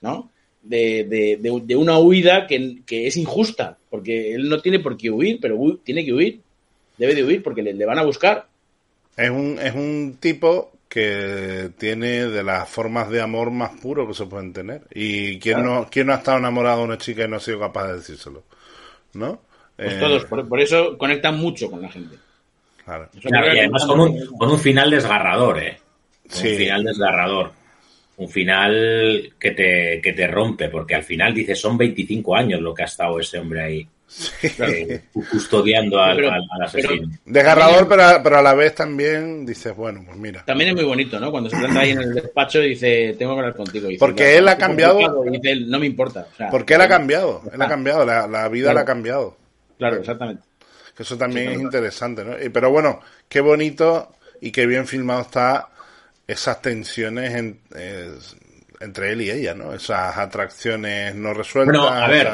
¿no? 0.00 0.30
De, 0.62 1.04
de, 1.38 1.76
una 1.76 1.98
huida 1.98 2.48
que, 2.48 2.82
es 2.88 3.16
injusta, 3.16 3.78
porque 3.88 4.34
él 4.34 4.48
no 4.48 4.60
tiene 4.60 4.80
por 4.80 4.96
qué 4.96 5.10
huir, 5.10 5.38
pero 5.40 5.56
tiene 5.84 6.04
que 6.04 6.12
huir, 6.12 6.40
debe 6.98 7.14
de 7.14 7.22
huir 7.22 7.42
porque 7.42 7.62
le, 7.62 7.86
van 7.86 7.98
a 7.98 8.04
buscar. 8.04 8.48
Es 9.16 9.30
un, 9.30 9.58
es 9.60 9.74
un 9.74 10.16
tipo 10.18 10.72
que 10.88 11.70
tiene 11.78 12.26
de 12.26 12.42
las 12.42 12.68
formas 12.68 13.10
de 13.10 13.20
amor 13.20 13.52
más 13.52 13.78
puro 13.78 14.08
que 14.08 14.14
se 14.14 14.26
pueden 14.26 14.52
tener. 14.52 14.82
¿Y 14.92 15.38
quién, 15.38 15.62
no, 15.62 15.86
quién 15.88 16.08
no 16.08 16.14
ha 16.14 16.16
estado 16.16 16.38
enamorado 16.38 16.78
de 16.78 16.84
una 16.84 16.98
chica 16.98 17.24
y 17.24 17.28
no 17.28 17.36
ha 17.36 17.40
sido 17.40 17.60
capaz 17.60 17.86
de 17.86 17.94
decírselo? 17.98 18.42
¿No? 19.14 19.40
Pues 19.76 19.92
eh, 19.92 19.98
todos, 20.00 20.24
por, 20.24 20.60
eso 20.60 20.98
conectan 20.98 21.38
mucho 21.38 21.70
con 21.70 21.82
la 21.82 21.90
gente. 21.90 22.16
Claro. 22.86 23.10
y 23.12 23.58
además 23.58 23.84
con 23.84 24.00
un, 24.00 24.26
con 24.38 24.50
un 24.50 24.58
final 24.58 24.90
desgarrador, 24.90 25.62
¿eh? 25.62 25.76
Un 26.24 26.56
final 26.56 26.84
desgarrador 26.84 27.52
un 28.18 28.28
final 28.28 29.34
que 29.38 29.50
te, 29.50 30.00
que 30.02 30.12
te 30.12 30.26
rompe, 30.26 30.68
porque 30.68 30.94
al 30.94 31.04
final 31.04 31.34
dices, 31.34 31.60
son 31.60 31.76
25 31.76 32.34
años 32.34 32.60
lo 32.60 32.74
que 32.74 32.82
ha 32.82 32.86
estado 32.86 33.20
ese 33.20 33.38
hombre 33.38 33.62
ahí. 33.62 33.88
Eh, 34.42 35.00
custodiando 35.12 36.00
al, 36.00 36.24
asesino. 36.62 37.08
Desgarrador, 37.24 37.88
pero, 37.88 38.04
pero, 38.22 38.38
a 38.38 38.42
la 38.42 38.54
vez 38.54 38.74
también 38.74 39.44
dices, 39.44 39.74
bueno, 39.74 40.02
pues 40.06 40.16
mira. 40.16 40.44
También 40.44 40.70
es 40.70 40.76
muy 40.76 40.84
bonito, 40.84 41.18
¿no? 41.18 41.32
Cuando 41.32 41.50
se 41.50 41.56
planta 41.56 41.80
ahí 41.80 41.90
en 41.90 42.02
el 42.02 42.14
despacho 42.14 42.62
y 42.62 42.70
dice, 42.70 43.16
tengo 43.18 43.34
que 43.34 43.40
hablar 43.40 43.56
contigo. 43.56 43.88
porque 43.98 44.38
él 44.38 44.46
ha 44.48 44.56
cambiado. 44.56 45.00
Y 45.26 45.30
dice, 45.30 45.56
no 45.66 45.80
me 45.80 45.86
importa. 45.86 46.28
porque 46.50 46.74
él 46.74 46.82
ha 46.82 46.88
cambiado, 46.88 47.42
él 47.52 47.60
ha 47.60 47.68
cambiado, 47.68 48.06
la, 48.06 48.28
la 48.28 48.48
vida 48.48 48.72
la 48.72 48.82
ha 48.82 48.84
cambiado. 48.84 49.36
Claro, 49.76 49.96
exactamente. 49.96 50.42
Que 50.96 51.02
eso 51.02 51.18
también 51.18 51.52
es 51.52 51.60
interesante, 51.60 52.24
¿no? 52.24 52.36
Pero 52.52 52.70
bueno, 52.70 53.00
qué 53.28 53.40
bonito 53.40 54.14
y 54.40 54.50
qué 54.50 54.66
bien 54.66 54.86
filmado 54.86 55.22
está 55.22 55.68
esas 56.26 56.60
tensiones 56.62 57.34
en, 57.34 57.60
entre 58.80 59.12
él 59.12 59.22
y 59.22 59.30
ella, 59.30 59.54
¿no? 59.54 59.74
Esas 59.74 60.16
atracciones 60.16 61.14
no 61.14 61.34
resueltas. 61.34 61.76
Bueno, 61.76 61.88
a 61.88 62.08
ver, 62.08 62.28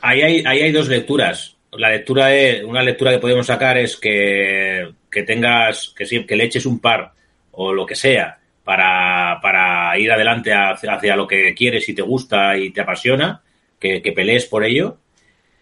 ahí, 0.00 0.22
hay, 0.22 0.44
ahí 0.46 0.62
hay 0.62 0.72
dos 0.72 0.88
lecturas. 0.88 1.56
La 1.72 1.90
lectura 1.90 2.26
de, 2.26 2.64
una 2.64 2.82
lectura 2.82 3.12
que 3.12 3.18
podemos 3.18 3.46
sacar 3.46 3.78
es 3.78 3.96
que, 3.96 4.92
que 5.10 5.22
tengas, 5.22 5.94
que, 5.96 6.26
que 6.26 6.36
le 6.36 6.44
eches 6.44 6.66
un 6.66 6.80
par 6.80 7.12
o 7.52 7.72
lo 7.72 7.86
que 7.86 7.94
sea 7.94 8.38
para, 8.64 9.38
para 9.40 9.98
ir 9.98 10.10
adelante 10.10 10.52
hacia, 10.52 10.94
hacia, 10.94 11.16
lo 11.16 11.26
que 11.26 11.54
quieres 11.54 11.88
y 11.88 11.94
te 11.94 12.02
gusta 12.02 12.56
y 12.56 12.70
te 12.70 12.80
apasiona, 12.80 13.42
que, 13.78 14.02
que 14.02 14.12
pelees 14.12 14.46
por 14.46 14.64
ello. 14.64 14.98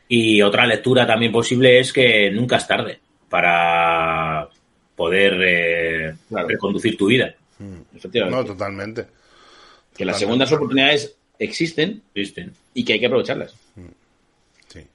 Y 0.08 0.40
otra 0.40 0.66
lectura 0.66 1.06
también 1.06 1.30
posible 1.30 1.78
es 1.78 1.92
que 1.92 2.30
nunca 2.30 2.56
es 2.56 2.66
tarde 2.66 2.98
para 3.28 4.48
poder 4.96 5.34
eh, 5.40 6.14
reconducir 6.30 6.96
tu 6.96 7.06
vida. 7.06 7.34
Mm. 7.58 8.30
No, 8.30 8.44
totalmente. 8.44 9.06
Que 9.96 10.04
las 10.04 10.18
segundas 10.18 10.50
oportunidades 10.52 11.14
existen, 11.38 12.02
existen 12.14 12.52
y 12.74 12.84
que 12.84 12.94
hay 12.94 13.00
que 13.00 13.06
aprovecharlas. 13.06 13.54
Mm. 13.76 13.86
Sí. 14.68 14.86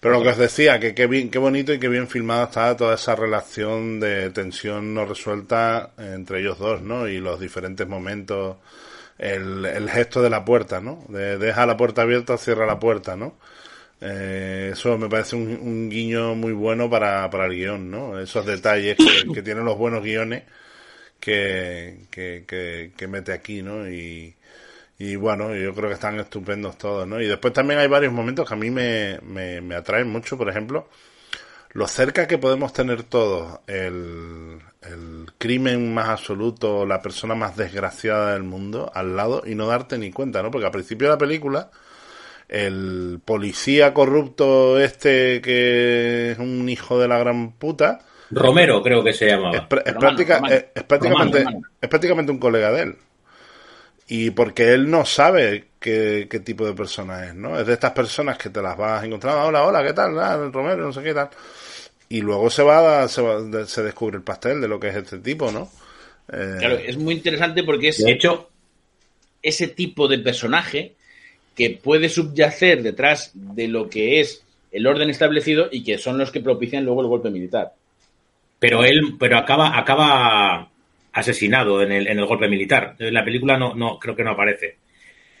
Pero 0.00 0.14
lo 0.14 0.22
que 0.22 0.30
os 0.30 0.38
decía, 0.38 0.78
que 0.78 0.94
qué 0.94 1.06
bien, 1.06 1.30
qué 1.30 1.38
bonito 1.38 1.72
y 1.72 1.78
qué 1.78 1.88
bien 1.88 2.08
filmada 2.08 2.44
está 2.44 2.76
toda 2.76 2.94
esa 2.94 3.16
relación 3.16 4.00
de 4.00 4.30
tensión 4.30 4.94
no 4.94 5.04
resuelta 5.04 5.92
entre 5.98 6.40
ellos 6.40 6.58
dos, 6.58 6.82
¿no? 6.82 7.08
Y 7.08 7.18
los 7.18 7.40
diferentes 7.40 7.86
momentos, 7.86 8.56
el, 9.18 9.88
gesto 9.90 10.22
de 10.22 10.30
la 10.30 10.44
puerta, 10.44 10.80
¿no? 10.80 11.04
De 11.08 11.38
deja 11.38 11.66
la 11.66 11.76
puerta 11.76 12.02
abierta, 12.02 12.38
cierra 12.38 12.66
la 12.66 12.78
puerta, 12.78 13.16
¿no? 13.16 13.34
Eh, 14.00 14.70
eso 14.72 14.98
me 14.98 15.08
parece 15.08 15.36
un, 15.36 15.88
guiño 15.88 16.34
muy 16.34 16.52
bueno 16.52 16.90
para, 16.90 17.28
para 17.30 17.46
el 17.46 17.52
guion, 17.54 17.90
¿no? 17.90 18.18
Esos 18.20 18.44
detalles 18.44 18.96
que, 18.96 19.32
que 19.32 19.42
tienen 19.42 19.64
los 19.64 19.78
buenos 19.78 20.02
guiones 20.02 20.44
que, 21.24 22.92
que, 22.96 23.08
mete 23.08 23.32
aquí, 23.32 23.62
¿no? 23.62 23.88
Y, 23.88 24.34
y 24.98 25.16
bueno, 25.16 25.54
yo 25.54 25.74
creo 25.74 25.88
que 25.88 25.94
están 25.94 26.20
estupendos 26.20 26.76
todos, 26.78 27.06
¿no? 27.06 27.20
Y 27.20 27.26
después 27.26 27.52
también 27.52 27.80
hay 27.80 27.88
varios 27.88 28.12
momentos 28.12 28.46
que 28.46 28.54
a 28.54 28.56
mí 28.56 28.70
me, 28.70 29.18
me, 29.22 29.74
atraen 29.74 30.08
mucho, 30.10 30.36
por 30.36 30.48
ejemplo, 30.48 30.88
lo 31.72 31.88
cerca 31.88 32.26
que 32.28 32.38
podemos 32.38 32.72
tener 32.72 33.04
todos 33.04 33.60
el, 33.66 34.60
el 34.82 35.26
crimen 35.38 35.94
más 35.94 36.08
absoluto, 36.08 36.86
la 36.86 37.02
persona 37.02 37.34
más 37.34 37.56
desgraciada 37.56 38.34
del 38.34 38.44
mundo 38.44 38.90
al 38.94 39.16
lado 39.16 39.42
y 39.46 39.54
no 39.54 39.66
darte 39.66 39.98
ni 39.98 40.10
cuenta, 40.12 40.42
¿no? 40.42 40.50
Porque 40.50 40.66
al 40.66 40.72
principio 40.72 41.08
de 41.08 41.14
la 41.14 41.18
película, 41.18 41.70
el 42.54 43.20
policía 43.24 43.92
corrupto 43.92 44.78
este 44.78 45.40
que 45.40 46.32
es 46.32 46.38
un 46.38 46.68
hijo 46.68 46.98
de 46.98 47.08
la 47.08 47.18
gran 47.18 47.52
puta, 47.52 48.00
Romero 48.30 48.82
creo 48.82 49.02
que 49.02 49.12
se 49.12 49.28
llamaba. 49.28 49.56
Es, 49.56 49.94
prácticamente, 49.94 50.68
es 50.74 51.88
prácticamente 51.88 52.32
un 52.32 52.38
colega 52.38 52.72
de 52.72 52.82
él. 52.82 52.96
Y 54.06 54.30
porque 54.30 54.72
él 54.72 54.90
no 54.90 55.04
sabe 55.04 55.68
qué, 55.80 56.28
tipo 56.44 56.66
de 56.66 56.74
persona 56.74 57.26
es, 57.26 57.34
¿no? 57.34 57.58
Es 57.58 57.66
de 57.66 57.72
estas 57.72 57.92
personas 57.92 58.36
que 58.36 58.50
te 58.50 58.60
las 58.60 58.76
vas 58.76 59.02
encontrando, 59.04 59.44
hola, 59.44 59.64
hola, 59.64 59.82
¿qué 59.82 59.92
tal? 59.92 60.18
Ah, 60.18 60.36
Romero, 60.52 60.84
no 60.84 60.92
sé 60.92 61.02
qué 61.02 61.14
tal. 61.14 61.30
Y 62.08 62.20
luego 62.20 62.50
se 62.50 62.62
va, 62.62 63.08
se, 63.08 63.22
se 63.66 63.82
descubre 63.82 64.16
el 64.16 64.22
pastel 64.22 64.60
de 64.60 64.68
lo 64.68 64.78
que 64.78 64.88
es 64.88 64.96
este 64.96 65.18
tipo, 65.18 65.50
¿no? 65.50 65.70
Eh, 66.32 66.56
claro, 66.58 66.76
es 66.76 66.96
muy 66.96 67.14
interesante 67.14 67.64
porque 67.64 67.88
es 67.88 67.98
de 67.98 68.12
hecho 68.12 68.50
ese 69.42 69.68
tipo 69.68 70.08
de 70.08 70.18
personaje 70.18 70.96
que 71.54 71.70
puede 71.70 72.08
subyacer 72.08 72.82
detrás 72.82 73.30
de 73.34 73.68
lo 73.68 73.88
que 73.88 74.20
es 74.20 74.44
el 74.72 74.86
orden 74.86 75.10
establecido 75.10 75.68
y 75.70 75.84
que 75.84 75.98
son 75.98 76.18
los 76.18 76.32
que 76.32 76.40
propician 76.40 76.84
luego 76.84 77.00
el 77.00 77.08
golpe 77.08 77.30
militar 77.30 77.72
pero 78.64 78.82
él, 78.82 79.16
pero 79.18 79.36
acaba, 79.36 79.78
acaba 79.78 80.70
asesinado 81.12 81.82
en 81.82 81.92
el, 81.92 82.06
en 82.08 82.18
el 82.18 82.24
golpe 82.24 82.48
militar. 82.48 82.96
En 82.98 83.12
la 83.12 83.22
película 83.22 83.58
no, 83.58 83.74
no, 83.74 83.98
creo 83.98 84.16
que 84.16 84.24
no 84.24 84.30
aparece. 84.30 84.78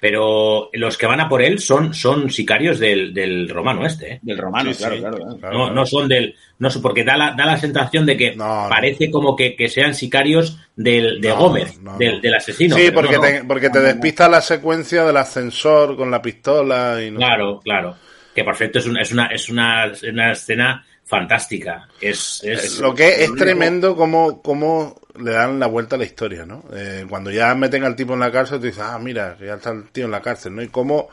Pero 0.04 0.68
los 0.74 0.98
que 0.98 1.06
van 1.06 1.20
a 1.22 1.30
por 1.30 1.40
él 1.40 1.58
son, 1.58 1.94
son 1.94 2.28
sicarios 2.28 2.78
del, 2.78 3.14
del 3.14 3.48
romano 3.48 3.86
este, 3.86 4.12
¿eh? 4.12 4.18
Del 4.20 4.36
romano, 4.36 4.70
claro, 4.76 4.98
claro, 4.98 5.38
No, 5.50 5.70
no 5.70 5.86
son 5.86 6.08
del, 6.08 6.34
no 6.58 6.68
porque 6.82 7.04
da 7.04 7.16
la, 7.16 7.32
da 7.34 7.46
la 7.46 7.56
sensación 7.56 8.04
de 8.04 8.14
que 8.14 8.34
parece 8.36 9.10
como 9.10 9.34
que, 9.34 9.56
que, 9.56 9.66
sean 9.70 9.94
sicarios 9.94 10.58
del, 10.76 11.22
de 11.22 11.32
Gómez, 11.32 11.80
del, 11.98 12.20
del, 12.20 12.34
asesino. 12.34 12.76
Sí, 12.76 12.90
porque 12.90 13.18
te, 13.18 13.44
porque 13.44 13.70
te 13.70 13.80
despista 13.80 14.28
la 14.28 14.42
secuencia 14.42 15.06
del 15.06 15.16
ascensor 15.16 15.96
con 15.96 16.10
la 16.10 16.20
pistola 16.20 17.02
y 17.02 17.10
Claro, 17.10 17.60
claro. 17.64 17.96
Que 18.34 18.44
perfecto, 18.44 18.80
es 18.80 18.86
una, 18.86 19.00
es 19.00 19.10
una, 19.10 19.28
es 19.28 19.48
una, 19.48 19.90
una 20.06 20.32
escena 20.32 20.84
fantástica. 21.02 21.88
Es, 21.98 22.44
es 22.44 22.78
lo 22.78 22.94
que 22.94 23.24
es 23.24 23.34
tremendo 23.36 23.96
como, 23.96 24.42
como 24.42 25.00
le 25.18 25.30
dan 25.30 25.60
la 25.60 25.66
vuelta 25.66 25.96
a 25.96 25.98
la 25.98 26.04
historia, 26.04 26.44
¿no? 26.44 26.64
Eh, 26.74 27.06
cuando 27.08 27.30
ya 27.30 27.54
meten 27.54 27.84
al 27.84 27.96
tipo 27.96 28.14
en 28.14 28.20
la 28.20 28.32
cárcel, 28.32 28.58
tú 28.58 28.66
dices, 28.66 28.82
ah, 28.82 28.98
mira, 28.98 29.36
ya 29.38 29.54
está 29.54 29.70
el 29.70 29.84
tío 29.90 30.06
en 30.06 30.10
la 30.10 30.20
cárcel, 30.20 30.54
¿no? 30.54 30.62
Y 30.62 30.68
cómo, 30.68 31.08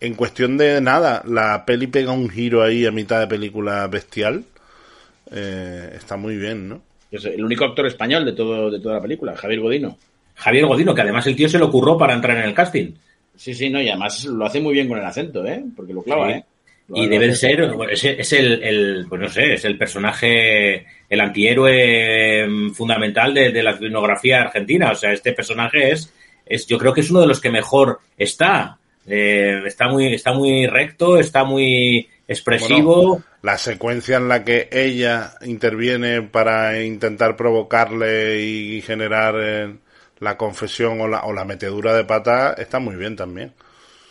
en 0.00 0.14
cuestión 0.14 0.56
de 0.56 0.80
nada, 0.80 1.22
la 1.26 1.64
peli 1.64 1.86
pega 1.86 2.12
un 2.12 2.28
giro 2.28 2.62
ahí 2.62 2.86
a 2.86 2.90
mitad 2.90 3.20
de 3.20 3.26
película 3.26 3.86
bestial. 3.86 4.44
Eh, 5.30 5.92
está 5.94 6.16
muy 6.16 6.36
bien, 6.36 6.68
¿no? 6.68 6.82
Es 7.10 7.24
el 7.24 7.44
único 7.44 7.64
actor 7.64 7.86
español 7.86 8.24
de, 8.24 8.32
todo, 8.32 8.70
de 8.70 8.80
toda 8.80 8.96
la 8.96 9.02
película, 9.02 9.36
Javier 9.36 9.60
Godino. 9.60 9.96
Javier 10.34 10.66
Godino, 10.66 10.94
que 10.94 11.02
además 11.02 11.26
el 11.28 11.36
tío 11.36 11.48
se 11.48 11.58
lo 11.58 11.66
ocurrió 11.66 11.96
para 11.96 12.14
entrar 12.14 12.36
en 12.36 12.44
el 12.44 12.54
casting. 12.54 12.92
Sí, 13.36 13.54
sí, 13.54 13.70
no, 13.70 13.80
y 13.80 13.88
además 13.88 14.24
lo 14.24 14.44
hace 14.44 14.60
muy 14.60 14.74
bien 14.74 14.88
con 14.88 14.98
el 14.98 15.04
acento, 15.04 15.44
¿eh? 15.46 15.64
Porque 15.76 15.92
lo 15.92 16.02
clava, 16.02 16.32
¿eh? 16.32 16.44
Y 16.88 17.08
debe 17.08 17.34
ser, 17.34 17.72
es, 17.90 18.32
el, 18.32 19.06
pues 19.08 19.20
no 19.20 19.28
sé, 19.28 19.54
es 19.54 19.64
el 19.64 19.78
personaje, 19.78 20.86
el 21.08 21.20
antihéroe 21.20 22.46
mm, 22.46 22.72
fundamental 22.72 23.32
de, 23.32 23.62
la 23.62 23.74
filmografía 23.74 24.42
argentina. 24.42 24.90
O 24.90 24.94
sea, 24.94 25.12
este 25.12 25.32
personaje 25.32 25.92
es, 25.92 26.12
es, 26.44 26.66
yo 26.66 26.78
creo 26.78 26.92
que 26.92 27.00
es 27.00 27.10
uno 27.10 27.22
de 27.22 27.26
los 27.26 27.40
que 27.40 27.50
mejor 27.50 28.00
está. 28.18 28.78
Eh, 29.06 29.62
está 29.66 29.88
muy, 29.88 30.14
está 30.14 30.32
muy 30.34 30.66
recto, 30.66 31.18
está 31.18 31.44
muy 31.44 32.08
expresivo. 32.28 33.22
la 33.42 33.56
secuencia 33.56 34.18
en 34.18 34.28
la 34.28 34.44
que 34.44 34.68
ella 34.70 35.34
interviene 35.42 36.22
para 36.22 36.82
intentar 36.82 37.36
provocarle 37.36 38.42
y 38.42 38.82
generar 38.82 39.34
eh, 39.38 39.74
la 40.20 40.36
confesión 40.36 41.00
o 41.00 41.08
la, 41.08 41.24
o 41.24 41.32
la 41.32 41.44
metedura 41.44 41.94
de 41.94 42.04
pata 42.04 42.54
está 42.58 42.78
muy 42.78 42.96
bien 42.96 43.16
también. 43.16 43.52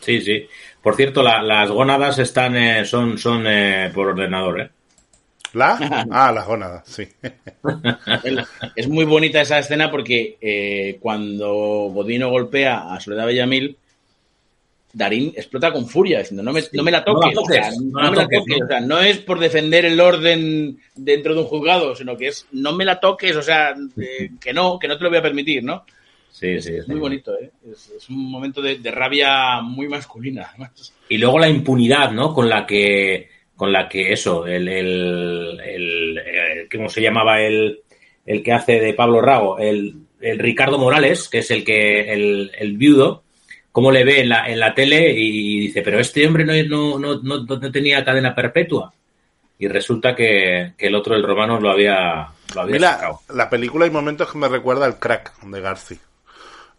Sí, 0.04 0.22
sí. 0.22 0.48
Por 0.82 0.96
cierto, 0.96 1.24
las 1.24 1.70
gónadas 1.70 2.20
están, 2.20 2.58
eh, 2.58 2.86
son, 2.86 3.18
son 3.18 3.46
eh, 3.48 3.90
por 3.94 4.10
ordenador, 4.10 4.62
¿eh? 4.62 4.70
¿La? 5.54 6.06
Ah, 6.12 6.32
las 6.32 6.46
gónadas, 6.46 6.84
sí. 6.86 7.08
es 8.76 8.88
muy 8.88 9.06
bonita 9.06 9.42
esa 9.42 9.60
escena 9.60 9.90
porque 9.90 10.38
eh, 10.42 10.98
cuando 11.00 11.54
Godino 11.94 12.30
golpea 12.30 12.94
a 12.94 13.00
Soledad 13.00 13.28
Bellamil, 13.28 13.78
Darín 14.92 15.34
explota 15.36 15.72
con 15.72 15.88
furia, 15.88 16.20
diciendo, 16.20 16.44
no 16.44 16.54
me, 16.54 16.62
no 16.72 16.84
me 16.84 16.92
la 16.92 17.04
toques. 17.04 17.36
No, 18.86 19.00
es 19.00 19.18
por 19.20 19.40
defender 19.40 19.86
el 19.86 20.00
orden 20.00 20.78
dentro 20.96 21.34
de 21.34 21.42
un 21.42 21.48
juzgado, 21.48 21.96
sino 21.96 22.16
que 22.16 22.28
es, 22.28 22.46
no 22.52 22.74
me 22.74 22.86
la 22.86 23.00
toques, 23.00 23.36
o 23.36 23.42
sea, 23.42 23.74
que 24.40 24.54
no, 24.54 24.78
que 24.78 24.88
no 24.88 24.98
te 24.98 25.04
lo 25.04 25.10
voy 25.10 25.20
a 25.20 25.24
permitir, 25.24 25.64
¿no? 25.64 25.84
Sí, 26.34 26.60
sí. 26.60 26.78
Es 26.78 26.88
muy 26.88 27.00
bonito, 27.00 27.32
¿eh? 27.40 27.52
Es, 27.72 28.10
un 28.10 28.32
momento 28.32 28.60
de, 28.60 28.80
rabia 28.90 29.62
muy 29.62 29.88
masculina. 29.88 30.52
Y 31.08 31.20
luego 31.20 31.38
la 31.38 31.48
impunidad, 31.48 32.12
¿no? 32.12 32.34
Con 32.34 32.50
la 32.50 32.66
que, 32.66 33.30
con 33.56 33.72
la 33.72 33.88
que 33.88 34.12
eso, 34.12 34.48
el, 34.48 34.68
el, 34.68 35.60
el, 35.64 36.68
¿cómo 36.72 36.90
se 36.90 37.04
llamaba 37.04 37.40
el, 37.40 37.82
el 38.26 38.42
que 38.42 38.52
hace 38.52 38.80
de 38.80 38.96
Pablo 38.96 39.22
Rago? 39.22 39.60
El, 39.60 39.94
el 40.22 40.40
Ricardo 40.40 40.80
Morales, 40.80 41.30
que 41.30 41.38
es 41.38 41.52
el 41.52 41.64
que, 41.64 42.12
el, 42.12 42.52
el 42.58 42.78
viudo, 42.78 43.24
cómo 43.72 43.92
le 43.92 44.04
ve 44.04 44.22
en 44.22 44.30
la, 44.30 44.50
en 44.50 44.60
la 44.60 44.74
tele 44.74 45.14
y 45.16 45.60
dice, 45.60 45.84
pero 45.84 46.00
este 46.00 46.26
hombre 46.26 46.46
no, 46.46 46.98
no, 46.98 47.22
no, 47.22 47.44
no 47.44 47.72
tenía 47.72 48.04
cadena 48.04 48.34
perpetua. 48.34 48.92
Y 49.60 49.68
resulta 49.68 50.16
que, 50.16 50.74
que 50.76 50.88
el 50.88 50.96
otro, 50.96 51.16
el 51.16 51.24
romano, 51.24 51.60
lo 51.60 51.70
había, 51.70 52.28
lo 52.56 52.62
había 52.62 52.80
sacado. 52.80 53.20
La 53.36 53.52
película 53.52 53.86
hay 53.86 53.92
momentos 53.92 54.32
que 54.32 54.40
me 54.40 54.48
recuerda 54.48 54.88
al 54.88 54.98
crack 54.98 55.40
de 55.44 55.62
Garci. 55.62 56.00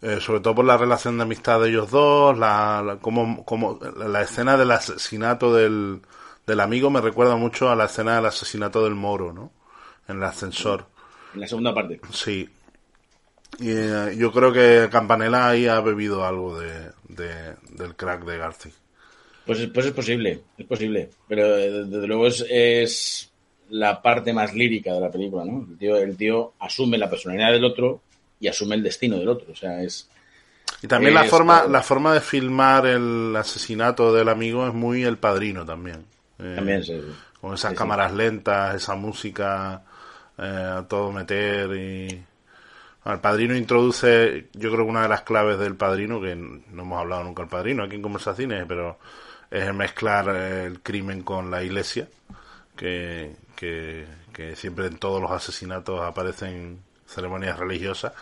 Eh, 0.01 0.19
sobre 0.19 0.41
todo 0.41 0.55
por 0.55 0.65
la 0.65 0.77
relación 0.77 1.17
de 1.17 1.23
amistad 1.23 1.61
de 1.61 1.69
ellos 1.69 1.89
dos, 1.89 2.37
la, 2.37 2.97
como, 3.01 3.45
como, 3.45 3.79
la 3.97 4.21
escena 4.21 4.57
del 4.57 4.71
asesinato 4.71 5.53
del, 5.53 6.01
del 6.45 6.59
amigo 6.59 6.89
me 6.89 7.01
recuerda 7.01 7.35
mucho 7.37 7.69
a 7.69 7.75
la 7.75 7.85
escena 7.85 8.17
del 8.17 8.25
asesinato 8.25 8.83
del 8.83 8.93
moro, 8.93 9.33
¿no? 9.33 9.51
En 10.07 10.17
el 10.17 10.23
ascensor. 10.23 10.85
En 11.33 11.41
la 11.41 11.47
segunda 11.47 11.73
parte. 11.73 11.99
Sí. 12.11 12.47
Y 13.59 13.69
eh, 13.69 14.15
yo 14.17 14.31
creo 14.31 14.51
que 14.51 14.89
Campanella 14.91 15.49
ahí 15.49 15.67
ha 15.67 15.79
bebido 15.79 16.25
algo 16.25 16.59
de, 16.59 16.91
del 17.07 17.95
crack 17.95 18.25
de 18.25 18.37
Garci. 18.37 18.69
Pues, 19.45 19.67
pues 19.67 19.85
es 19.85 19.91
posible, 19.93 20.41
es 20.57 20.65
posible. 20.65 21.09
Pero 21.27 21.57
eh, 21.57 21.85
desde 21.85 22.07
luego 22.07 22.27
es, 22.27 22.45
es 22.49 23.31
la 23.69 24.01
parte 24.01 24.33
más 24.33 24.53
lírica 24.53 24.93
de 24.93 24.99
la 24.99 25.11
película, 25.11 25.45
¿no? 25.45 25.65
El 25.69 25.77
tío, 25.77 25.97
el 25.97 26.17
tío 26.17 26.53
asume 26.59 26.97
la 26.97 27.09
personalidad 27.09 27.51
del 27.51 27.65
otro 27.65 28.01
y 28.45 28.47
asume 28.47 28.75
el 28.75 28.83
destino 28.83 29.17
del 29.17 29.27
otro. 29.27 29.51
O 29.51 29.55
sea, 29.55 29.81
es. 29.81 30.07
Y 30.83 30.87
también 30.87 31.15
la 31.15 31.23
forma, 31.23 31.65
la 31.65 31.81
forma 31.81 32.13
de 32.13 32.21
filmar 32.21 32.85
el 32.85 33.35
asesinato 33.35 34.13
del 34.13 34.29
amigo 34.29 34.67
es 34.67 34.73
muy 34.73 35.03
el 35.03 35.17
padrino 35.17 35.65
también. 35.65 36.05
Eh, 36.37 36.53
también, 36.55 36.83
sí, 36.83 37.01
Con 37.41 37.55
esas 37.55 37.73
cámaras 37.73 38.13
lentas, 38.13 38.75
esa 38.75 38.95
música, 38.95 39.81
eh, 40.37 40.83
todo 40.87 41.11
meter 41.11 41.75
y. 41.75 42.23
El 43.05 43.19
padrino 43.19 43.55
introduce, 43.55 44.47
yo 44.53 44.71
creo 44.71 44.83
que 44.83 44.89
una 44.89 45.03
de 45.03 45.09
las 45.09 45.21
claves 45.21 45.59
del 45.59 45.75
padrino, 45.75 46.19
que 46.19 46.35
no 46.35 46.81
hemos 46.81 46.99
hablado 46.99 47.23
nunca 47.23 47.43
del 47.43 47.51
padrino 47.51 47.83
aquí 47.83 47.95
en 47.95 48.01
conversaciones, 48.01 48.65
pero 48.67 48.97
es 49.51 49.71
mezclar 49.75 50.27
el 50.29 50.81
crimen 50.81 51.21
con 51.21 51.51
la 51.51 51.61
iglesia, 51.61 52.07
que, 52.75 53.35
que, 53.55 54.07
que 54.33 54.55
siempre 54.55 54.87
en 54.87 54.97
todos 54.97 55.21
los 55.21 55.29
asesinatos 55.29 56.01
aparecen 56.01 56.79
ceremonias 57.05 57.57
religiosas, 57.57 58.13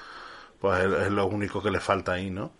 pues 0.59 0.83
es, 0.83 1.11
lo 1.11 1.27
único 1.27 1.61
que 1.61 1.71
le 1.71 1.79
falta 1.79 2.13
ahí, 2.13 2.29
¿no? 2.29 2.51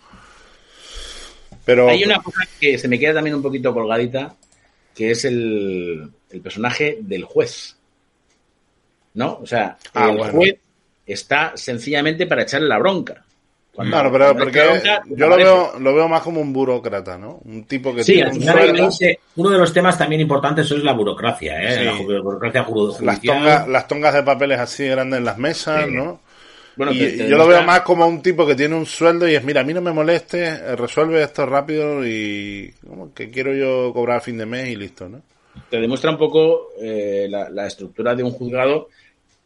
Pero 1.65 1.89
hay 1.89 2.03
una 2.03 2.21
cosa 2.21 2.41
que 2.59 2.77
se 2.77 2.87
me 2.87 2.99
queda 2.99 3.15
también 3.15 3.35
un 3.35 3.41
poquito 3.41 3.73
colgadita, 3.73 4.35
que 4.93 5.11
es 5.11 5.25
el, 5.25 6.11
personaje 6.43 6.97
del 7.01 7.23
juez. 7.23 7.77
¿No? 9.13 9.39
O 9.41 9.45
sea, 9.45 9.77
ah, 9.93 10.09
el 10.09 10.31
juez 10.31 10.55
está 11.05 11.53
sencillamente 11.55 12.25
para 12.25 12.43
echarle 12.43 12.67
la 12.67 12.79
bronca. 12.79 13.23
Claro, 13.75 14.11
pero 14.11 14.37
porque 14.37 14.81
yo 15.09 15.27
lo 15.27 15.35
veo, 15.35 15.79
lo 15.79 15.95
veo 15.95 16.07
más 16.07 16.21
como 16.21 16.41
un 16.41 16.53
burócrata, 16.53 17.17
¿no? 17.17 17.39
Un 17.45 17.65
tipo 17.65 17.93
que 17.93 18.03
tiene 18.03 18.31
uno 19.35 19.49
de 19.49 19.57
los 19.57 19.73
temas 19.73 19.97
también 19.97 20.21
importantes 20.21 20.69
es 20.71 20.83
la 20.83 20.93
burocracia, 20.93 21.61
¿eh? 21.61 21.85
La 21.85 22.21
burocracia 22.21 22.63
judicial. 22.63 23.65
Las 23.67 23.87
tongas, 23.87 24.13
de 24.13 24.23
papeles 24.23 24.59
así 24.59 24.85
grandes 24.87 25.19
en 25.19 25.25
las 25.25 25.37
mesas, 25.37 25.87
¿no? 25.89 26.21
Bueno, 26.75 26.91
y 26.91 27.17
yo 27.17 27.37
lo 27.37 27.47
veo 27.47 27.61
más 27.63 27.81
como 27.81 28.07
un 28.07 28.21
tipo 28.21 28.47
que 28.47 28.55
tiene 28.55 28.75
un 28.75 28.85
sueldo 28.85 29.27
y 29.27 29.35
es, 29.35 29.43
mira, 29.43 29.61
a 29.61 29.63
mí 29.63 29.73
no 29.73 29.81
me 29.81 29.91
moleste, 29.91 30.75
resuelve 30.75 31.21
esto 31.21 31.45
rápido 31.45 32.05
y 32.05 32.73
como 32.87 33.13
que 33.13 33.29
quiero 33.29 33.53
yo 33.53 33.93
cobrar 33.93 34.17
a 34.17 34.21
fin 34.21 34.37
de 34.37 34.47
mes 34.47 34.69
y 34.69 34.75
listo, 34.75 35.07
¿no? 35.07 35.21
Te 35.69 35.79
demuestra 35.79 36.11
un 36.11 36.17
poco 36.17 36.69
eh, 36.81 37.27
la, 37.29 37.67
estructura 37.67 38.15
de 38.15 38.23
un 38.23 38.31
juzgado 38.31 38.89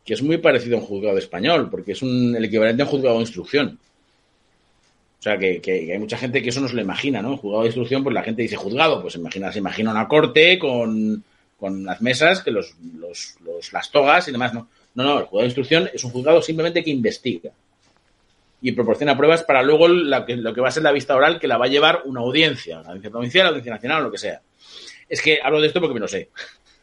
que 0.06 0.14
es 0.14 0.22
muy 0.22 0.38
parecido 0.38 0.78
a 0.78 0.80
un 0.80 0.86
juzgado 0.86 1.18
español, 1.18 1.70
porque 1.70 1.92
es 1.92 2.02
un, 2.02 2.34
el 2.34 2.46
equivalente 2.46 2.82
a 2.82 2.86
un 2.86 2.92
juzgado 2.92 3.16
de 3.16 3.22
instrucción. 3.22 3.78
O 5.20 5.22
sea, 5.22 5.38
que, 5.38 5.62
hay 5.66 6.00
mucha 6.00 6.18
gente 6.18 6.44
que 6.44 6.50
eso 6.50 6.62
no 6.62 6.68
se 6.68 6.76
lo 6.76 6.82
imagina, 6.82 7.22
¿no? 7.22 7.38
juzgado 7.38 7.64
de 7.64 7.70
instrucción, 7.70 8.04
pues 8.04 8.14
la 8.14 8.24
gente 8.24 8.44
dice 8.44 8.56
juzgado, 8.56 9.02
pues 9.02 9.16
imagina, 9.16 9.52
se 9.52 9.60
imagina 9.60 9.92
una 9.92 10.08
corte 10.08 10.60
con, 10.60 11.24
con 11.60 11.84
las 11.86 12.02
mesas, 12.02 12.42
que 12.42 12.52
los, 12.52 12.76
los, 13.00 13.36
los, 13.44 13.74
las 13.74 13.92
togas 13.92 14.28
y 14.28 14.32
demás, 14.32 14.54
¿no? 14.54 14.70
No, 14.94 15.04
no, 15.04 15.20
el 15.20 15.26
juzgado 15.26 15.42
de 15.42 15.48
instrucción 15.48 15.90
es 15.94 16.04
un 16.04 16.12
juzgado 16.12 16.42
simplemente 16.42 16.84
que 16.84 16.92
investiga 16.92 17.52
y 18.62 18.72
proporciona 18.72 19.16
pruebas 19.16 19.44
para 19.44 19.62
luego 19.62 19.88
lo 19.88 20.26
que 20.54 20.62
va 20.62 20.70
a 20.70 20.72
ser 20.72 20.84
la 20.84 20.92
vista 20.92 21.16
oral 21.16 21.40
que 21.40 21.48
la 21.48 21.58
va 21.58 21.66
a 21.66 21.70
llevar 21.70 22.02
una 22.06 22.22
audiencia, 22.22 22.80
una 22.80 22.90
audiencia 22.90 23.12
provincial, 23.12 23.44
una 23.44 23.50
audiencia 23.50 23.74
nacional 23.74 24.04
lo 24.04 24.12
que 24.12 24.18
sea. 24.18 24.42
Es 25.08 25.22
que 25.22 25.40
hablo 25.44 25.62
de 25.62 25.68
esto 25.68 25.80
porque 25.80 25.94
me 25.94 26.00
lo 26.00 26.08
sé. 26.08 26.30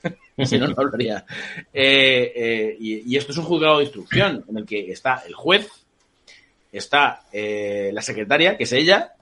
si 0.45 0.59
no, 0.59 0.69
no 0.69 0.75
hablaría. 0.77 1.25
Eh, 1.73 2.33
eh, 2.35 2.77
y, 2.79 3.17
esto 3.17 3.33
es 3.33 3.39
un 3.39 3.45
juzgado 3.45 3.79
de 3.79 3.85
instrucción 3.85 4.45
en 4.49 4.59
el 4.59 4.67
que 4.67 4.91
está 4.91 5.23
el 5.27 5.35
juez, 5.35 5.69
está 6.79 7.23
eh, 7.33 7.91
la 7.93 8.03
secretaria, 8.03 8.57
que 8.57 8.65
es 8.65 8.73
ella, 8.73 9.13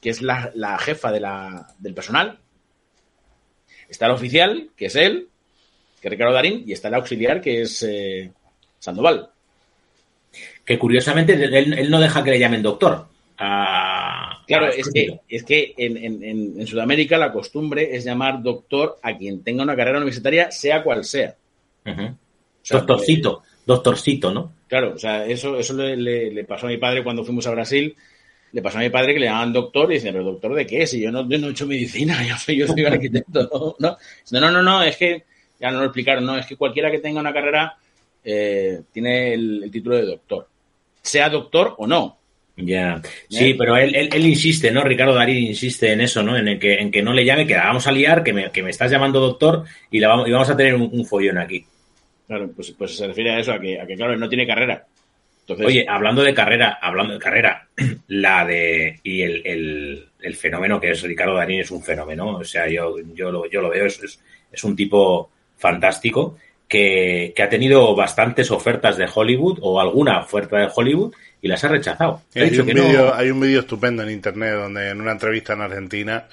que 0.00 0.10
es 0.10 0.22
la, 0.22 0.78
jefa 0.78 1.10
de 1.12 1.20
la, 1.20 1.66
del 1.78 1.94
personal, 1.94 2.38
está 3.88 4.06
el 4.06 4.12
oficial, 4.12 4.70
que 4.76 4.86
es 4.86 4.96
él, 4.96 5.28
que 6.00 6.08
es 6.08 6.10
Ricardo 6.10 6.32
Darín, 6.32 6.62
y 6.66 6.72
está 6.72 6.88
el 6.88 6.94
auxiliar, 6.94 7.40
que 7.40 7.62
es 7.62 7.82
eh, 7.82 8.30
Sandoval. 8.78 9.30
Que 10.64 10.78
curiosamente 10.78 11.32
él, 11.34 11.90
no 11.90 12.00
deja 12.00 12.22
que 12.22 12.30
le 12.30 12.38
llamen 12.38 12.62
doctor. 12.62 13.08
claro, 13.36 14.68
es 14.68 14.88
que, 14.92 15.20
es 15.28 15.42
que 15.42 15.74
en, 15.76 16.66
Sudamérica 16.66 17.18
la 17.18 17.32
costumbre 17.32 17.96
es 17.96 18.04
llamar 18.04 18.42
doctor 18.42 18.98
a 19.02 19.16
quien 19.16 19.42
tenga 19.42 19.64
una 19.64 19.74
carrera 19.74 19.98
universitaria, 19.98 20.52
sea 20.52 20.84
cual 20.84 21.04
sea. 21.04 21.34
doctorcito, 22.70 23.42
doctorcito, 23.66 24.32
¿no? 24.32 24.59
Claro, 24.70 24.94
o 24.94 24.98
sea, 24.98 25.26
eso, 25.26 25.58
eso 25.58 25.74
le, 25.74 26.44
pasó 26.44 26.66
a 26.66 26.70
mi 26.70 26.76
padre 26.76 27.02
cuando 27.02 27.24
fuimos 27.24 27.44
a 27.48 27.50
Brasil 27.50 27.94
le 28.52 28.62
pasó 28.62 28.78
a 28.78 28.82
mi 28.82 28.90
padre 28.90 29.14
que 29.14 29.20
le 29.20 29.26
llamaban 29.26 29.52
doctor 29.52 29.90
y 29.90 29.94
dicen, 29.94 30.12
pero 30.12 30.24
doctor 30.24 30.54
de 30.54 30.66
qué? 30.66 30.86
Si 30.86 31.00
yo 31.00 31.10
no, 31.12 31.26
he 31.28 31.50
hecho 31.50 31.66
medicina, 31.66 32.24
yo 32.28 32.36
soy, 32.36 32.56
yo 32.56 32.66
soy 32.66 32.84
arquitecto, 32.84 33.76
¿no? 33.78 33.96
No, 34.30 34.40
no, 34.40 34.50
no, 34.50 34.62
no, 34.62 34.82
es 34.82 34.96
que 34.96 35.24
ya 35.60 35.70
no 35.70 35.80
lo 35.80 35.86
explicaron, 35.86 36.24
no, 36.24 36.38
es 36.38 36.46
que 36.46 36.56
cualquiera 36.56 36.90
que 36.90 36.98
tenga 36.98 37.20
una 37.20 37.32
carrera 37.32 37.76
eh, 38.24 38.82
tiene 38.92 39.34
el, 39.34 39.68
título 39.72 39.96
de 39.96 40.06
doctor, 40.06 40.48
sea 41.02 41.28
doctor 41.28 41.74
o 41.78 41.86
no. 41.86 42.16
Ya, 42.56 43.00
sí, 43.28 43.54
pero 43.54 43.76
él, 43.76 43.94
él, 43.94 44.26
insiste, 44.26 44.70
¿no? 44.70 44.84
Ricardo 44.84 45.14
Darín 45.14 45.46
insiste 45.46 45.92
en 45.92 46.02
eso, 46.02 46.22
¿no? 46.22 46.36
En, 46.36 46.46
el 46.46 46.58
que, 46.58 46.74
en 46.74 46.90
que 46.90 47.02
no 47.02 47.12
le 47.12 47.24
llame, 47.24 47.46
que 47.46 47.54
la 47.54 47.64
vamos 47.64 47.86
a 47.86 47.92
liar, 47.92 48.22
que 48.22 48.32
me, 48.32 48.50
que 48.50 48.62
me 48.62 48.70
estás 48.70 48.90
llamando 48.90 49.18
doctor 49.18 49.64
y, 49.90 49.98
la 49.98 50.08
vamos, 50.08 50.28
y 50.28 50.32
vamos 50.32 50.50
a 50.50 50.56
tener 50.56 50.74
un, 50.74 51.06
follón 51.06 51.38
aquí. 51.38 51.64
Claro, 52.30 52.48
pues, 52.54 52.70
pues 52.78 52.96
se 52.96 53.08
refiere 53.08 53.32
a 53.32 53.40
eso, 53.40 53.50
a 53.50 53.58
que, 53.58 53.80
a 53.80 53.84
que, 53.84 53.96
claro, 53.96 54.12
él 54.12 54.20
no 54.20 54.28
tiene 54.28 54.46
carrera. 54.46 54.86
Oye, 55.48 55.84
hablando 55.88 56.22
de 56.22 56.32
carrera, 56.32 56.78
hablando 56.80 57.14
de 57.14 57.18
carrera, 57.18 57.66
la 58.06 58.44
de 58.44 59.00
y 59.02 59.22
el, 59.22 59.42
el, 59.44 60.08
el 60.20 60.36
fenómeno 60.36 60.80
que 60.80 60.92
es 60.92 61.02
Ricardo 61.02 61.34
Darín 61.34 61.58
es 61.58 61.72
un 61.72 61.82
fenómeno, 61.82 62.36
o 62.36 62.44
sea, 62.44 62.68
yo, 62.68 62.94
yo, 63.16 63.32
lo, 63.32 63.50
yo 63.50 63.60
lo 63.60 63.70
veo, 63.70 63.84
es, 63.84 64.00
es, 64.04 64.20
es 64.52 64.62
un 64.62 64.76
tipo 64.76 65.28
fantástico 65.56 66.38
que, 66.68 67.32
que, 67.34 67.42
ha 67.42 67.48
tenido 67.48 67.96
bastantes 67.96 68.48
ofertas 68.52 68.96
de 68.96 69.08
Hollywood 69.12 69.58
o 69.62 69.80
alguna 69.80 70.20
oferta 70.20 70.56
de 70.56 70.68
Hollywood 70.72 71.12
y 71.42 71.48
las 71.48 71.64
ha 71.64 71.68
rechazado. 71.68 72.22
Ha 72.36 72.42
hay, 72.42 72.56
un 72.60 72.66
video, 72.66 73.06
no... 73.06 73.14
hay 73.14 73.30
un 73.30 73.40
vídeo 73.40 73.58
estupendo 73.58 74.04
en 74.04 74.10
internet 74.10 74.54
donde 74.54 74.90
en 74.90 75.00
una 75.00 75.10
entrevista 75.10 75.54
en 75.54 75.62
Argentina 75.62 76.28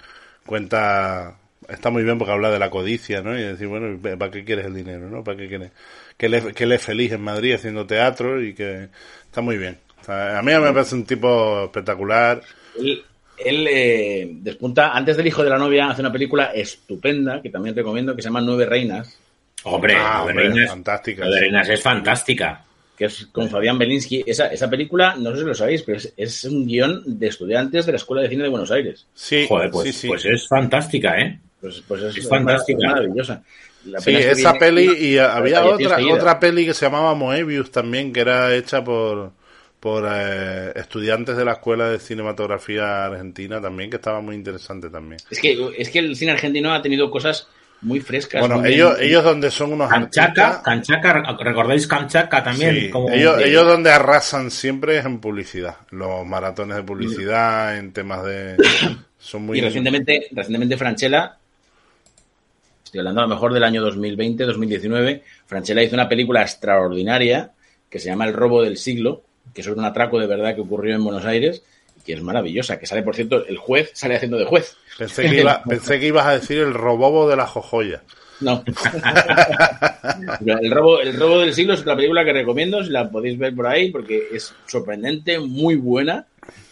cuenta 0.45 1.39
está 1.69 1.89
muy 1.89 2.03
bien 2.03 2.17
porque 2.17 2.33
habla 2.33 2.49
de 2.51 2.59
la 2.59 2.69
codicia, 2.69 3.21
¿no? 3.21 3.37
Y 3.37 3.41
decir, 3.43 3.67
bueno, 3.67 3.99
¿para 4.17 4.31
qué 4.31 4.43
quieres 4.43 4.65
el 4.65 4.73
dinero, 4.75 5.09
no? 5.09 5.23
¿Para 5.23 5.37
qué 5.37 5.47
quieres? 5.47 5.71
Que 6.17 6.25
él, 6.27 6.33
es, 6.35 6.45
que 6.53 6.63
él 6.63 6.71
es 6.71 6.81
feliz 6.81 7.11
en 7.11 7.21
Madrid 7.21 7.53
haciendo 7.53 7.85
teatro 7.85 8.41
y 8.41 8.53
que 8.53 8.89
está 9.25 9.41
muy 9.41 9.57
bien. 9.57 9.77
O 10.01 10.03
sea, 10.03 10.39
a 10.39 10.41
mí 10.41 10.51
me 10.51 10.71
parece 10.73 10.95
un 10.95 11.05
tipo 11.05 11.65
espectacular. 11.65 12.41
Él, 12.79 13.03
él 13.37 13.67
eh, 13.69 14.27
despunta, 14.41 14.91
antes 14.93 15.17
del 15.17 15.27
hijo 15.27 15.43
de 15.43 15.49
la 15.49 15.57
novia, 15.57 15.89
hace 15.89 16.01
una 16.01 16.11
película 16.11 16.45
estupenda 16.53 17.41
que 17.41 17.49
también 17.49 17.75
recomiendo 17.75 18.15
que 18.15 18.21
se 18.21 18.29
llama 18.29 18.41
Nueve 18.41 18.65
Reinas. 18.65 19.17
Hombre, 19.63 19.95
Ah, 19.97 20.21
Nueve 20.23 20.41
hombre, 20.43 20.49
Reinas, 20.55 20.69
fantástica. 20.69 21.21
Nueve 21.23 21.37
sí. 21.37 21.43
Reinas 21.45 21.69
es 21.69 21.81
fantástica. 21.81 22.63
que 22.97 23.05
es 23.05 23.27
con 23.31 23.49
Fabián 23.49 23.77
Belinsky. 23.77 24.23
Esa, 24.25 24.47
esa 24.47 24.69
película, 24.69 25.15
no 25.17 25.31
sé 25.33 25.39
si 25.39 25.45
lo 25.45 25.53
sabéis, 25.53 25.83
pero 25.83 25.97
es, 25.97 26.13
es 26.17 26.45
un 26.45 26.65
guion 26.65 27.03
de 27.05 27.27
estudiantes 27.27 27.85
de 27.85 27.91
la 27.91 27.97
Escuela 27.97 28.21
de 28.23 28.29
Cine 28.29 28.43
de 28.43 28.49
Buenos 28.49 28.71
Aires. 28.71 29.05
Sí, 29.13 29.45
Joder, 29.47 29.69
pues, 29.69 29.87
sí, 29.89 29.93
sí. 29.93 30.07
pues 30.07 30.25
es 30.25 30.47
fantástica, 30.47 31.19
¿eh? 31.19 31.39
Pues, 31.61 31.81
pues 31.87 32.03
es, 32.03 32.17
Es 32.17 32.29
fantástica. 32.29 32.79
es 32.79 32.89
maravillosa. 32.93 33.41
La 33.85 33.99
Sí, 34.01 34.13
esa 34.15 34.51
viene- 34.53 34.59
peli 34.59 34.83
y 34.99 35.17
había 35.17 35.63
otra 35.65 35.97
otra 36.11 36.39
peli 36.39 36.65
que 36.65 36.73
se 36.73 36.85
llamaba 36.85 37.13
Moebius 37.15 37.71
también 37.71 38.11
que 38.13 38.19
era 38.21 38.53
hecha 38.55 38.83
por 38.83 39.31
por 39.79 40.07
eh, 40.11 40.71
estudiantes 40.75 41.37
de 41.37 41.45
la 41.45 41.53
escuela 41.53 41.87
de 41.87 41.99
cinematografía 41.99 43.05
argentina 43.05 43.61
también 43.61 43.89
que 43.91 43.95
estaba 43.97 44.21
muy 44.21 44.35
interesante 44.35 44.89
también. 44.89 45.19
Es 45.29 45.39
que, 45.39 45.69
es 45.77 45.89
que 45.89 45.99
el 45.99 46.15
cine 46.15 46.31
argentino 46.31 46.73
ha 46.73 46.81
tenido 46.81 47.09
cosas 47.11 47.47
muy 47.81 47.99
frescas. 48.01 48.41
Bueno, 48.41 48.57
muy 48.59 48.73
ellos 48.73 48.97
bien- 48.97 49.09
ellos 49.09 49.23
donde 49.23 49.51
son 49.51 49.73
unos 49.73 49.87
Kanchaka, 49.89 50.47
artistas, 50.47 50.63
Kanchaka, 50.63 51.37
¿recordáis 51.43 51.85
Kanchaka 51.87 52.43
también? 52.43 52.75
sí, 52.75 52.89
Como- 52.89 53.11
ellos, 53.11 53.37
de- 53.37 53.47
ellos 53.49 53.67
donde 53.67 53.91
arrasan 53.91 54.49
siempre 54.49 54.97
es 54.97 55.05
en 55.05 55.19
publicidad, 55.19 55.77
los 55.91 56.25
maratones 56.25 56.75
de 56.75 56.83
publicidad, 56.83 57.77
en 57.77 57.93
temas 57.93 58.25
de 58.25 58.57
son 59.19 59.43
muy 59.43 59.59
Y 59.59 59.61
recientemente, 59.61 60.27
recientemente 60.31 60.75
Franchella, 60.75 61.37
estoy 62.87 62.99
hablando 62.99 63.21
a 63.21 63.25
lo 63.25 63.29
mejor 63.29 63.53
del 63.53 63.63
año 63.63 63.81
2020, 63.81 64.43
2019, 64.45 65.23
Franchella 65.45 65.83
hizo 65.83 65.95
una 65.95 66.09
película 66.09 66.41
extraordinaria 66.41 67.51
que 67.89 67.99
se 67.99 68.09
llama 68.09 68.25
El 68.25 68.33
robo 68.33 68.63
del 68.63 68.77
siglo, 68.77 69.23
que 69.53 69.61
es 69.61 69.67
un 69.67 69.83
atraco 69.83 70.19
de 70.19 70.27
verdad 70.27 70.55
que 70.55 70.61
ocurrió 70.61 70.95
en 70.95 71.03
Buenos 71.03 71.25
Aires 71.25 71.63
y 71.97 72.03
que 72.03 72.13
es 72.13 72.21
maravillosa, 72.21 72.79
que 72.79 72.85
sale, 72.85 73.03
por 73.03 73.15
cierto, 73.15 73.45
el 73.45 73.57
juez 73.57 73.91
sale 73.93 74.15
haciendo 74.15 74.37
de 74.37 74.45
juez. 74.45 74.75
Pensé 74.97 75.29
que, 75.29 75.41
iba, 75.41 75.63
pensé 75.63 75.99
que 75.99 76.07
ibas 76.07 76.25
a 76.25 76.33
decir 76.33 76.59
el 76.59 76.73
robobo 76.73 77.29
de 77.29 77.35
la 77.35 77.47
jojoya. 77.47 78.01
No. 78.39 78.63
El, 80.45 80.71
robo, 80.71 80.99
el 80.99 81.15
robo 81.15 81.39
del 81.39 81.53
siglo 81.53 81.73
es 81.73 81.81
otra 81.81 81.95
película 81.95 82.23
que 82.23 82.33
recomiendo, 82.33 82.83
si 82.83 82.91
la 82.91 83.09
podéis 83.09 83.37
ver 83.37 83.53
por 83.53 83.67
ahí, 83.67 83.91
porque 83.91 84.27
es 84.31 84.53
sorprendente, 84.65 85.39
muy 85.39 85.75
buena. 85.75 86.25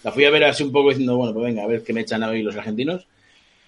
La 0.04 0.12
fui 0.12 0.26
a 0.26 0.30
ver 0.30 0.46
así 0.46 0.64
un 0.64 0.72
poco 0.72 0.90
diciendo, 0.90 1.18
bueno, 1.18 1.34
pues 1.34 1.46
venga, 1.46 1.64
a 1.64 1.68
ver 1.68 1.84
qué 1.84 1.94
me 1.94 2.02
echan 2.02 2.24
hoy 2.24 2.44
los 2.44 2.56
argentinos. 2.56 3.06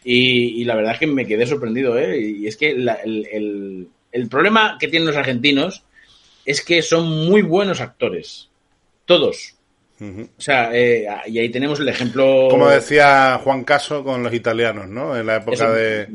Y, 0.03 0.61
y 0.61 0.65
la 0.65 0.75
verdad 0.75 0.93
es 0.93 0.99
que 0.99 1.07
me 1.07 1.25
quedé 1.25 1.45
sorprendido, 1.45 1.97
¿eh? 1.97 2.19
Y 2.19 2.47
es 2.47 2.55
que 2.57 2.75
la- 2.75 2.95
el, 2.95 3.27
el- 3.31 3.87
el 4.11 4.27
problema 4.29 4.77
que 4.79 4.87
tienen 4.87 5.07
los 5.07 5.17
argentinos 5.17 5.83
es 6.45 6.63
que 6.63 6.81
son 6.81 7.27
muy 7.27 7.41
buenos 7.41 7.81
actores. 7.81 8.49
Todos. 9.05 9.53
O 9.99 10.27
sea, 10.41 10.69
eh, 10.73 11.07
y 11.27 11.39
ahí 11.39 11.49
tenemos 11.49 11.79
el 11.79 11.89
ejemplo... 11.89 12.47
Como 12.51 12.69
decía 12.69 13.39
Juan 13.43 13.63
Caso 13.63 14.03
con 14.03 14.21
los 14.23 14.33
italianos, 14.33 14.87
¿no? 14.87 15.17
En 15.17 15.25
la 15.25 15.37
época 15.37 15.55
Eso. 15.55 15.73
de, 15.73 16.07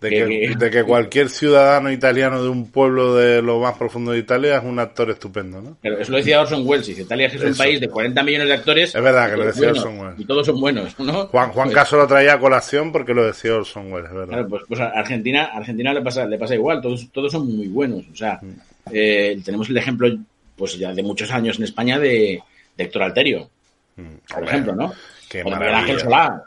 de, 0.00 0.10
Que- 0.10 0.16
que, 0.26 0.40
que- 0.48 0.54
de 0.56 0.70
que 0.70 0.84
cualquier 0.84 1.28
ciudadano 1.28 1.90
italiano 1.90 2.40
de 2.42 2.48
un 2.48 2.70
pueblo 2.70 3.16
de 3.16 3.42
lo 3.42 3.58
más 3.58 3.76
profundo 3.76 4.12
de 4.12 4.18
Italia 4.18 4.58
es 4.58 4.64
un 4.64 4.78
actor 4.78 5.10
estupendo, 5.10 5.60
¿no? 5.60 5.76
Pero 5.82 5.98
eso 5.98 6.12
lo 6.12 6.18
decía 6.18 6.40
Orson 6.40 6.62
Welles. 6.64 6.86
Dice, 6.86 7.02
Italia 7.02 7.26
es 7.26 7.34
un 7.42 7.48
Eso. 7.48 7.58
país 7.58 7.80
de 7.80 7.88
40 7.88 8.22
millones 8.22 8.46
de 8.48 8.54
actores. 8.54 8.94
Es 8.94 9.02
verdad 9.02 9.30
que 9.30 9.36
lo 9.36 9.42
y 9.42 9.46
decía 9.48 9.68
buenos, 9.68 9.84
Orson 9.84 10.00
Welles. 10.00 10.20
Y 10.20 10.24
todos 10.24 10.46
son 10.46 10.60
buenos, 10.60 10.98
¿no? 11.00 11.26
Juan, 11.26 11.50
Juan 11.50 11.66
Pues, 11.68 11.74
Caso 11.74 11.96
lo 11.96 12.06
traía 12.06 12.34
a 12.34 12.38
colación 12.38 12.92
porque 12.92 13.12
lo 13.12 13.24
decía 13.26 13.56
Orson 13.56 13.92
Welles, 13.92 14.08
es 14.08 14.14
verdad. 14.14 14.28
Claro, 14.34 14.48
pues, 14.48 14.62
pues 14.68 14.80
a 14.80 14.86
Argentina, 14.90 15.46
a 15.52 15.56
Argentina 15.58 15.92
le 15.92 16.02
pasa, 16.02 16.26
le 16.26 16.38
pasa 16.38 16.54
igual, 16.54 16.80
todos, 16.80 17.08
todos 17.10 17.32
son 17.32 17.56
muy 17.56 17.66
buenos. 17.66 18.04
O 18.12 18.16
sea, 18.16 18.38
Mm. 18.40 18.48
eh, 18.92 19.40
tenemos 19.44 19.68
el 19.68 19.76
ejemplo, 19.78 20.08
pues 20.56 20.78
ya 20.78 20.92
de 20.94 21.02
muchos 21.02 21.30
años 21.32 21.58
en 21.58 21.64
España, 21.64 21.98
de, 21.98 22.40
de 22.76 22.84
Héctor 22.84 23.02
Alterio, 23.02 23.50
Mm, 23.96 24.32
por 24.32 24.44
ejemplo, 24.44 24.76
¿no? 24.76 24.92
Qué 25.28 25.42
o 25.44 25.50
de. 25.50 25.56
Ángel 25.56 25.98
Solá. 25.98 26.40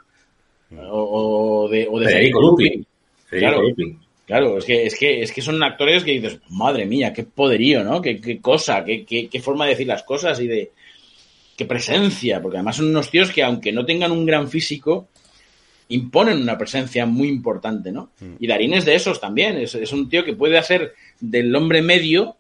O, 0.90 1.64
o 1.66 1.70
de, 1.70 1.86
o 1.92 2.00
de 2.00 2.06
Federico 2.06 2.40
Lupi. 2.40 2.86
Claro. 3.40 3.62
Claro, 4.26 4.58
es 4.58 4.66
que, 4.66 4.86
es 4.86 4.98
que, 4.98 5.22
es 5.22 5.32
que 5.32 5.42
son 5.42 5.62
actores 5.62 6.04
que 6.04 6.12
dices, 6.12 6.40
madre 6.50 6.86
mía, 6.86 7.12
qué 7.12 7.24
poderío, 7.24 7.84
¿no? 7.84 8.02
Qué, 8.02 8.22
qué 8.22 8.40
cosa, 8.40 8.86
qué, 8.86 9.04
qué, 9.04 9.28
qué 9.28 9.42
forma 9.42 9.66
de 9.66 9.72
decir 9.72 9.88
las 9.88 10.04
cosas 10.04 10.40
y 10.40 10.48
de 10.48 10.72
qué 11.58 11.66
presencia, 11.66 12.42
porque 12.42 12.58
además 12.58 12.78
son 12.78 12.88
unos 12.88 13.10
tíos 13.10 13.32
que 13.32 13.44
aunque 13.44 13.74
no 13.74 13.86
tengan 13.86 14.12
un 14.12 14.26
gran 14.26 14.48
físico, 14.48 15.10
imponen 15.90 16.42
una 16.42 16.58
presencia 16.58 17.06
muy 17.06 17.28
importante, 17.28 17.92
¿no? 17.92 18.12
Y 18.40 18.48
Darín 18.48 18.74
es 18.74 18.86
de 18.86 18.96
esos 18.96 19.20
también, 19.20 19.58
es, 19.58 19.76
es 19.76 19.92
un 19.92 20.08
tío 20.08 20.24
que 20.24 20.34
puede 20.34 20.58
hacer 20.58 20.94
del 21.20 21.54
hombre 21.54 21.82
medio 21.82 22.38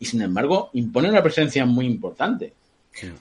y 0.00 0.06
sin 0.06 0.22
embargo 0.22 0.70
impone 0.72 1.10
una 1.10 1.22
presencia 1.22 1.64
muy 1.64 1.86
importante. 1.86 2.54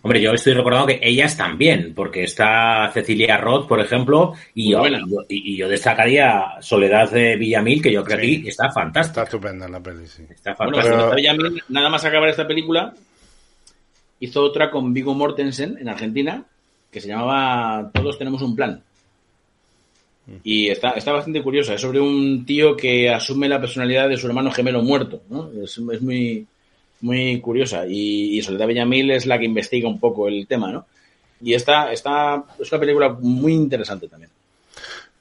Hombre, 0.01 0.19
yo 0.21 0.31
estoy 0.33 0.53
recordando 0.53 0.87
que 0.87 0.99
ellas 1.01 1.37
también, 1.37 1.93
porque 1.95 2.23
está 2.23 2.89
Cecilia 2.93 3.37
Roth, 3.37 3.67
por 3.67 3.79
ejemplo, 3.79 4.33
y 4.53 4.71
yo, 4.71 4.85
y 4.85 4.91
yo- 4.91 5.25
y 5.29 5.55
yo 5.57 5.69
destacaría 5.69 6.55
Soledad 6.59 7.09
de 7.11 7.37
Villamil, 7.37 7.81
que 7.81 7.91
yo 7.91 8.03
creo 8.03 8.17
que 8.19 8.25
Sí. 8.25 8.35
aquí 8.39 8.47
está 8.49 8.71
fantástica. 8.71 9.21
Está 9.23 9.35
estupenda 9.37 9.67
en 9.67 9.71
la 9.71 9.79
peli, 9.79 10.05
sí. 10.07 10.23
Está 10.29 10.53
Bueno, 10.55 10.73
fantástica. 10.73 10.95
Pero- 10.97 11.09
Soledad 11.11 11.15
Villamil, 11.15 11.63
nada 11.69 11.89
más 11.89 12.03
acabar 12.03 12.27
esta 12.29 12.47
película, 12.47 12.93
hizo 14.19 14.41
otra 14.43 14.69
con 14.69 14.93
Vigo 14.93 15.13
Mortensen 15.13 15.77
en 15.79 15.87
Argentina, 15.87 16.43
que 16.91 16.99
se 16.99 17.07
llamaba 17.07 17.89
Todos 17.93 18.17
tenemos 18.17 18.41
un 18.41 18.55
plan. 18.55 18.83
Y 20.43 20.67
está, 20.69 20.91
está 20.91 21.11
bastante 21.11 21.41
curiosa. 21.41 21.73
Es 21.73 21.81
sobre 21.81 21.99
un 21.99 22.45
tío 22.45 22.75
que 22.75 23.09
asume 23.09 23.47
la 23.49 23.59
personalidad 23.61 24.09
de 24.09 24.17
su 24.17 24.27
hermano 24.27 24.51
gemelo 24.51 24.81
muerto. 24.83 25.21
¿no? 25.29 25.49
Es, 25.63 25.77
es 25.91 26.01
muy, 26.01 26.45
muy 27.01 27.39
curiosa. 27.41 27.85
Y, 27.87 28.37
y 28.37 28.41
Soledad 28.41 28.67
Villamil 28.67 29.11
es 29.11 29.25
la 29.25 29.37
que 29.39 29.45
investiga 29.45 29.87
un 29.87 29.99
poco 29.99 30.27
el 30.27 30.47
tema. 30.47 30.71
¿no? 30.71 30.85
Y 31.41 31.53
esta, 31.53 31.91
esta 31.91 32.43
es 32.59 32.71
una 32.71 32.79
película 32.79 33.09
muy 33.19 33.53
interesante 33.53 34.07
también. 34.07 34.31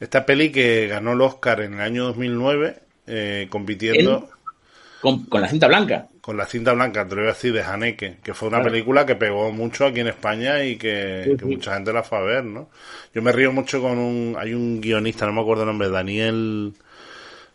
Esta 0.01 0.25
peli 0.25 0.51
que 0.53 0.87
ganó 0.87 1.13
el 1.13 1.21
Oscar 1.21 1.61
en 1.61 1.75
el 1.75 1.81
año 1.81 2.05
2009, 2.05 2.77
eh, 3.07 3.47
compitiendo 3.51 4.29
Con, 5.01 5.25
con 5.25 5.41
la 5.41 5.49
cinta 5.49 5.67
blanca. 5.67 6.09
con 6.21 6.37
la 6.37 6.47
cinta 6.47 6.73
blanca, 6.73 7.05
te 7.09 7.15
lo 7.17 7.23
voy 7.23 7.31
a 7.31 7.35
decir, 7.35 7.53
de 7.53 7.63
Haneke, 7.63 8.19
que 8.23 8.35
fue 8.35 8.49
una 8.49 8.59
Claro. 8.59 8.71
película 8.73 9.07
que 9.07 9.17
pegó 9.17 9.51
mucho 9.53 9.87
aquí 9.87 10.01
en 10.01 10.09
España 10.09 10.63
y 10.65 10.77
que, 10.77 11.25
Sí, 11.25 11.37
que 11.37 11.45
mucha 11.45 11.75
gente 11.75 11.93
la 11.93 12.03
fue 12.05 12.19
a 12.19 12.23
ver, 12.23 12.45
¿no? 12.45 12.69
Yo 13.15 13.23
me 13.23 13.33
río 13.33 13.53
mucho 13.53 13.81
con 13.83 13.99
un... 13.99 14.37
Hay 14.39 14.55
un 14.55 14.81
guionista, 14.81 15.27
no 15.27 15.33
me 15.33 15.41
acuerdo 15.41 15.63
el 15.65 15.69
nombre, 15.69 15.89
Daniel... 15.89 16.75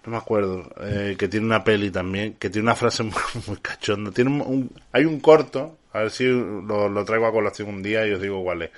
No 0.06 0.12
me 0.12 0.18
acuerdo, 0.18 0.70
eh, 0.82 1.16
que 1.18 1.30
tiene 1.30 1.45
una 1.45 1.64
peli 1.64 1.89
también, 1.89 2.34
que 2.34 2.49
tiene 2.49 2.66
una 2.66 2.76
frase 2.76 3.04
muy, 3.04 3.58
cachonda. 3.62 4.12
Tiene 4.12 4.32
un, 4.32 4.70
hay 4.91 5.06
un 5.06 5.20
corto, 5.20 5.78
a 5.93 5.99
ver 5.99 6.12
si 6.12 6.26
lo, 6.26 7.06
traigo 7.06 7.26
a 7.26 7.32
colación 7.32 7.70
un 7.70 7.84
día 7.84 8.06
y 8.06 8.12
os 8.12 8.22
digo 8.22 8.43
cuál 8.43 8.64
es. 8.64 8.72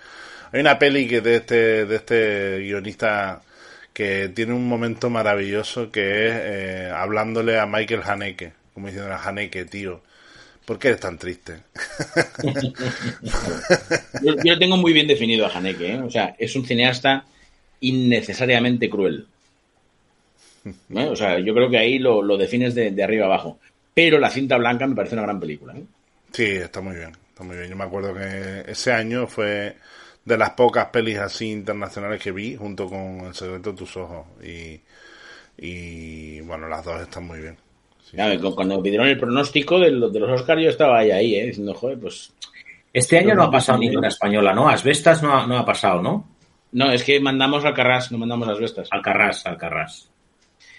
Hay 0.52 0.62
una 0.62 0.78
peli 0.78 1.08
que 1.08 1.22
de 1.22 1.38
este, 1.38 1.86
de 1.86 1.96
este 1.96 2.60
guionista 2.60 3.42
que 3.92 4.30
tiene 4.30 4.54
un 4.54 4.68
momento 4.68 5.10
maravilloso 5.10 5.90
que 5.90 6.28
es 6.28 6.34
eh, 6.36 6.92
hablándole 6.94 7.60
a 7.60 7.66
Michael 7.66 8.02
Haneke, 8.06 8.54
como 8.74 8.88
diciendo 8.88 9.12
a 9.12 9.24
Haneke, 9.24 9.66
tío, 9.66 10.02
¿por 10.66 10.78
qué 10.78 10.90
eres 10.90 11.00
tan 11.00 11.18
triste? 11.18 11.60
Yo, 14.22 14.36
yo 14.44 14.58
tengo 14.58 14.78
muy 14.78 14.94
bien 14.94 15.08
definido 15.08 15.46
a 15.46 15.50
Haneke, 15.50 15.94
¿eh? 15.94 16.00
O 16.00 16.10
sea, 16.10 16.36
es 16.40 16.56
un 16.56 16.66
cineasta 16.66 17.26
innecesariamente 17.82 18.90
cruel. 18.90 19.28
¿Eh? 20.66 21.08
O 21.10 21.16
sea, 21.16 21.40
yo 21.40 21.54
creo 21.54 21.70
que 21.70 21.78
ahí 21.78 22.00
lo, 22.00 22.22
lo 22.22 22.38
defines 22.38 22.74
de, 22.76 22.92
de 22.92 23.04
arriba 23.04 23.26
abajo. 23.26 23.60
Pero 23.94 24.20
La 24.20 24.30
cinta 24.30 24.58
blanca 24.58 24.88
me 24.88 24.96
parece 24.96 25.16
una 25.16 25.22
gran 25.24 25.40
película. 25.40 25.74
¿eh? 25.78 25.84
Sí, 26.32 26.44
está 26.46 26.82
muy 26.82 26.96
bien, 26.96 27.12
está 27.30 27.44
muy 27.44 27.56
bien. 27.56 27.70
Yo 27.70 27.76
me 27.76 27.84
acuerdo 27.86 28.14
que 28.14 28.64
ese 28.70 28.92
año 28.92 29.28
fue 29.28 29.78
de 30.26 30.38
las 30.38 30.50
pocas 30.52 30.88
pelis 30.88 31.18
así 31.20 31.52
internacionales 31.52 32.22
que 32.22 32.32
vi, 32.32 32.56
junto 32.56 32.88
con 32.90 33.20
El 33.28 33.34
secreto 33.36 33.72
de 33.72 33.78
tus 33.78 33.96
ojos. 33.96 34.26
Y, 34.44 34.80
y 35.58 36.42
bueno, 36.42 36.68
las 36.68 36.84
dos 36.84 37.02
están 37.02 37.26
muy 37.28 37.40
bien. 37.40 37.56
Sí. 38.04 38.18
Claro, 38.18 38.40
cu- 38.42 38.56
cuando 38.56 38.78
me 38.78 38.84
pidieron 38.84 39.08
el 39.08 39.18
pronóstico 39.18 39.80
de, 39.80 39.92
lo- 39.92 40.10
de 40.10 40.20
los 40.20 40.30
Oscars, 40.42 40.62
yo 40.62 40.70
estaba 40.70 41.00
ahí, 41.00 41.12
ahí, 41.12 41.36
¿eh? 41.36 41.46
diciendo, 41.48 41.74
joder, 41.74 42.00
pues. 42.00 42.32
Este 42.94 43.18
año 43.18 43.36
no 43.36 43.44
ha 43.44 43.52
pasado 43.52 43.78
ninguna 43.78 44.08
española, 44.08 44.54
¿no? 44.54 44.70
Asbestas 44.70 45.22
no 45.22 45.36
ha, 45.38 45.46
no 45.48 45.58
ha 45.58 45.66
pasado, 45.66 46.02
¿no? 46.02 46.28
No, 46.72 46.92
es 46.92 47.04
que 47.04 47.20
mandamos 47.20 47.66
al 47.66 47.74
Carras, 47.74 48.12
no 48.12 48.18
mandamos 48.18 48.48
las 48.48 48.60
Vestas. 48.60 48.88
Alcarrás, 48.92 49.46
Alcarrás. 49.46 49.96
Es 50.02 50.10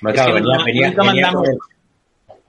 Claro, 0.01 0.35
que 0.35 0.41
venía- 0.41 0.53
nunca- 0.57 0.65
venía- 0.65 0.89
nunca 0.89 1.03
venía 1.05 1.27
mandamos- 1.31 1.49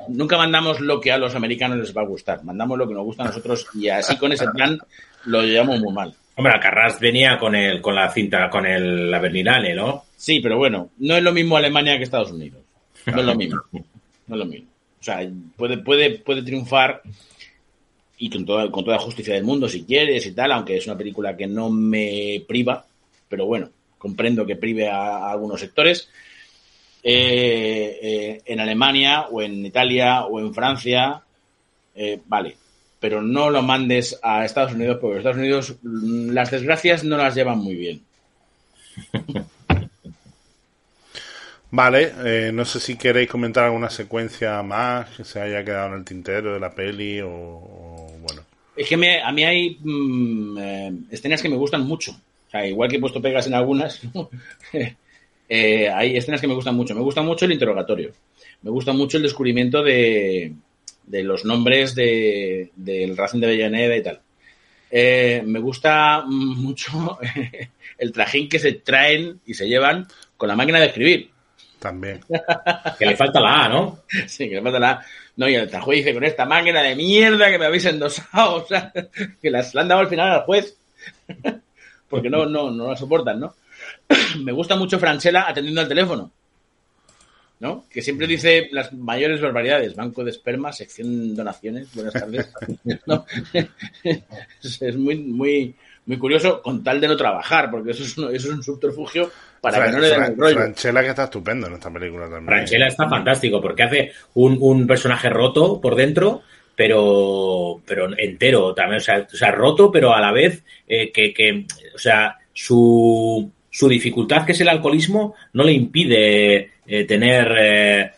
nunca 0.09 0.37
mandamos 0.37 0.79
lo 0.81 0.99
que 1.01 1.11
a 1.11 1.17
los 1.17 1.35
americanos 1.35 1.77
les 1.77 1.95
va 1.95 2.01
a 2.01 2.05
gustar, 2.05 2.43
mandamos 2.43 2.77
lo 2.77 2.87
que 2.87 2.93
nos 2.93 3.03
gusta 3.03 3.23
a 3.23 3.27
nosotros 3.27 3.67
y 3.73 3.89
así 3.89 4.17
con 4.17 4.31
ese 4.31 4.47
plan 4.49 4.77
lo 5.25 5.41
llevamos 5.43 5.79
muy 5.79 5.93
mal. 5.93 6.13
Hombre, 6.35 6.53
Carras 6.61 6.99
venía 6.99 7.37
con 7.39 7.55
el, 7.55 7.81
con 7.81 7.95
la 7.95 8.09
cinta, 8.11 8.49
con 8.49 8.65
el, 8.65 9.09
la 9.09 9.19
Berlinale, 9.19 9.73
¿no? 9.73 10.05
Sí, 10.15 10.39
pero 10.39 10.57
bueno, 10.57 10.91
no 10.99 11.15
es 11.17 11.23
lo 11.23 11.31
mismo 11.33 11.57
Alemania 11.57 11.97
que 11.97 12.03
Estados 12.03 12.31
Unidos. 12.31 12.59
No 13.07 13.19
es 13.19 13.25
lo 13.25 13.35
mismo. 13.35 13.59
No 13.71 14.35
es 14.35 14.39
lo 14.39 14.45
mismo. 14.45 14.67
O 14.99 15.03
sea, 15.03 15.27
puede, 15.55 15.77
puede, 15.79 16.19
puede 16.19 16.43
triunfar 16.43 17.01
y 18.19 18.29
con 18.29 18.45
toda, 18.45 18.69
con 18.71 18.83
toda 18.85 18.99
justicia 18.99 19.33
del 19.33 19.43
mundo 19.43 19.67
si 19.69 19.83
quieres 19.83 20.25
y 20.25 20.31
tal, 20.33 20.51
aunque 20.51 20.77
es 20.77 20.85
una 20.87 20.97
película 20.97 21.35
que 21.37 21.47
no 21.47 21.69
me 21.69 22.43
priva, 22.47 22.85
pero 23.29 23.45
bueno, 23.45 23.69
comprendo 23.97 24.45
que 24.45 24.55
prive 24.55 24.89
a, 24.89 25.31
algunos 25.31 25.59
sectores. 25.59 26.09
Eh, 27.09 27.99
eh, 28.01 28.41
en 28.45 28.59
Alemania 28.59 29.27
o 29.31 29.41
en 29.41 29.65
Italia 29.65 30.25
o 30.25 30.41
en 30.41 30.53
Francia, 30.53 31.21
eh, 31.95 32.19
vale, 32.25 32.57
pero 32.99 33.21
no 33.21 33.49
lo 33.49 33.61
mandes 33.61 34.19
a 34.21 34.43
Estados 34.43 34.73
Unidos 34.73 34.97
porque 34.99 35.19
Estados 35.19 35.37
Unidos 35.37 35.77
mm, 35.81 36.31
las 36.31 36.51
desgracias 36.51 37.05
no 37.05 37.15
las 37.15 37.33
llevan 37.33 37.59
muy 37.59 37.75
bien. 37.75 38.01
Vale, 41.69 42.53
no 42.53 42.63
sé 42.63 42.79
si 42.79 42.95
queréis 42.95 43.29
comentar 43.29 43.65
alguna 43.65 43.89
secuencia 43.89 44.63
más 44.63 45.09
que 45.09 45.25
se 45.25 45.41
haya 45.41 45.65
quedado 45.65 45.89
en 45.89 45.99
el 45.99 46.05
tintero 46.05 46.53
de 46.53 46.61
la 46.61 46.71
peli 46.71 47.19
o, 47.19 48.09
bueno. 48.21 48.41
Es 48.75 48.87
que 48.87 48.95
a 48.95 49.31
mí 49.33 49.43
hay 49.43 49.77
mm, 49.81 51.07
escenas 51.11 51.41
que 51.41 51.49
me 51.49 51.57
gustan 51.57 51.85
mucho. 51.85 52.11
O 52.11 52.49
sea, 52.49 52.65
igual 52.65 52.89
que 52.89 52.95
he 52.95 53.01
puesto 53.01 53.21
pegas 53.21 53.47
en 53.47 53.53
algunas, 53.53 54.01
eh, 55.49 55.89
hay 55.89 56.17
escenas 56.17 56.41
que 56.41 56.47
me 56.47 56.53
gustan 56.53 56.75
mucho. 56.75 56.95
Me 56.95 57.01
gusta 57.01 57.21
mucho 57.21 57.45
el 57.45 57.53
interrogatorio. 57.53 58.11
Me 58.61 58.71
gusta 58.71 58.93
mucho 58.93 59.17
el 59.17 59.23
descubrimiento 59.23 59.83
de, 59.83 60.53
los 61.05 61.45
nombres 61.45 61.95
del 61.95 63.17
Racing 63.17 63.39
de 63.39 63.45
Avellaneda 63.45 63.95
y 63.95 64.03
tal. 64.03 64.21
Eh, 64.89 65.43
me 65.45 65.59
gusta 65.59 66.23
mucho 66.27 67.19
el 67.97 68.11
trajín 68.11 68.49
que 68.49 68.59
se 68.59 68.73
traen 68.73 69.41
y 69.45 69.53
se 69.53 69.67
llevan 69.67 70.07
con 70.35 70.49
la 70.49 70.55
máquina 70.55 70.79
de 70.79 70.87
escribir. 70.87 71.31
También. 71.79 72.21
que 72.97 73.05
le 73.05 73.15
falta 73.15 73.39
la 73.39 73.65
A, 73.65 73.69
¿no? 73.69 73.99
Sí, 74.27 74.49
que 74.49 74.55
le 74.55 74.61
falta 74.61 74.79
la 74.79 74.91
A. 74.91 75.05
No, 75.35 75.47
y 75.47 75.53
el 75.53 75.69
juez 75.69 75.99
dice, 75.99 76.13
con 76.13 76.23
esta 76.23 76.45
máquina 76.45 76.81
de 76.81 76.95
mierda 76.95 77.51
que 77.51 77.59
me 77.59 77.65
habéis 77.65 77.85
endosado, 77.85 78.55
o 78.63 78.67
sea, 78.67 78.91
que 79.41 79.51
las 79.51 79.75
han 79.75 79.87
dado 79.87 80.01
al 80.01 80.09
final 80.09 80.31
al 80.31 80.41
juez 80.41 80.77
porque 82.09 82.29
no, 82.29 82.45
no, 82.45 82.71
no 82.71 82.89
la 82.89 82.97
soportan, 82.97 83.39
¿no? 83.39 83.55
Me 84.43 84.51
gusta 84.51 84.75
mucho 84.75 84.99
Franchella 84.99 85.45
atendiendo 85.47 85.81
al 85.81 85.87
teléfono, 85.87 86.31
¿no? 87.59 87.85
Que 87.89 88.01
siempre 88.01 88.27
dice 88.27 88.69
las 88.71 88.93
mayores 88.93 89.41
barbaridades. 89.41 89.95
Banco 89.95 90.23
de 90.23 90.31
esperma, 90.31 90.71
sección 90.71 91.35
donaciones, 91.35 91.93
buenas 91.93 92.13
tardes. 92.13 92.51
es 94.63 94.95
muy, 94.97 95.17
muy, 95.17 95.75
muy 96.05 96.17
curioso 96.17 96.61
con 96.61 96.83
tal 96.83 97.01
de 97.01 97.07
no 97.07 97.17
trabajar, 97.17 97.69
porque 97.69 97.91
eso 97.91 98.03
es 98.03 98.17
un, 98.17 98.33
eso 98.33 98.49
es 98.49 98.53
un 98.53 98.63
subterfugio 98.63 99.31
para 99.61 99.85
que 99.85 99.91
no 99.91 99.99
le 99.99 100.09
den 100.09 100.23
el 100.23 100.37
rollo. 100.37 100.55
Franchella 100.55 101.01
que 101.01 101.09
está 101.09 101.23
estupendo 101.25 101.67
en 101.67 101.73
esta 101.73 101.91
película 101.91 102.25
también. 102.25 102.45
Franchella 102.45 102.87
está 102.87 103.09
fantástico, 103.09 103.61
porque 103.61 103.83
hace 103.83 104.11
un, 104.35 104.57
un 104.59 104.87
personaje 104.87 105.29
roto 105.29 105.81
por 105.81 105.95
dentro 105.95 106.43
pero, 106.77 107.81
pero 107.87 108.07
entero 108.15 108.75
también, 108.75 108.97
o 108.97 109.03
sea, 109.03 109.27
o 109.33 109.35
sea, 109.35 109.49
roto, 109.51 109.91
pero 109.91 110.13
a 110.13 110.21
la 110.21 110.31
vez 110.31 110.63
eh, 110.87 111.11
que, 111.11 111.33
que, 111.33 111.65
o 111.95 111.97
sea, 111.97 112.37
su, 112.53 113.51
su 113.77 113.87
dificultad, 113.87 114.43
que 114.43 114.53
es 114.53 114.61
el 114.61 114.69
alcoholismo, 114.69 115.35
no 115.53 115.63
le 115.63 115.71
impide 115.71 116.71
eh, 116.87 117.03
tener 117.03 117.55
eh, 117.59 118.11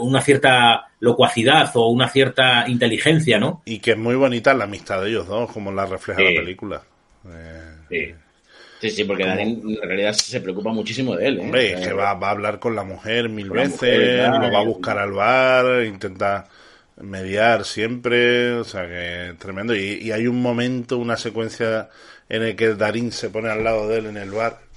una 0.00 0.20
cierta 0.20 0.90
locuacidad 1.00 1.70
o 1.76 1.88
una 1.88 2.10
cierta 2.10 2.68
inteligencia, 2.68 3.38
¿no? 3.38 3.62
Y 3.64 3.78
que 3.78 3.92
es 3.92 3.96
muy 3.96 4.16
bonita 4.16 4.52
la 4.52 4.64
amistad 4.64 5.00
de 5.00 5.08
ellos 5.08 5.26
dos, 5.26 5.50
como 5.50 5.72
la 5.72 5.86
refleja 5.86 6.20
la 6.20 6.40
película. 6.40 6.82
sí. 7.88 8.12
Sí, 8.82 8.90
sí, 8.90 9.04
porque 9.04 9.24
Dani 9.24 9.42
en 9.82 9.88
realidad 9.88 10.12
se 10.12 10.40
preocupa 10.40 10.70
muchísimo 10.70 11.16
de 11.16 11.26
él. 11.26 11.40
Hombre, 11.40 11.72
es 11.72 11.88
que 11.88 11.92
va, 11.92 12.14
va, 12.14 12.28
a 12.28 12.30
hablar 12.30 12.60
con 12.60 12.76
la 12.76 12.84
mujer 12.84 13.28
mil 13.28 13.50
veces, 13.50 14.28
lo 14.28 14.52
va 14.52 14.60
a 14.60 14.64
buscar 14.64 14.98
al 14.98 15.12
bar, 15.12 15.84
intenta 15.84 16.46
mediar 17.00 17.64
siempre, 17.64 18.52
o 18.52 18.62
sea 18.62 18.86
que 18.86 19.34
tremendo. 19.38 19.74
Y, 19.74 20.12
hay 20.12 20.28
un 20.28 20.40
momento, 20.40 20.98
una 20.98 21.16
secuencia 21.16 21.88
en 22.28 22.42
el 22.42 22.54
que 22.54 22.74
Darín 22.74 23.10
se 23.10 23.30
pone 23.30 23.48
al 23.48 23.64
lado 23.64 23.88
de 23.88 23.98
él 23.98 24.06
en 24.06 24.16
el 24.16 24.30
bar 24.30 24.67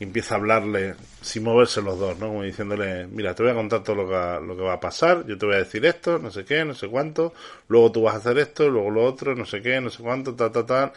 y 0.00 0.04
empieza 0.04 0.34
a 0.34 0.38
hablarle 0.38 0.94
sin 1.20 1.44
moverse 1.44 1.82
los 1.82 1.98
dos, 1.98 2.18
¿no? 2.18 2.28
Como 2.28 2.42
diciéndole, 2.42 3.06
mira, 3.06 3.34
te 3.34 3.42
voy 3.42 3.52
a 3.52 3.54
contar 3.54 3.84
todo 3.84 3.96
lo 3.96 4.08
que, 4.08 4.46
lo 4.46 4.56
que 4.56 4.62
va 4.62 4.72
a 4.72 4.80
pasar, 4.80 5.26
yo 5.26 5.36
te 5.36 5.44
voy 5.44 5.56
a 5.56 5.58
decir 5.58 5.84
esto, 5.84 6.18
no 6.18 6.30
sé 6.30 6.46
qué, 6.46 6.64
no 6.64 6.74
sé 6.74 6.88
cuánto, 6.88 7.34
luego 7.68 7.92
tú 7.92 8.02
vas 8.02 8.14
a 8.14 8.18
hacer 8.18 8.38
esto, 8.38 8.68
luego 8.70 8.90
lo 8.90 9.04
otro, 9.04 9.36
no 9.36 9.44
sé 9.44 9.60
qué, 9.60 9.78
no 9.78 9.90
sé 9.90 10.02
cuánto, 10.02 10.34
tal, 10.34 10.50
tal, 10.50 10.64
tal. 10.64 10.92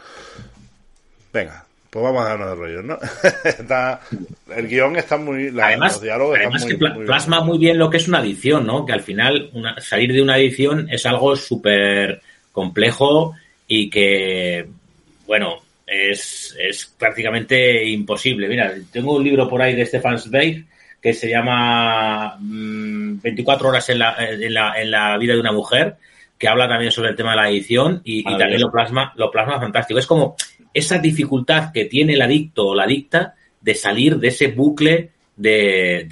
Venga, 1.34 1.66
pues 1.90 2.02
vamos 2.02 2.24
a 2.24 2.28
darnos 2.30 2.48
de 2.48 2.54
rollo, 2.54 2.82
¿no? 2.82 2.98
el 4.56 4.68
guion 4.68 4.96
está 4.96 5.18
muy. 5.18 5.48
además, 5.60 6.00
que 6.66 6.76
plasma 7.04 7.42
muy 7.42 7.58
bien 7.58 7.78
lo 7.78 7.90
que 7.90 7.98
es 7.98 8.08
una 8.08 8.20
adicción, 8.20 8.66
¿no? 8.66 8.86
Que 8.86 8.94
al 8.94 9.02
final 9.02 9.50
salir 9.82 10.14
de 10.14 10.22
una 10.22 10.34
adicción 10.34 10.88
es 10.90 11.04
algo 11.04 11.36
súper 11.36 12.22
complejo 12.52 13.34
y 13.68 13.90
que, 13.90 14.66
bueno, 15.26 15.63
es, 15.86 16.56
es 16.58 16.86
prácticamente 16.98 17.84
imposible. 17.88 18.48
Mira, 18.48 18.74
tengo 18.92 19.16
un 19.16 19.24
libro 19.24 19.48
por 19.48 19.60
ahí 19.62 19.74
de 19.74 19.86
Stefan 19.86 20.18
Zweig 20.18 20.64
que 21.00 21.12
se 21.12 21.28
llama 21.28 22.38
24 22.40 23.66
mm, 23.66 23.70
horas 23.70 23.88
en 23.90 23.98
la, 23.98 24.16
en, 24.18 24.54
la, 24.54 24.80
en 24.80 24.90
la 24.90 25.18
vida 25.18 25.34
de 25.34 25.40
una 25.40 25.52
mujer 25.52 25.96
que 26.38 26.48
habla 26.48 26.66
también 26.66 26.90
sobre 26.90 27.10
el 27.10 27.16
tema 27.16 27.30
de 27.32 27.36
la 27.36 27.42
adicción 27.44 28.00
y, 28.04 28.20
y 28.20 28.38
también 28.38 28.60
lo 28.60 28.70
plasma, 28.70 29.12
lo 29.16 29.30
plasma 29.30 29.60
fantástico. 29.60 29.98
Es 29.98 30.06
como 30.06 30.34
esa 30.72 30.98
dificultad 30.98 31.72
que 31.72 31.84
tiene 31.84 32.14
el 32.14 32.22
adicto 32.22 32.68
o 32.68 32.74
la 32.74 32.84
adicta 32.84 33.34
de 33.60 33.74
salir 33.74 34.18
de 34.18 34.28
ese 34.28 34.48
bucle 34.48 35.10
de, 35.36 36.06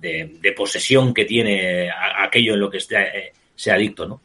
de, 0.00 0.52
posesión 0.52 1.14
que 1.14 1.24
tiene 1.24 1.90
aquello 2.18 2.54
en 2.54 2.60
lo 2.60 2.70
que 2.70 2.78
esté, 2.78 3.32
sea 3.54 3.74
adicto, 3.74 4.06
¿no? 4.06 4.20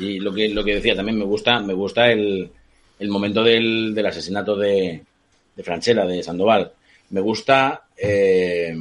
Y 0.00 0.18
lo 0.20 0.32
que, 0.32 0.48
lo 0.48 0.64
que 0.64 0.76
decía 0.76 0.96
también 0.96 1.18
me 1.18 1.24
gusta, 1.24 1.60
me 1.60 1.74
gusta 1.74 2.10
el, 2.10 2.50
el 2.98 3.08
momento 3.08 3.42
del, 3.42 3.94
del 3.94 4.06
asesinato 4.06 4.56
de, 4.56 5.02
de 5.54 5.62
Franchella, 5.62 6.06
de 6.06 6.22
Sandoval. 6.22 6.72
Me 7.10 7.20
gusta 7.20 7.84
eh, 7.96 8.76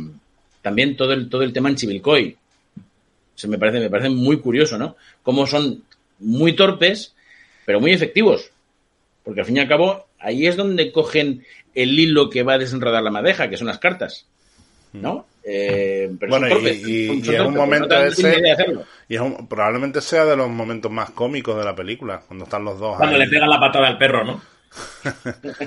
también 0.61 0.95
todo 0.95 1.13
el, 1.13 1.30
todo 1.30 1.43
el 1.43 1.53
tema 1.53 1.70
en 1.70 1.76
Chivilcoy. 1.76 2.38
Se 3.36 3.47
me 3.47 3.57
parece, 3.57 3.80
me 3.80 3.89
parece 3.89 4.09
muy 4.09 4.39
curioso, 4.39 4.78
¿no? 4.78 4.95
Cómo 5.24 5.45
son 5.45 5.84
muy 6.20 6.55
torpes, 6.55 7.13
pero 7.66 7.80
muy 7.80 7.91
efectivos. 7.91 8.51
Porque 9.24 9.41
al 9.41 9.45
fin 9.45 9.57
y 9.57 9.59
al 9.59 9.68
cabo, 9.68 10.05
ahí 10.20 10.47
es 10.47 10.55
donde 10.55 10.91
cogen 10.91 11.43
el 11.74 11.99
hilo 11.99 12.30
que 12.30 12.43
va 12.43 12.53
a 12.53 12.57
desenredar 12.57 13.03
la 13.03 13.11
madeja, 13.11 13.49
que 13.49 13.57
son 13.57 13.68
las 13.68 13.80
cartas. 13.80 14.26
¿No? 14.93 15.26
Eh, 15.47 16.09
bueno, 16.27 16.47
y, 16.47 17.21
y, 17.23 17.39
un 17.39 17.53
momento 17.53 17.95
ese, 18.03 18.41
y 19.07 19.17
probablemente 19.47 20.01
sea 20.01 20.25
de 20.25 20.35
los 20.35 20.49
momentos 20.49 20.91
más 20.91 21.11
cómicos 21.11 21.55
de 21.55 21.63
la 21.63 21.75
película, 21.75 22.21
cuando 22.27 22.45
están 22.45 22.65
los 22.65 22.79
dos. 22.79 22.97
Cuando 22.97 23.17
le 23.19 23.27
pegan 23.27 23.51
la 23.51 23.59
patada 23.59 23.87
al 23.89 23.97
perro, 23.99 24.23
¿no? 24.23 24.41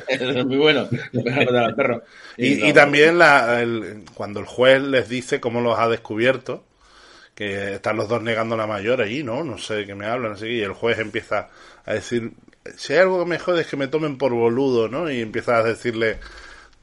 es 0.08 0.44
muy 0.46 0.56
bueno, 0.56 0.88
le 1.12 1.22
pegan 1.22 1.38
la 1.38 1.44
patada 1.44 1.66
al 1.66 1.74
perro. 1.76 2.02
Y, 2.36 2.72
también 2.72 3.18
la, 3.18 3.64
cuando 4.14 4.40
el 4.40 4.46
juez 4.46 4.82
les 4.82 5.08
dice 5.08 5.38
cómo 5.38 5.60
los 5.60 5.78
ha 5.78 5.88
descubierto, 5.88 6.64
que 7.36 7.74
están 7.74 7.96
los 7.96 8.08
dos 8.08 8.20
negando 8.20 8.56
la 8.56 8.66
mayor 8.66 9.00
allí, 9.00 9.22
¿no? 9.22 9.44
No 9.44 9.58
sé 9.58 9.74
de 9.74 9.86
qué 9.86 9.94
me 9.94 10.06
hablan, 10.06 10.32
así, 10.32 10.46
y 10.46 10.60
el 10.60 10.72
juez 10.72 10.98
empieza 10.98 11.50
a 11.84 11.94
decir, 11.94 12.32
si 12.76 12.94
hay 12.94 12.98
algo 12.98 13.20
que 13.20 13.30
me 13.30 13.38
jode 13.38 13.60
es 13.60 13.68
que 13.68 13.76
me 13.76 13.86
tomen 13.86 14.18
por 14.18 14.32
boludo, 14.32 14.88
¿no? 14.88 15.08
Y 15.08 15.20
empiezas 15.20 15.64
a 15.64 15.68
decirle 15.68 16.18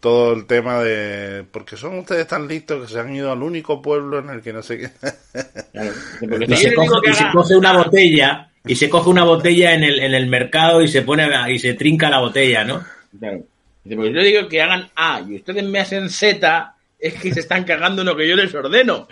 todo 0.06 0.34
el 0.34 0.46
tema 0.46 0.84
de 0.84 1.46
porque 1.52 1.78
son 1.78 1.98
ustedes 1.98 2.28
tan 2.28 2.48
listos 2.48 2.86
que 2.86 2.94
se 2.94 3.00
han 3.00 3.16
ido 3.16 3.32
al 3.32 3.42
único 3.42 3.82
pueblo 3.82 4.20
en 4.20 4.30
el 4.30 4.44
que 4.44 4.54
no 4.54 4.62
sé 4.62 4.78
qué. 4.78 4.90
y, 6.48 6.56
se 6.56 6.76
coge, 6.76 7.56
una 7.56 7.76
botella 7.76 8.52
y 8.64 8.76
se 8.76 8.88
coge 8.88 9.10
una 9.10 9.24
botella 9.24 9.74
en 9.74 9.84
el, 9.84 10.00
en 10.00 10.14
el 10.14 10.28
mercado 10.28 10.84
y 10.84 10.88
se 10.88 11.02
pone 11.02 11.28
y 11.52 11.58
se 11.58 11.74
trinca 11.74 12.08
la 12.08 12.20
botella, 12.20 12.64
¿no? 12.64 12.86
Claro. 13.18 13.46
Porque 13.84 14.14
yo 14.14 14.22
digo 14.22 14.48
que 14.48 14.62
hagan 14.62 14.92
A 14.96 15.24
y 15.28 15.38
ustedes 15.38 15.64
me 15.64 15.80
hacen 15.80 16.08
Z, 16.12 16.76
es 17.00 17.16
que 17.16 17.34
se 17.34 17.40
están 17.40 17.64
cagando 17.64 18.04
en 18.04 18.08
lo 18.08 18.16
que 18.16 18.28
yo 18.28 18.36
les 18.36 18.54
ordeno. 18.54 19.08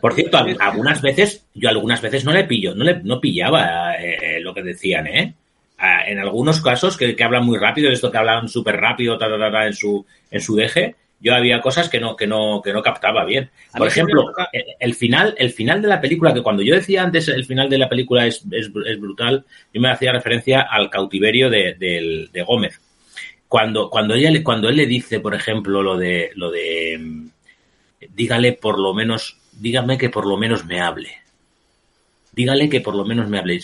Por 0.00 0.14
cierto, 0.14 0.38
algunas 0.60 1.02
veces, 1.02 1.44
yo 1.54 1.70
algunas 1.70 2.00
veces 2.00 2.24
no 2.24 2.32
le 2.32 2.44
pillo, 2.44 2.72
no 2.72 2.84
le 2.84 3.02
no 3.02 3.20
pillaba 3.20 3.96
eh, 3.96 4.38
lo 4.40 4.54
que 4.54 4.62
decían, 4.62 5.08
¿eh? 5.08 5.34
En 6.06 6.18
algunos 6.18 6.60
casos 6.60 6.96
que, 6.96 7.16
hablan 7.22 7.44
muy 7.44 7.58
rápido, 7.58 7.88
de 7.88 7.94
esto 7.94 8.10
que 8.10 8.18
hablan 8.18 8.48
súper 8.48 8.76
rápido 8.76 9.18
en 9.20 9.72
su 9.72 10.04
en 10.30 10.40
su 10.40 10.54
deje, 10.56 10.96
yo 11.20 11.34
había 11.34 11.60
cosas 11.60 11.88
que 11.88 12.00
no 12.00 12.16
que 12.16 12.26
no 12.26 12.62
que 12.62 12.72
no 12.72 12.82
captaba 12.82 13.24
bien. 13.24 13.50
Por 13.76 13.86
ejemplo, 13.86 14.32
el, 14.78 14.94
final 14.94 15.34
el 15.38 15.50
final 15.50 15.82
de 15.82 15.88
la 15.88 16.00
película 16.00 16.32
que 16.34 16.42
cuando 16.42 16.62
yo 16.62 16.74
decía 16.74 17.02
antes 17.02 17.28
el 17.28 17.44
final 17.44 17.68
de 17.68 17.78
la 17.78 17.88
película 17.88 18.26
es, 18.26 18.42
es, 18.50 18.70
brutal, 18.72 19.44
yo 19.72 19.80
me 19.80 19.90
hacía 19.90 20.12
referencia 20.12 20.62
al 20.62 20.90
cautiverio 20.90 21.50
de, 21.50 21.74
de, 21.78 22.42
Gómez. 22.42 22.80
Cuando 23.48 23.90
cuando 23.90 24.14
ella 24.14 24.30
cuando 24.42 24.68
él 24.68 24.76
le 24.76 24.86
dice, 24.86 25.20
por 25.20 25.34
ejemplo, 25.34 25.82
lo 25.82 25.96
de 25.96 26.30
lo 26.34 26.50
de 26.50 27.28
dígale 28.14 28.52
por 28.54 28.78
lo 28.78 28.94
menos 28.94 29.38
dígame 29.52 29.98
que 29.98 30.08
por 30.08 30.26
lo 30.26 30.36
menos 30.36 30.64
me 30.64 30.80
hable. 30.80 31.10
Dígale 32.32 32.68
que 32.68 32.80
por 32.80 32.94
lo 32.94 33.04
menos 33.04 33.28
me 33.28 33.38
hable. 33.38 33.60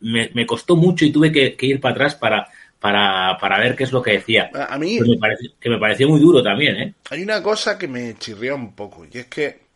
Me, 0.00 0.30
me 0.34 0.46
costó 0.46 0.76
mucho 0.76 1.04
y 1.04 1.12
tuve 1.12 1.32
que, 1.32 1.56
ir 1.66 1.80
para 1.80 1.94
atrás 1.94 2.14
para, 2.14 2.48
para, 2.78 3.38
para, 3.38 3.58
ver 3.58 3.76
qué 3.76 3.84
es 3.84 3.92
lo 3.92 4.02
que 4.02 4.12
decía. 4.12 4.50
A 4.68 4.78
mí... 4.78 4.98
Que 4.98 5.08
me, 5.08 5.16
pareció, 5.16 5.50
que 5.58 5.70
me 5.70 5.78
pareció 5.78 6.08
muy 6.08 6.20
duro 6.20 6.42
también, 6.42 6.76
¿eh? 6.76 6.94
Hay 7.10 7.22
una 7.22 7.42
cosa 7.42 7.78
que 7.78 7.88
me 7.88 8.14
chirría 8.18 8.54
un 8.54 8.74
poco, 8.74 9.06
y 9.10 9.18
es 9.18 9.26
que 9.26 9.70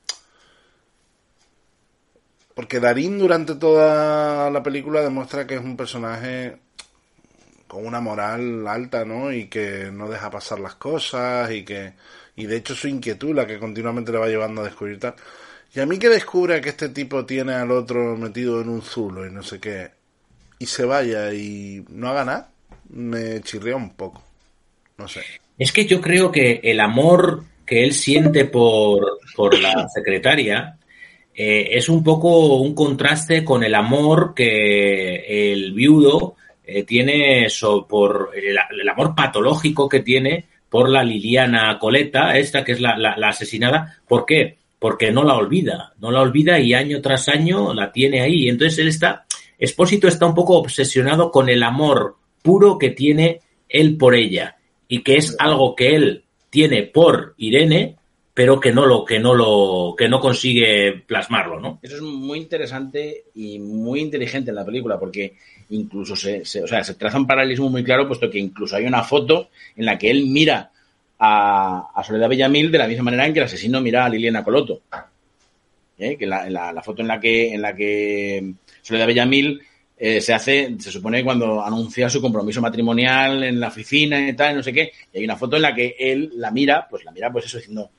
porque 2.55 2.79
Darín 2.79 3.19
durante 3.19 3.57
toda 3.57 4.49
la 4.51 4.63
película 4.63 5.03
demuestra 5.03 5.47
que 5.47 5.57
es 5.57 5.61
un 5.61 5.77
personaje 5.77 6.57
con 7.67 7.85
una 7.85 8.01
moral 8.01 8.67
alta, 8.69 9.05
¿no? 9.05 9.33
Y 9.33 9.49
que 9.49 9.91
no 9.93 10.09
deja 10.09 10.31
pasar 10.31 10.61
las 10.61 10.77
cosas 10.77 11.51
y 11.51 11.65
que 11.65 11.95
y 12.37 12.47
de 12.47 12.57
hecho 12.57 12.75
su 12.75 12.89
inquietud 12.89 13.35
la 13.35 13.47
que 13.47 13.59
continuamente 13.59 14.13
le 14.13 14.19
va 14.19 14.29
llevando 14.29 14.61
a 14.61 14.65
descubrir 14.65 15.01
tal. 15.01 15.15
Y 15.75 15.81
a 15.81 15.87
mí 15.87 15.99
que 15.99 16.09
descubra 16.09 16.61
que 16.61 16.69
este 16.71 16.89
tipo 16.89 17.27
tiene 17.27 17.55
al 17.55 17.71
otro 17.71 18.17
metido 18.17 18.61
en 18.61 18.69
un 18.69 18.83
zulo 18.83 19.27
y 19.27 19.31
no 19.31 19.43
sé 19.43 19.59
qué 19.59 20.05
y 20.59 20.67
se 20.67 20.85
vaya 20.85 21.33
y 21.33 21.85
no 21.91 22.09
haga 22.09 22.25
nada, 22.25 22.51
me 22.91 23.41
chirría 23.43 23.77
un 23.77 23.91
poco. 23.91 24.23
No 24.97 25.09
sé. 25.09 25.21
Es 25.59 25.73
que 25.73 25.85
yo 25.85 26.01
creo 26.01 26.33
que 26.33 26.61
el 26.63 26.81
amor 26.81 27.45
que 27.67 27.85
él 27.85 27.93
siente 27.93 28.47
por, 28.47 29.21
por 29.37 29.59
la 29.61 29.87
secretaria 29.89 30.79
eh, 31.35 31.69
es 31.73 31.89
un 31.89 32.03
poco 32.03 32.57
un 32.57 32.75
contraste 32.75 33.45
con 33.45 33.63
el 33.65 33.75
amor 33.75 34.33
que 34.35 35.53
el 35.53 35.73
viudo 35.73 36.37
eh, 36.65 36.85
tiene 36.85 37.47
por 37.89 38.31
el, 38.35 38.89
amor 38.89 39.15
patológico 39.15 39.89
que 39.89 40.01
tiene 40.01 40.47
por 40.69 40.89
la 40.89 41.05
Liliana 41.05 41.79
Coleta, 41.79 42.37
esta 42.37 42.65
que 42.65 42.73
es 42.73 42.81
la, 42.81 42.97
la, 42.97 43.29
asesinada. 43.29 43.99
¿Por 44.09 44.25
qué? 44.25 44.57
Porque 44.79 45.13
no 45.13 45.25
la 45.25 45.37
olvida, 45.37 45.95
no 45.99 46.11
la 46.11 46.21
olvida 46.21 46.59
y 46.61 46.75
año 46.75 47.01
tras 47.01 47.29
año 47.29 47.73
la 47.73 47.91
tiene 47.93 48.21
ahí. 48.21 48.49
Entonces 48.49 48.79
él 48.79 48.89
está, 48.89 49.25
Expósito 49.59 50.09
está 50.09 50.27
un 50.27 50.35
poco 50.35 50.59
obsesionado 50.59 51.31
con 51.31 51.49
el 51.49 51.63
amor 51.63 52.17
puro 52.43 52.79
que 52.79 52.91
tiene 52.91 53.41
él 53.69 53.97
por 53.97 54.15
ella 54.15 54.57
y 54.89 55.03
que 55.03 55.17
es 55.17 55.37
algo 55.39 55.75
que 55.75 55.95
él 55.95 56.25
tiene 56.51 56.83
por 56.83 57.35
Irene, 57.39 57.97
pero 58.35 58.61
que 58.61 58.73
no 58.73 58.85
lo 58.85 59.05
que 59.05 59.19
no 59.19 59.35
lo 59.35 59.95
que 59.97 60.09
no 60.09 60.21
consigue 60.21 61.03
plasmarlo, 61.07 61.61
¿no? 61.61 61.79
Eso 61.83 61.97
es 61.97 62.03
muy 62.03 62.39
interesante 62.39 63.25
y 63.35 63.59
muy 63.59 64.01
inteligente 64.01 64.51
en 64.51 64.57
la 64.57 64.65
película 64.65 64.99
porque 64.99 65.35
incluso 65.71 66.15
se, 66.15 66.43
o 66.43 66.67
sea, 66.67 66.85
se 66.85 66.95
traza 66.95 67.19
un 67.19 67.27
paralelismo 67.27 67.71
muy 67.71 67.83
claro 67.83 68.07
puesto 68.07 68.31
que 68.31 68.39
incluso 68.39 68.77
hay 68.77 68.85
una 68.85 69.03
foto 69.03 69.49
en 69.77 69.87
la 69.87 69.99
que 69.99 70.11
él 70.11 70.27
mira 70.27 70.73
a, 71.19 71.91
a 71.95 72.05
Soledad 72.05 72.29
Bellamil 72.29 72.71
de 72.71 72.79
la 72.79 72.89
misma 72.89 73.05
manera 73.05 73.27
en 73.27 73.33
que 73.33 73.41
el 73.41 73.47
asesino 73.47 73.81
mira 73.81 74.05
a 74.05 74.09
Liliana 74.09 74.45
Coloto. 74.45 74.83
¿Eh? 75.97 76.17
Que 76.17 76.27
la, 76.27 76.51
la, 76.51 76.83
foto 76.83 77.03
en 77.03 77.09
la 77.09 77.21
que 77.21 77.55
en 77.55 77.63
la 77.63 77.75
que 77.75 78.55
Soledad 78.83 79.07
Bellamil 79.07 79.63
eh, 79.97 80.21
se 80.21 80.35
hace, 80.35 80.75
se 80.79 80.91
supone 80.91 81.23
cuando 81.23 81.65
anuncia 81.65 82.11
su 82.11 82.21
compromiso 82.21 82.61
matrimonial 82.61 83.45
en 83.45 83.61
la 83.61 83.69
oficina 83.69 84.29
y 84.29 84.35
tal, 84.35 84.57
no 84.57 84.63
sé 84.63 84.73
qué, 84.73 84.93
y 85.13 85.19
hay 85.19 85.25
una 85.25 85.37
foto 85.37 85.55
en 85.55 85.63
la 85.63 85.75
que 85.75 85.95
él 85.99 86.33
la 86.35 86.51
mira, 86.51 86.89
pues 86.91 87.05
la 87.05 87.13
mira 87.13 87.31
pues 87.31 87.45
eso 87.45 87.59
diciendo 87.59 87.91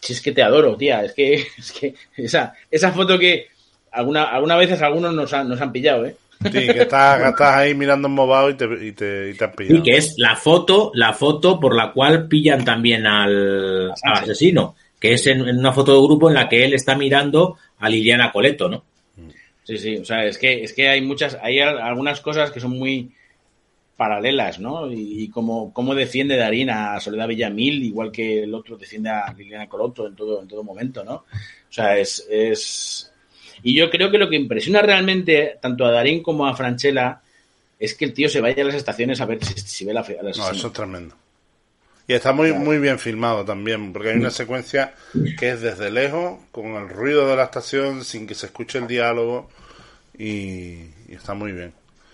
si 0.00 0.14
es 0.14 0.20
que 0.20 0.32
te 0.32 0.42
adoro, 0.42 0.76
tía, 0.76 1.04
es 1.04 1.12
que, 1.12 1.34
es 1.58 1.72
que 1.72 1.94
esa, 2.16 2.54
esa 2.70 2.92
foto 2.92 3.18
que 3.18 3.48
alguna, 3.92 4.24
algunas 4.24 4.58
veces 4.58 4.82
algunos 4.82 5.14
nos, 5.14 5.32
nos 5.44 5.60
han 5.60 5.72
pillado, 5.72 6.06
¿eh? 6.06 6.16
Sí, 6.42 6.50
que 6.50 6.82
estás, 6.82 7.40
ahí 7.40 7.74
mirando 7.74 8.08
embobado 8.08 8.48
y 8.50 8.54
te, 8.54 8.64
y, 8.86 8.92
te, 8.92 9.30
y 9.30 9.34
te 9.34 9.44
han 9.44 9.52
pillado. 9.52 9.76
Sí, 9.76 9.82
que 9.82 9.96
es 9.96 10.14
la 10.16 10.36
foto, 10.36 10.90
la 10.94 11.12
foto 11.12 11.60
por 11.60 11.76
la 11.76 11.92
cual 11.92 12.28
pillan 12.28 12.64
también 12.64 13.06
al, 13.06 13.92
asesino, 14.02 14.74
que 14.98 15.14
es 15.14 15.26
en, 15.26 15.42
una 15.42 15.72
foto 15.72 15.92
de 15.92 16.06
grupo 16.06 16.28
en 16.28 16.34
la 16.34 16.48
que 16.48 16.64
él 16.64 16.72
está 16.72 16.96
mirando 16.96 17.56
a 17.78 17.88
Liliana 17.88 18.32
Coleto, 18.32 18.68
¿no? 18.68 18.84
Sí, 19.64 19.76
sí, 19.76 19.98
o 19.98 20.04
sea, 20.04 20.24
es 20.24 20.38
que, 20.38 20.64
es 20.64 20.72
que 20.72 20.88
hay 20.88 21.02
muchas, 21.02 21.38
hay 21.42 21.60
algunas 21.60 22.20
cosas 22.20 22.50
que 22.50 22.58
son 22.58 22.78
muy, 22.78 23.12
paralelas, 24.00 24.58
¿no? 24.58 24.90
Y, 24.90 25.28
como, 25.28 25.74
cómo 25.74 25.94
defiende 25.94 26.38
Darín 26.38 26.70
a 26.70 26.98
Soledad 27.00 27.28
Villamil, 27.28 27.84
igual 27.84 28.10
que 28.10 28.44
el 28.44 28.54
otro 28.54 28.78
defiende 28.78 29.10
a 29.10 29.30
Liliana 29.34 29.68
Coloto 29.68 30.06
en 30.06 30.16
todo, 30.16 30.40
en 30.40 30.48
todo 30.48 30.64
momento, 30.64 31.04
¿no? 31.04 31.16
O 31.16 31.26
sea, 31.68 31.98
es, 31.98 32.26
es... 32.30 33.09
Y 33.62 33.74
yo 33.74 33.90
creo 33.90 34.10
que 34.10 34.18
lo 34.18 34.28
que 34.28 34.36
impresiona 34.36 34.82
realmente 34.82 35.58
tanto 35.60 35.84
a 35.84 35.90
Darín 35.90 36.22
como 36.22 36.46
a 36.46 36.56
Franchella 36.56 37.20
es 37.78 37.94
que 37.94 38.04
el 38.04 38.12
tío 38.12 38.28
se 38.28 38.40
vaya 38.40 38.62
a 38.62 38.66
las 38.66 38.74
estaciones 38.74 39.20
a 39.20 39.26
ver 39.26 39.44
si, 39.44 39.84
ve 39.84 39.94
la, 39.94 40.04
la 40.22 40.30
No, 40.30 40.50
eso 40.50 40.66
es 40.66 40.72
tremendo. 40.72 41.14
Y 42.06 42.12
está 42.12 42.32
muy, 42.32 42.52
muy 42.52 42.78
bien 42.78 42.98
filmado 42.98 43.44
también, 43.44 43.92
porque 43.92 44.10
hay 44.10 44.16
una 44.16 44.30
secuencia 44.30 44.94
que 45.38 45.50
es 45.50 45.60
desde 45.60 45.90
lejos, 45.90 46.40
con 46.50 46.74
el 46.74 46.88
ruido 46.88 47.28
de 47.28 47.36
la 47.36 47.44
estación, 47.44 48.04
sin 48.04 48.26
que 48.26 48.34
se 48.34 48.46
escuche 48.46 48.78
el 48.78 48.88
diálogo, 48.88 49.48
y 50.18 50.86
está 51.08 51.34
muy 51.34 51.52
bien. 51.52 51.72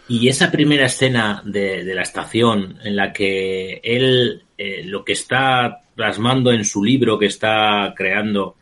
Y 0.09 0.29
esa 0.29 0.51
primera 0.51 0.87
escena 0.87 1.43
de, 1.45 1.83
la 1.95 2.03
estación 2.03 2.79
en 2.85 2.95
la 2.95 3.13
que 3.13 3.81
él 3.83 4.45
eh, 4.57 4.83
lo 4.85 5.05
que 5.05 5.13
está 5.13 5.81
plasmando 5.95 6.53
en 6.53 6.65
su 6.65 6.85
libro 6.85 7.19
que 7.19 7.27
está 7.27 7.93
creando 7.97 8.57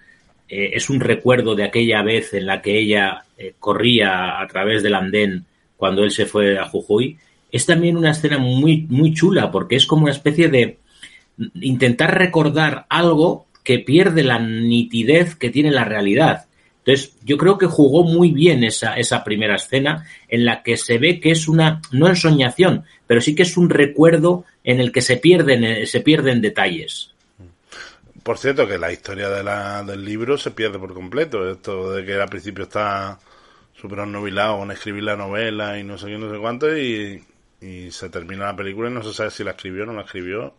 eh, 0.48 0.70
es 0.74 0.90
un 0.90 1.00
recuerdo 1.00 1.54
de 1.54 1.64
aquella 1.64 2.02
vez 2.02 2.34
en 2.34 2.46
la 2.46 2.60
que 2.60 2.78
ella 2.78 3.24
eh, 3.38 3.54
corría 3.58 4.40
a 4.40 4.46
través 4.46 4.82
del 4.82 4.94
andén 4.94 5.44
cuando 5.76 6.04
él 6.04 6.10
se 6.10 6.26
fue 6.26 6.58
a 6.58 6.66
Jujuy, 6.66 7.18
es 7.50 7.66
también 7.66 7.96
una 7.96 8.10
escena 8.10 8.38
muy, 8.38 8.86
muy 8.88 9.14
chula 9.14 9.50
porque 9.50 9.76
es 9.76 9.86
como 9.86 10.02
una 10.02 10.12
especie 10.12 10.48
de 10.48 10.78
intentar 11.60 12.16
recordar 12.16 12.86
algo 12.88 13.46
que 13.62 13.78
pierde 13.78 14.22
la 14.22 14.38
nitidez 14.38 15.34
que 15.34 15.50
tiene 15.50 15.70
la 15.70 15.84
realidad. 15.84 16.46
Entonces, 16.84 17.16
yo 17.24 17.38
creo 17.38 17.56
que 17.56 17.66
jugó 17.66 18.04
muy 18.04 18.30
bien 18.30 18.62
esa, 18.62 18.94
esa 18.94 19.24
primera 19.24 19.56
escena 19.56 20.04
en 20.28 20.44
la 20.44 20.62
que 20.62 20.76
se 20.76 20.98
ve 20.98 21.18
que 21.18 21.30
es 21.30 21.48
una, 21.48 21.80
no 21.92 22.08
ensoñación, 22.08 22.84
pero 23.06 23.22
sí 23.22 23.34
que 23.34 23.42
es 23.44 23.56
un 23.56 23.70
recuerdo 23.70 24.44
en 24.64 24.80
el 24.80 24.92
que 24.92 25.00
se 25.00 25.16
pierden, 25.16 25.64
eh, 25.64 25.86
se 25.86 26.00
pierden 26.00 26.42
detalles. 26.42 27.13
Por 28.24 28.38
cierto, 28.38 28.66
que 28.66 28.78
la 28.78 28.90
historia 28.90 29.28
de 29.28 29.44
la, 29.44 29.84
del 29.84 30.02
libro 30.02 30.38
se 30.38 30.50
pierde 30.50 30.78
por 30.78 30.94
completo. 30.94 31.48
Esto 31.48 31.92
de 31.92 32.06
que 32.06 32.14
al 32.14 32.28
principio 32.28 32.64
está 32.64 33.18
súper 33.76 33.98
novelado 34.06 34.58
con 34.58 34.70
escribir 34.70 35.02
la 35.02 35.14
novela 35.14 35.78
y 35.78 35.84
no 35.84 35.98
sé 35.98 36.06
qué, 36.06 36.16
no 36.16 36.32
sé 36.32 36.38
cuánto, 36.38 36.76
y, 36.76 37.22
se 37.90 38.10
termina 38.10 38.46
la 38.46 38.56
película 38.56 38.90
y 38.90 38.92
no 38.92 39.02
se 39.02 39.14
sabe 39.14 39.30
si 39.30 39.44
la 39.44 39.52
escribió 39.52 39.84
o 39.84 39.86
no 39.86 39.92
la 39.92 40.02
escribió. 40.02 40.54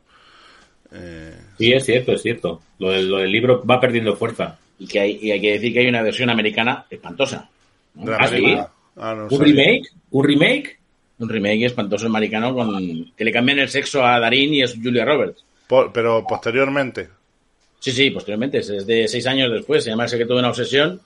Eh, 0.91 1.35
sí, 1.57 1.73
es 1.73 1.85
cierto, 1.85 2.13
es 2.13 2.21
cierto. 2.21 2.61
Lo 2.77 2.91
lo 3.01 3.17
del 3.17 3.31
libro 3.31 3.63
va 3.65 3.79
perdiendo 3.79 4.15
fuerza 4.15 4.57
y 4.77 4.87
que 4.87 4.99
hay, 4.99 5.19
y 5.21 5.31
hay 5.31 5.41
que 5.41 5.53
decir 5.53 5.73
que 5.73 5.79
hay 5.79 5.87
una 5.87 6.03
versión 6.03 6.29
americana 6.29 6.85
espantosa. 6.89 7.49
¿Ah, 8.07 8.27
sí? 8.27 8.57
Ah, 8.97 9.27
¿Un 9.29 9.39
remake? 9.39 9.89
¿Un 10.11 10.23
remake? 10.23 10.79
Un 11.17 11.29
remake 11.29 11.65
espantoso 11.65 12.07
americano 12.07 12.53
con 12.53 13.11
que 13.15 13.23
le 13.23 13.31
cambian 13.31 13.59
el 13.59 13.69
sexo 13.69 14.05
a 14.05 14.19
Darín 14.19 14.53
y 14.53 14.61
es 14.61 14.75
Julia 14.81 15.05
Roberts. 15.05 15.43
pero 15.93 16.25
posteriormente. 16.27 17.09
Sí, 17.85 17.91
sí, 17.91 18.09
posteriormente. 18.09 18.57
Es 18.57 18.87
de 18.87 19.07
seis 19.07 19.27
años 19.27 19.51
después. 19.51 19.83
Se 19.83 19.91
llama 19.91 20.05
El 20.05 20.09
secreto 20.09 20.33
de 20.33 20.39
una 20.39 20.49
obsesión. 20.49 20.99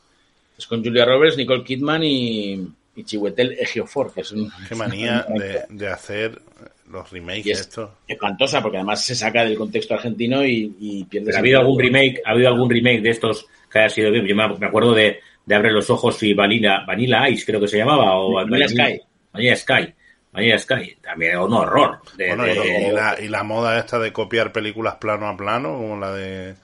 Es 0.58 0.66
con 0.66 0.82
Julia 0.82 1.04
Roberts, 1.04 1.36
Nicole 1.36 1.62
Kidman 1.62 2.02
y, 2.06 2.54
y 2.96 3.04
Chiwetel 3.04 3.58
Ejiofor, 3.60 4.14
que 4.14 4.22
es 4.22 4.32
un... 4.32 4.50
Qué 4.66 4.76
manía 4.76 5.26
de, 5.38 5.66
de 5.68 5.88
hacer 5.90 6.42
los 6.90 7.12
remakes 7.12 7.48
es 7.48 7.60
esto. 7.60 7.98
espantosa 8.08 8.62
porque 8.62 8.78
además 8.78 9.04
se 9.04 9.14
saca 9.14 9.44
del 9.44 9.58
contexto 9.58 9.94
argentino 9.94 10.46
y, 10.46 10.74
y 10.80 11.04
pierde 11.04 11.36
ha 11.36 11.40
habido 11.40 11.60
algún 11.60 11.78
remake 11.80 12.22
ha 12.26 12.32
habido 12.32 12.48
algún 12.48 12.70
remake 12.70 13.02
de 13.02 13.10
estos 13.10 13.46
que 13.70 13.80
haya 13.80 13.90
sido 13.90 14.10
bien. 14.12 14.26
Yo 14.26 14.34
me 14.34 14.66
acuerdo 14.66 14.94
de, 14.94 15.20
de 15.46 15.56
Abre 15.56 15.74
los 15.74 15.90
Ojos 15.90 16.24
y 16.24 16.34
Vanilla, 16.34 16.86
Vanilla 16.88 17.28
Ice, 17.28 17.46
creo 17.46 17.60
que 17.60 17.68
se 17.68 17.78
llamaba. 17.78 18.18
O 18.18 18.36
Vanilla, 18.36 18.70
Sky. 18.70 19.02
Vanilla 19.34 19.56
Sky. 19.58 19.94
Vanilla 20.32 20.60
Sky. 20.60 20.98
También 21.02 21.38
un 21.38 21.54
horror. 21.54 22.00
bueno, 22.18 22.48
y, 22.48 22.92
la, 22.92 23.18
y, 23.20 23.28
la, 23.28 23.44
moda 23.44 23.80
esta 23.80 24.00
de 24.00 24.14
copiar 24.14 24.52
películas 24.52 24.96
plano 24.96 25.28
a 25.28 25.36
plano, 25.36 25.78
como 25.78 25.98
la 25.98 26.14
de 26.14 26.56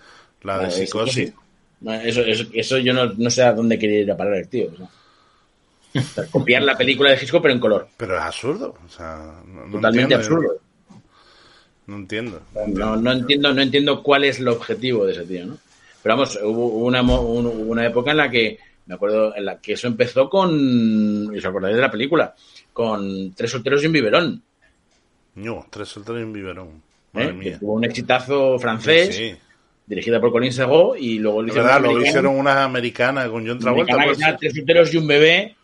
la 0.44 0.60
de 0.60 0.72
Psicosis. 0.72 1.34
Eso, 2.04 2.22
eso, 2.22 2.46
eso, 2.54 2.78
yo 2.78 2.94
no, 2.94 3.14
no, 3.18 3.30
sé 3.30 3.44
a 3.44 3.54
dónde 3.54 3.78
quería 3.78 4.00
ir 4.00 4.12
a 4.12 4.18
parar 4.18 4.36
el 4.36 4.48
tío. 4.48 4.70
copiar 6.32 6.64
la 6.64 6.78
película 6.78 7.12
de 7.12 7.18
Hitchcock 7.18 7.42
pero 7.42 7.54
en 7.54 7.60
color. 7.60 7.88
Pero 7.98 8.16
es 8.18 8.22
absurdo. 8.22 8.76
O 8.86 8.90
sea, 8.90 9.42
no, 9.46 9.72
Totalmente 9.72 10.16
absurdo. 10.16 10.58
No 11.88 11.98
entiendo. 11.98 12.42
No, 12.68 12.96
no, 12.96 13.12
entiendo, 13.12 13.54
no 13.54 13.62
entiendo 13.62 14.02
cuál 14.02 14.24
es 14.24 14.40
el 14.40 14.48
objetivo 14.48 15.06
de 15.06 15.12
ese 15.14 15.26
tío, 15.26 15.46
¿no? 15.46 15.58
Pero 16.02 16.16
vamos, 16.16 16.40
hubo 16.44 16.68
una, 16.86 17.02
una 17.02 17.86
época 17.86 18.12
en 18.12 18.18
la 18.18 18.30
que, 18.30 18.60
me 18.86 18.96
acuerdo, 18.96 19.36
en 19.36 19.46
la 19.46 19.60
que 19.60 19.74
eso 19.74 19.88
empezó 19.88 20.30
con, 20.30 21.34
y 21.34 21.38
os 21.38 21.46
acordáis 21.46 21.76
de 21.76 21.82
la 21.82 21.92
película, 21.92 22.36
con 22.72 23.34
Tres 23.34 23.52
solteros 23.52 23.84
y 23.84 23.88
un 23.88 23.94
biberón. 23.94 24.44
No, 25.36 25.66
Tres 25.70 25.88
solteros 25.88 26.22
y 26.22 26.24
un 26.24 26.34
biberón. 26.34 26.68
¿Eh? 27.14 27.32
Madre 27.32 27.58
Tuvo 27.60 27.74
un 27.74 27.86
exitazo 27.86 28.60
francés. 28.60 29.38
dirigida 29.86 30.20
por 30.20 30.32
Colin 30.32 30.54
Segó 30.54 30.96
y 30.96 31.20
luego 31.20 31.42
lo 31.42 31.48
hicieron, 31.48 31.82
luego 31.82 32.02
hicieron 32.02 32.38
una 32.38 32.64
americana 32.64 33.28
con 33.30 33.48
John 33.48 33.60
Travolta. 33.60 33.98
Pues. 34.04 34.20
Tres 34.40 34.54
solteros 34.56 34.94
y 34.94 34.98
un 34.98 35.08
bebé, 35.08 35.56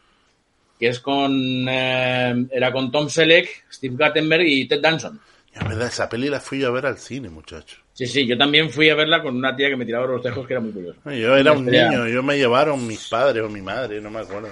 que 0.80 0.88
es 0.88 1.00
con 1.00 1.32
eh, 1.68 2.48
era 2.52 2.72
con 2.72 2.92
Tom 2.92 3.10
Selleck, 3.10 3.66
Steve 3.72 3.96
Guttenberg 3.98 4.46
y 4.46 4.68
Ted 4.68 4.82
Danson. 4.82 5.20
Es 5.54 5.68
verdad, 5.68 5.88
esa 5.88 6.08
peli 6.10 6.30
la 6.30 6.40
fui 6.40 6.64
a 6.64 6.70
ver 6.70 6.86
al 6.86 6.98
cine, 6.98 7.30
muchacho. 7.30 7.78
Sí, 7.94 8.08
sí, 8.08 8.26
yo 8.26 8.38
también 8.38 8.70
fui 8.70 8.90
a 8.90 8.96
verla 8.96 9.22
con 9.22 9.36
una 9.36 9.56
tía 9.56 9.70
que 9.70 9.76
me 9.76 9.86
tiraba 9.86 10.08
los 10.08 10.22
tejos 10.22 10.48
que 10.48 10.54
era 10.54 10.62
muy 10.62 10.72
curioso. 10.72 11.00
Yo 11.06 11.36
era 11.36 11.52
un 11.52 11.66
niño, 11.66 12.08
yo 12.08 12.24
me 12.24 12.38
llevaron 12.38 12.88
mis 12.88 13.08
padres 13.10 13.44
o 13.44 13.50
mi 13.50 13.62
madre, 13.62 14.00
no 14.00 14.10
me 14.10 14.20
acuerdo. 14.22 14.50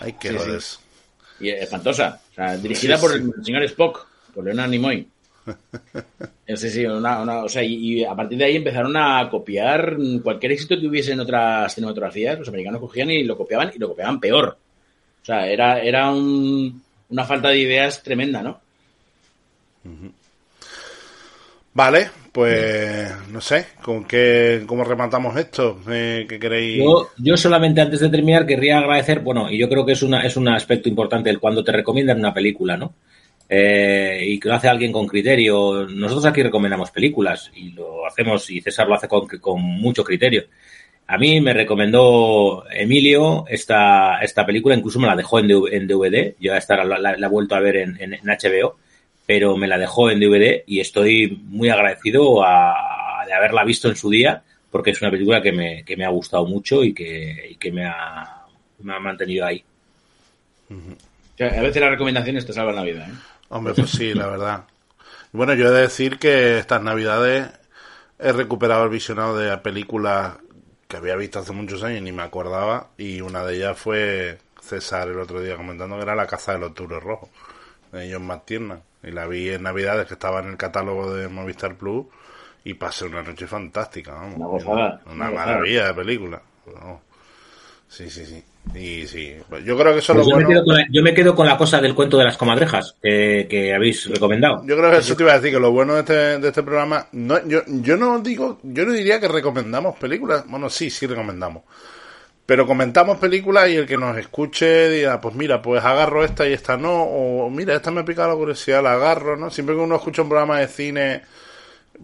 Ay, 0.00 0.14
qué 0.20 0.28
Sí, 0.38 0.38
sí. 0.60 0.78
Y 1.40 1.50
espantosa. 1.50 2.20
O 2.32 2.34
sea, 2.34 2.56
dirigida 2.56 2.96
Sí, 2.96 3.02
por 3.02 3.14
el 3.16 3.44
señor 3.44 3.62
Spock, 3.64 4.06
por 4.34 4.44
Leonard 4.44 4.70
Nimoy. 4.70 5.08
Sí, 6.56 6.70
sí, 6.70 6.86
una, 6.86 7.20
una- 7.20 7.44
o 7.44 7.48
sea, 7.48 7.62
y, 7.62 7.74
y 8.00 8.04
a 8.04 8.14
partir 8.14 8.38
de 8.38 8.46
ahí 8.46 8.56
empezaron 8.56 8.96
a 8.96 9.28
copiar 9.30 9.96
cualquier 10.22 10.52
éxito 10.52 10.80
que 10.80 10.86
hubiese 10.86 11.12
en 11.12 11.20
otras 11.20 11.74
cinematografías. 11.74 12.38
Los 12.38 12.48
americanos 12.48 12.80
cogían 12.80 13.10
y 13.10 13.22
lo 13.24 13.36
copiaban 13.36 13.70
y 13.74 13.78
lo 13.78 13.88
copiaban 13.88 14.18
peor. 14.18 14.56
O 15.22 15.24
sea, 15.26 15.46
era, 15.46 15.78
era 15.82 16.10
un- 16.10 16.82
una 17.10 17.24
falta 17.24 17.48
de 17.50 17.58
ideas 17.58 18.02
tremenda, 18.02 18.40
¿no? 18.42 18.60
Vale, 21.74 22.10
pues 22.32 23.12
no 23.30 23.40
sé, 23.40 23.66
¿con 23.82 24.04
qué, 24.04 24.64
cómo 24.66 24.82
rematamos 24.84 25.36
esto? 25.36 25.80
Eh, 25.88 26.26
¿Qué 26.28 26.38
queréis? 26.38 26.78
Yo, 26.84 27.08
yo 27.18 27.36
solamente 27.36 27.80
antes 27.80 28.00
de 28.00 28.08
terminar 28.08 28.46
querría 28.46 28.78
agradecer, 28.78 29.20
bueno, 29.20 29.50
y 29.50 29.58
yo 29.58 29.68
creo 29.68 29.86
que 29.86 29.92
es 29.92 30.02
una 30.02 30.22
es 30.22 30.36
un 30.36 30.48
aspecto 30.48 30.88
importante 30.88 31.30
el 31.30 31.38
cuando 31.38 31.62
te 31.64 31.72
recomiendan 31.72 32.18
una 32.18 32.34
película, 32.34 32.76
¿no? 32.76 32.94
Eh, 33.48 34.22
y 34.26 34.38
que 34.40 34.48
lo 34.48 34.54
hace 34.54 34.68
alguien 34.68 34.92
con 34.92 35.06
criterio. 35.06 35.86
Nosotros 35.88 36.26
aquí 36.26 36.42
recomendamos 36.42 36.90
películas 36.90 37.50
y 37.54 37.70
lo 37.70 38.06
hacemos 38.06 38.50
y 38.50 38.60
César 38.60 38.88
lo 38.88 38.94
hace 38.94 39.08
con, 39.08 39.26
con 39.26 39.62
mucho 39.62 40.04
criterio. 40.04 40.44
A 41.06 41.16
mí 41.16 41.40
me 41.40 41.54
recomendó 41.54 42.64
Emilio 42.70 43.44
esta, 43.48 44.18
esta 44.20 44.44
película, 44.44 44.74
incluso 44.74 44.98
me 45.00 45.06
la 45.06 45.16
dejó 45.16 45.38
en, 45.38 45.48
DV 45.48 45.68
en 45.74 45.86
DVD. 45.86 46.36
Yo 46.38 46.54
la, 46.84 46.98
la- 46.98 47.26
he 47.26 47.30
vuelto 47.30 47.54
a 47.54 47.60
ver 47.60 47.76
en 48.00 48.12
HBO, 48.26 48.76
pero 49.28 49.56
me 49.58 49.68
la 49.68 49.78
dejó 49.78 50.10
en 50.10 50.20
DVD 50.20 50.64
y 50.68 50.80
estoy 50.80 51.42
muy 51.44 51.70
agradecido 51.70 52.44
a- 52.44 53.24
de 53.26 53.34
haberla 53.34 53.64
visto 53.64 53.88
en 53.90 53.96
su 53.96 54.10
día, 54.10 54.42
porque 54.72 54.92
es 54.92 55.02
una 55.02 55.12
película 55.12 55.42
que 55.42 55.52
me, 55.52 55.84
que 55.84 55.96
me 55.98 56.06
ha 56.06 56.10
gustado 56.10 56.46
mucho 56.46 56.84
y 56.84 56.94
que, 56.94 57.50
y 57.52 57.56
que 57.56 57.72
me, 57.72 57.86
ha, 57.86 58.46
me 58.80 58.94
ha 58.94 59.00
mantenido 59.00 59.46
ahí. 59.46 59.64
O 61.34 61.36
sea, 61.38 61.58
a 61.58 61.62
veces 61.62 61.80
las 61.80 61.90
recomendaciones 61.90 62.44
te 62.46 62.52
salvan 62.52 62.76
la 62.76 62.82
vida, 62.82 63.08
¿eh? 63.08 63.18
Hombre, 63.48 63.74
pues 63.74 63.90
sí, 63.90 64.14
la 64.14 64.26
verdad. 64.26 64.64
Bueno, 65.32 65.54
yo 65.54 65.68
he 65.68 65.72
de 65.72 65.82
decir 65.82 66.18
que 66.18 66.58
estas 66.58 66.82
navidades 66.82 67.50
he 68.18 68.32
recuperado 68.32 68.84
el 68.84 68.90
visionado 68.90 69.36
de 69.38 69.56
películas 69.58 70.36
que 70.88 70.98
había 70.98 71.16
visto 71.16 71.40
hace 71.40 71.52
muchos 71.52 71.82
años 71.84 72.00
y 72.00 72.02
ni 72.04 72.12
me 72.12 72.22
acordaba. 72.22 72.90
Y 72.98 73.20
una 73.22 73.44
de 73.44 73.56
ellas 73.56 73.78
fue 73.78 74.38
César 74.62 75.08
el 75.08 75.20
otro 75.20 75.42
día 75.42 75.56
comentando 75.56 75.96
que 75.96 76.02
era 76.02 76.14
La 76.16 76.26
Casa 76.28 76.52
de 76.54 76.60
los 76.60 76.74
Turos 76.74 77.02
Rojos, 77.02 77.30
de 77.92 78.12
John 78.12 78.26
McTiernan. 78.26 78.82
Y 79.02 79.10
la 79.12 79.26
vi 79.26 79.48
en 79.50 79.62
navidades 79.62 80.06
que 80.06 80.14
estaba 80.14 80.40
en 80.40 80.48
el 80.50 80.56
catálogo 80.56 81.14
de 81.14 81.28
Movistar 81.28 81.76
Plus 81.76 82.06
y 82.64 82.74
pasé 82.74 83.04
una 83.06 83.22
noche 83.22 83.46
fantástica, 83.46 84.12
vamos. 84.14 84.36
Una 84.36 84.46
gozada, 84.46 85.00
Una, 85.06 85.14
una 85.14 85.30
gozada. 85.30 85.46
maravilla 85.46 85.86
de 85.88 85.94
película. 85.94 86.42
No. 86.66 87.00
Sí, 87.88 88.10
sí, 88.10 88.26
sí. 88.26 88.42
Y 88.74 89.06
sí, 89.06 89.34
pues 89.48 89.64
yo 89.64 89.78
creo 89.78 89.94
que 89.94 90.00
eso 90.00 90.12
es 90.12 90.18
Pues 90.18 90.26
lo 90.26 90.30
yo, 90.30 90.36
me 90.36 90.44
bueno. 90.44 90.48
quedo 90.50 90.64
con 90.64 90.76
la, 90.76 90.84
yo 90.90 91.02
me 91.02 91.14
quedo 91.14 91.34
con 91.34 91.46
la 91.46 91.56
cosa 91.56 91.80
del 91.80 91.94
cuento 91.94 92.18
de 92.18 92.24
las 92.24 92.36
comadrejas 92.36 92.96
que, 93.02 93.46
que 93.48 93.72
habéis 93.74 94.06
recomendado. 94.10 94.62
Yo 94.66 94.76
creo 94.76 94.90
que 94.90 94.98
eso 94.98 95.16
te 95.16 95.22
iba 95.22 95.32
a 95.32 95.36
decir, 95.40 95.52
que 95.54 95.60
lo 95.60 95.70
bueno 95.72 95.94
de 95.94 96.00
este, 96.00 96.38
de 96.38 96.48
este 96.48 96.62
programa, 96.62 97.06
no, 97.12 97.46
yo, 97.48 97.62
yo 97.66 97.96
no 97.96 98.18
digo, 98.18 98.58
yo 98.62 98.84
no 98.84 98.92
diría 98.92 99.20
que 99.20 99.28
recomendamos 99.28 99.96
películas, 99.96 100.44
bueno, 100.48 100.68
sí, 100.68 100.90
sí 100.90 101.06
recomendamos, 101.06 101.62
pero 102.48 102.66
comentamos 102.66 103.18
películas 103.18 103.68
y 103.68 103.76
el 103.76 103.86
que 103.86 103.98
nos 103.98 104.16
escuche 104.16 104.88
diga, 104.88 105.20
pues 105.20 105.34
mira, 105.34 105.60
pues 105.60 105.84
agarro 105.84 106.24
esta 106.24 106.48
y 106.48 106.54
esta 106.54 106.78
no, 106.78 107.02
o 107.02 107.50
mira, 107.50 107.74
esta 107.74 107.90
me 107.90 108.04
pica 108.04 108.26
la 108.26 108.34
curiosidad, 108.34 108.82
la 108.82 108.94
agarro, 108.94 109.36
¿no? 109.36 109.50
Siempre 109.50 109.74
que 109.74 109.82
uno 109.82 109.96
escucha 109.96 110.22
un 110.22 110.30
programa 110.30 110.58
de 110.60 110.68
cine, 110.68 111.22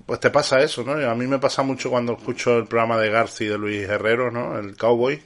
pues 0.04 0.20
te 0.20 0.28
pasa 0.28 0.60
eso, 0.60 0.84
¿no? 0.84 0.92
A 1.10 1.14
mí 1.14 1.26
me 1.26 1.38
pasa 1.38 1.62
mucho 1.62 1.88
cuando 1.88 2.12
escucho 2.12 2.58
el 2.58 2.66
programa 2.66 2.98
de 2.98 3.08
Garci 3.08 3.46
de 3.46 3.56
Luis 3.56 3.88
Herrero, 3.88 4.30
¿no? 4.30 4.58
El 4.58 4.76
Cowboy, 4.76 5.22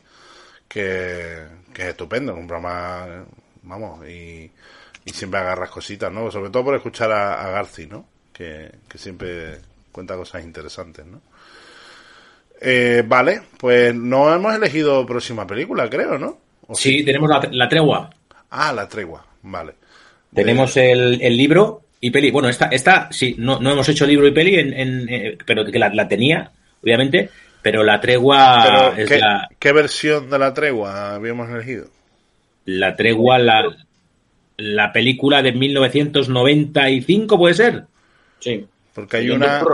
que, 0.69 1.49
que 1.75 1.83
es 1.83 1.89
estupendo, 1.89 2.33
un 2.35 2.47
programa, 2.47 3.25
vamos, 3.65 4.09
y, 4.09 4.53
siempre 5.13 5.41
agarras 5.41 5.71
cositas, 5.71 6.13
¿no? 6.13 6.31
Sobre 6.31 6.51
todo 6.51 6.67
por 6.67 6.77
escuchar 6.77 7.11
a, 7.11 7.43
a 7.45 7.51
Garci, 7.51 7.87
¿no? 7.87 8.07
Que, 8.33 8.71
que 8.89 8.99
siempre 8.99 9.59
cuenta 9.91 10.15
cosas 10.15 10.45
interesantes, 10.45 11.05
¿no? 11.07 11.21
Eh, 12.61 13.03
vale, 13.07 13.43
pues 13.59 13.95
no 13.95 14.35
hemos 14.35 14.55
elegido 14.55 15.07
próxima 15.07 15.47
película, 15.47 15.89
creo, 15.89 16.19
¿no? 16.19 16.39
¿O 16.67 16.75
Sí, 16.75 17.05
tenemos 17.05 17.29
la, 17.31 17.49
la 17.53 17.69
tregua. 17.69 18.11
Ah, 18.51 18.73
la 18.73 18.89
tregua, 18.89 19.25
vale. 19.43 19.75
Tenemos 20.35 20.77
el, 20.77 21.21
el 21.23 21.37
libro 21.37 21.83
y 22.01 22.11
peli. 22.11 22.31
Bueno, 22.31 22.49
esta, 22.49 22.67
esta 22.67 23.09
sí, 23.11 23.35
no, 23.39 23.59
no 23.61 23.73
hemos 23.73 23.89
hecho 23.89 24.07
libro 24.07 24.27
y 24.27 24.33
peli, 24.33 24.57
en, 24.57 24.73
en, 24.73 25.09
eh, 25.09 25.39
pero 25.47 25.65
que 25.65 25.79
la, 25.79 25.89
la 25.95 26.09
tenía, 26.09 26.51
obviamente, 26.83 27.31
pero 27.63 27.83
la 27.83 28.01
tregua 28.01 28.63
Pero, 28.65 29.03
es 29.03 29.09
¿qué, 29.09 29.19
la, 29.19 29.49
qué 29.59 29.73
versión 29.73 30.31
de 30.31 30.39
la 30.39 30.55
tregua 30.55 31.15
habíamos 31.15 31.49
elegido? 31.51 31.87
la 32.65 32.95
tregua, 32.97 33.39
la, 33.39 33.65
la 34.59 34.93
película 34.93 35.41
de 35.41 35.53
1995, 35.53 37.39
¿puede 37.39 37.55
ser? 37.55 37.85
Sí. 38.41 38.67
Porque 38.95 39.17
hay 39.19 39.31
una... 39.31 39.65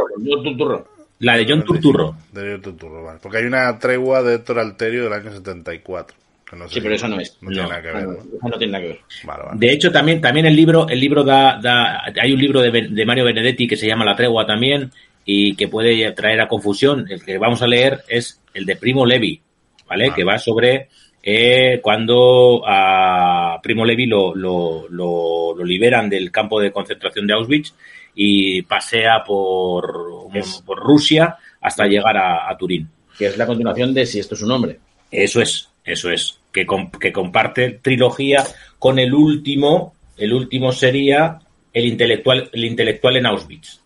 La 1.21 1.37
de 1.37 1.47
John 1.49 1.65
Turturro. 1.65 2.17
De 2.33 2.53
John 2.53 2.63
Turturro, 2.63 3.05
vale. 3.05 3.19
Porque 3.23 3.39
hay 3.39 3.45
una 3.45 3.79
tregua 3.79 4.23
de 4.23 4.37
Héctor 4.37 4.59
Alterio 4.59 5.05
del 5.05 5.13
año 5.13 5.33
74. 5.33 6.17
Que 6.49 6.57
no 6.57 6.69
sé 6.69 6.75
Sí, 6.75 6.81
pero 6.81 6.95
esa 6.95 7.09
no 7.09 7.21
es. 7.21 7.39
No, 7.41 7.51
tiene 7.51 7.69
nada 7.69 7.83
que 7.83 7.93
ver, 7.93 8.05
No, 8.05 8.49
¿no? 8.49 8.59
tiene 8.59 8.73
nada 8.73 8.83
que 8.83 8.89
ver. 8.89 9.01
Vale, 9.25 9.43
vale. 9.45 9.59
De 9.59 9.73
hecho, 9.73 9.93
también, 9.93 10.21
también 10.21 10.47
el 10.47 10.57
libro, 10.57 10.89
el 10.89 11.01
libro 11.01 11.23
da, 11.23 11.59
da, 11.63 12.03
hay 12.21 12.33
un 12.33 12.41
libro 12.41 12.61
de, 12.61 13.07
Mario 13.07 13.25
Benedetti 13.25 13.67
que 13.67 13.77
se 13.77 13.87
llama 13.87 14.05
La 14.05 14.17
Tregua 14.17 14.45
también 14.47 14.91
y 15.25 15.55
que 15.57 15.69
puede 15.69 16.13
traer 16.13 16.41
a 16.41 16.49
confusión. 16.49 17.07
El 17.09 17.25
que 17.25 17.39
vamos 17.39 17.63
a 17.63 17.67
leer 17.67 18.03
es 18.09 18.41
el 18.53 18.67
de 18.67 18.77
Primo 18.77 19.07
Levi, 19.07 19.41
¿vale? 19.89 20.13
Que 20.15 20.25
va 20.25 20.39
sobre 20.39 20.89
eh, 21.27 21.81
cuando 21.83 22.63
a 22.67 23.59
Primo 23.63 23.85
Levi 23.85 24.05
lo, 24.07 24.35
lo, 24.35 24.87
lo, 24.91 25.55
lo 25.57 25.65
liberan 25.65 26.09
del 26.11 26.31
campo 26.31 26.61
de 26.61 26.71
concentración 26.71 27.27
de 27.27 27.33
Auschwitz 27.33 27.73
y 28.15 28.61
pasea 28.63 29.25
por, 29.25 30.29
Es- 30.35 30.63
por 30.67 30.79
Rusia 30.79 31.37
hasta 31.63 31.87
llegar 31.87 32.17
a, 32.19 32.51
a 32.51 32.57
Turín. 32.59 32.89
Que 33.19 33.27
es 33.27 33.39
la 33.39 33.47
continuación 33.47 33.95
de 33.95 34.05
Si 34.07 34.19
esto 34.19 34.35
es 34.35 34.43
un 34.43 34.51
hombre. 34.53 34.79
Eso 35.11 35.41
es, 35.41 35.69
eso 35.85 36.11
es. 36.11 36.39
Que 36.53 36.67
comparte 37.13 37.79
trilogía 37.83 38.45
con 38.79 38.99
el 38.99 39.15
último. 39.15 39.95
El 40.17 40.33
último 40.33 40.73
sería 40.73 41.39
el 41.73 41.85
intelectual, 41.87 42.51
el 42.53 42.65
intelectual 42.65 43.17
en 43.17 43.27
Auschwitz. 43.27 43.81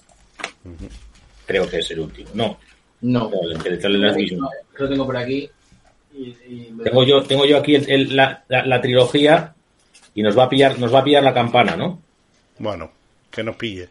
Creo 1.46 1.68
que 1.68 1.78
es 1.78 1.90
el 1.92 2.00
último. 2.00 2.28
No, 2.34 2.58
No. 3.02 3.30
no, 3.30 3.42
el 3.48 3.52
intelectual 3.56 3.94
en 3.96 4.04
Auschwitz. 4.06 4.32
no. 4.32 4.50
Lo 4.78 4.88
tengo 4.88 5.06
por 5.06 5.16
aquí. 5.16 5.48
Y, 6.18 6.36
y- 6.48 6.74
Tengo 6.82 7.04
yo, 7.04 7.22
tengo 7.22 7.44
yo 7.46 7.58
aquí 7.58 7.74
el- 7.76 7.90
el- 7.90 8.16
la, 8.16 8.42
la- 8.48 8.66
la 8.66 8.80
trilogía 8.80 9.54
y 10.14 10.22
nos 10.22 10.36
va 10.36 10.44
a 10.44 10.48
pillar, 10.48 10.78
nos 10.78 10.92
va 10.92 11.00
a 11.00 11.04
pillar 11.04 11.22
la 11.22 11.32
campana, 11.34 11.76
¿no? 11.76 12.00
Bueno, 12.58 12.90
que 13.30 13.42
nos 13.44 13.56
pille. 13.56 13.88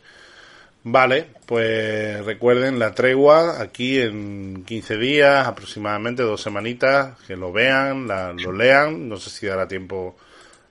Vale, 0.84 1.25
pues 1.45 2.23
recuerden 2.25 2.80
la 2.80 2.93
tregua 2.93 3.61
aquí 3.61 3.99
en 3.99 4.63
15 4.65 4.97
días, 4.97 5.47
aproximadamente 5.47 6.23
dos 6.23 6.41
semanitas, 6.41 7.17
que 7.28 7.36
lo 7.36 7.51
vean, 7.51 8.07
la- 8.07 8.34
lo 8.34 8.51
lean. 8.51 9.07
No 9.09 9.17
sé 9.17 9.30
si 9.30 9.47
dará 9.47 9.67
tiempo 9.67 10.17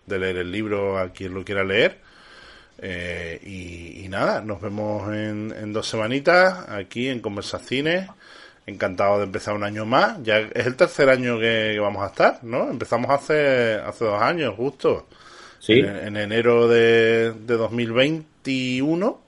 de 0.06 0.18
leer 0.18 0.36
el 0.38 0.52
libro 0.52 0.98
a 0.98 1.10
quien 1.12 1.34
lo 1.34 1.44
quiera 1.44 1.64
leer. 1.64 1.98
Eh, 2.78 3.40
y, 3.44 4.04
y 4.04 4.08
nada, 4.08 4.40
nos 4.42 4.60
vemos 4.60 5.08
en, 5.14 5.54
en 5.58 5.72
dos 5.72 5.86
semanitas 5.88 6.68
aquí 6.68 7.08
en 7.08 7.20
Conversacines. 7.20 8.08
Encantado 8.66 9.18
de 9.18 9.24
empezar 9.24 9.54
un 9.54 9.62
año 9.64 9.84
más. 9.86 10.20
Ya 10.24 10.38
es 10.40 10.66
el 10.66 10.74
tercer 10.76 11.08
año 11.08 11.38
que, 11.38 11.78
vamos 11.80 12.02
a 12.02 12.06
estar, 12.08 12.42
¿no? 12.42 12.68
Empezamos 12.70 13.10
hace, 13.10 13.74
hace 13.74 14.04
dos 14.04 14.20
años, 14.20 14.54
justo. 14.56 15.06
Sí. 15.60 15.74
En, 15.74 15.86
en 15.96 16.16
enero 16.16 16.66
de, 16.68 17.32
de 17.32 17.56
2021 17.56 19.20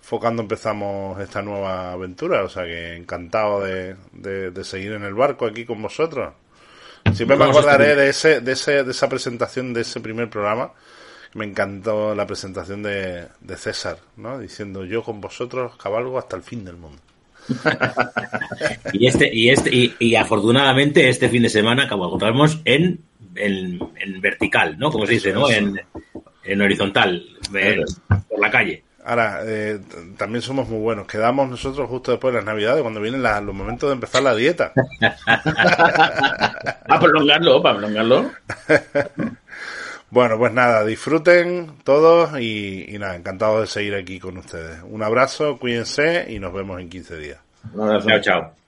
fue 0.00 0.18
cuando 0.18 0.42
empezamos 0.42 1.20
esta 1.20 1.42
nueva 1.42 1.92
aventura. 1.92 2.42
O 2.42 2.48
sea 2.48 2.64
que 2.64 2.96
encantado 2.96 3.60
de, 3.62 3.94
de- 4.12 4.50
de 4.50 4.64
seguir 4.64 4.92
en 4.92 5.04
el 5.04 5.14
barco 5.14 5.46
aquí 5.46 5.64
con 5.64 5.80
vosotros. 5.80 6.34
Siempre 7.14 7.36
me 7.36 7.44
acordaré 7.44 7.94
de, 7.96 8.08
ese, 8.10 8.40
de, 8.40 8.52
ese, 8.52 8.84
de 8.84 8.90
esa 8.90 9.08
presentación, 9.08 9.72
de 9.72 9.82
ese 9.82 10.00
primer 10.00 10.28
programa. 10.28 10.72
Me 11.34 11.44
encantó 11.44 12.14
la 12.14 12.26
presentación 12.26 12.82
de, 12.82 13.28
de 13.40 13.56
César, 13.56 13.98
¿no? 14.16 14.38
Diciendo 14.38 14.84
yo 14.84 15.02
con 15.04 15.20
vosotros 15.20 15.76
cabalgo 15.76 16.18
hasta 16.18 16.36
el 16.36 16.42
fin 16.42 16.64
del 16.64 16.76
mundo. 16.76 17.00
Y 18.92 19.06
este, 19.06 19.30
y 19.32 19.50
este, 19.50 19.74
y, 19.74 19.94
y 19.98 20.14
afortunadamente 20.16 21.08
este 21.08 21.28
fin 21.28 21.42
de 21.42 21.48
semana 21.48 21.84
encontramos 21.84 22.60
en, 22.64 23.00
en, 23.36 23.78
en 23.98 24.20
vertical, 24.20 24.76
¿no? 24.78 24.90
Como 24.90 25.06
se 25.06 25.14
dice, 25.14 25.32
¿no? 25.32 25.48
En, 25.50 25.80
en 26.44 26.60
horizontal, 26.60 27.24
por 28.28 28.40
la 28.40 28.50
calle. 28.50 28.82
Ahora, 29.04 29.40
eh, 29.46 29.80
también 30.18 30.42
somos 30.42 30.68
muy 30.68 30.78
buenos. 30.80 31.06
Quedamos 31.06 31.48
nosotros 31.48 31.88
justo 31.88 32.10
después 32.10 32.34
de 32.34 32.40
las 32.40 32.44
Navidades, 32.46 32.82
cuando 32.82 33.00
vienen 33.00 33.22
la- 33.22 33.40
los 33.40 33.54
momentos 33.54 33.88
de 33.88 33.94
empezar 33.94 34.22
la 34.22 34.34
dieta. 34.34 34.72
Para 36.86 37.00
prolongarlo, 37.00 37.62
para 37.62 37.78
prolongarlo. 37.78 38.30
Bueno, 40.10 40.38
pues 40.38 40.52
nada, 40.52 40.84
disfruten 40.84 41.78
todos 41.84 42.40
y, 42.40 42.94
y 42.94 42.98
nada, 42.98 43.14
encantado 43.14 43.60
de 43.60 43.66
seguir 43.66 43.94
aquí 43.94 44.18
con 44.18 44.38
ustedes. 44.38 44.80
Un 44.82 45.02
abrazo, 45.02 45.58
cuídense 45.58 46.26
y 46.28 46.40
nos 46.40 46.52
vemos 46.52 46.80
en 46.80 46.88
15 46.88 47.16
días. 47.16 47.38
Un 47.72 47.82
abrazo. 47.82 48.08
Chao, 48.08 48.20
chao. 48.20 48.59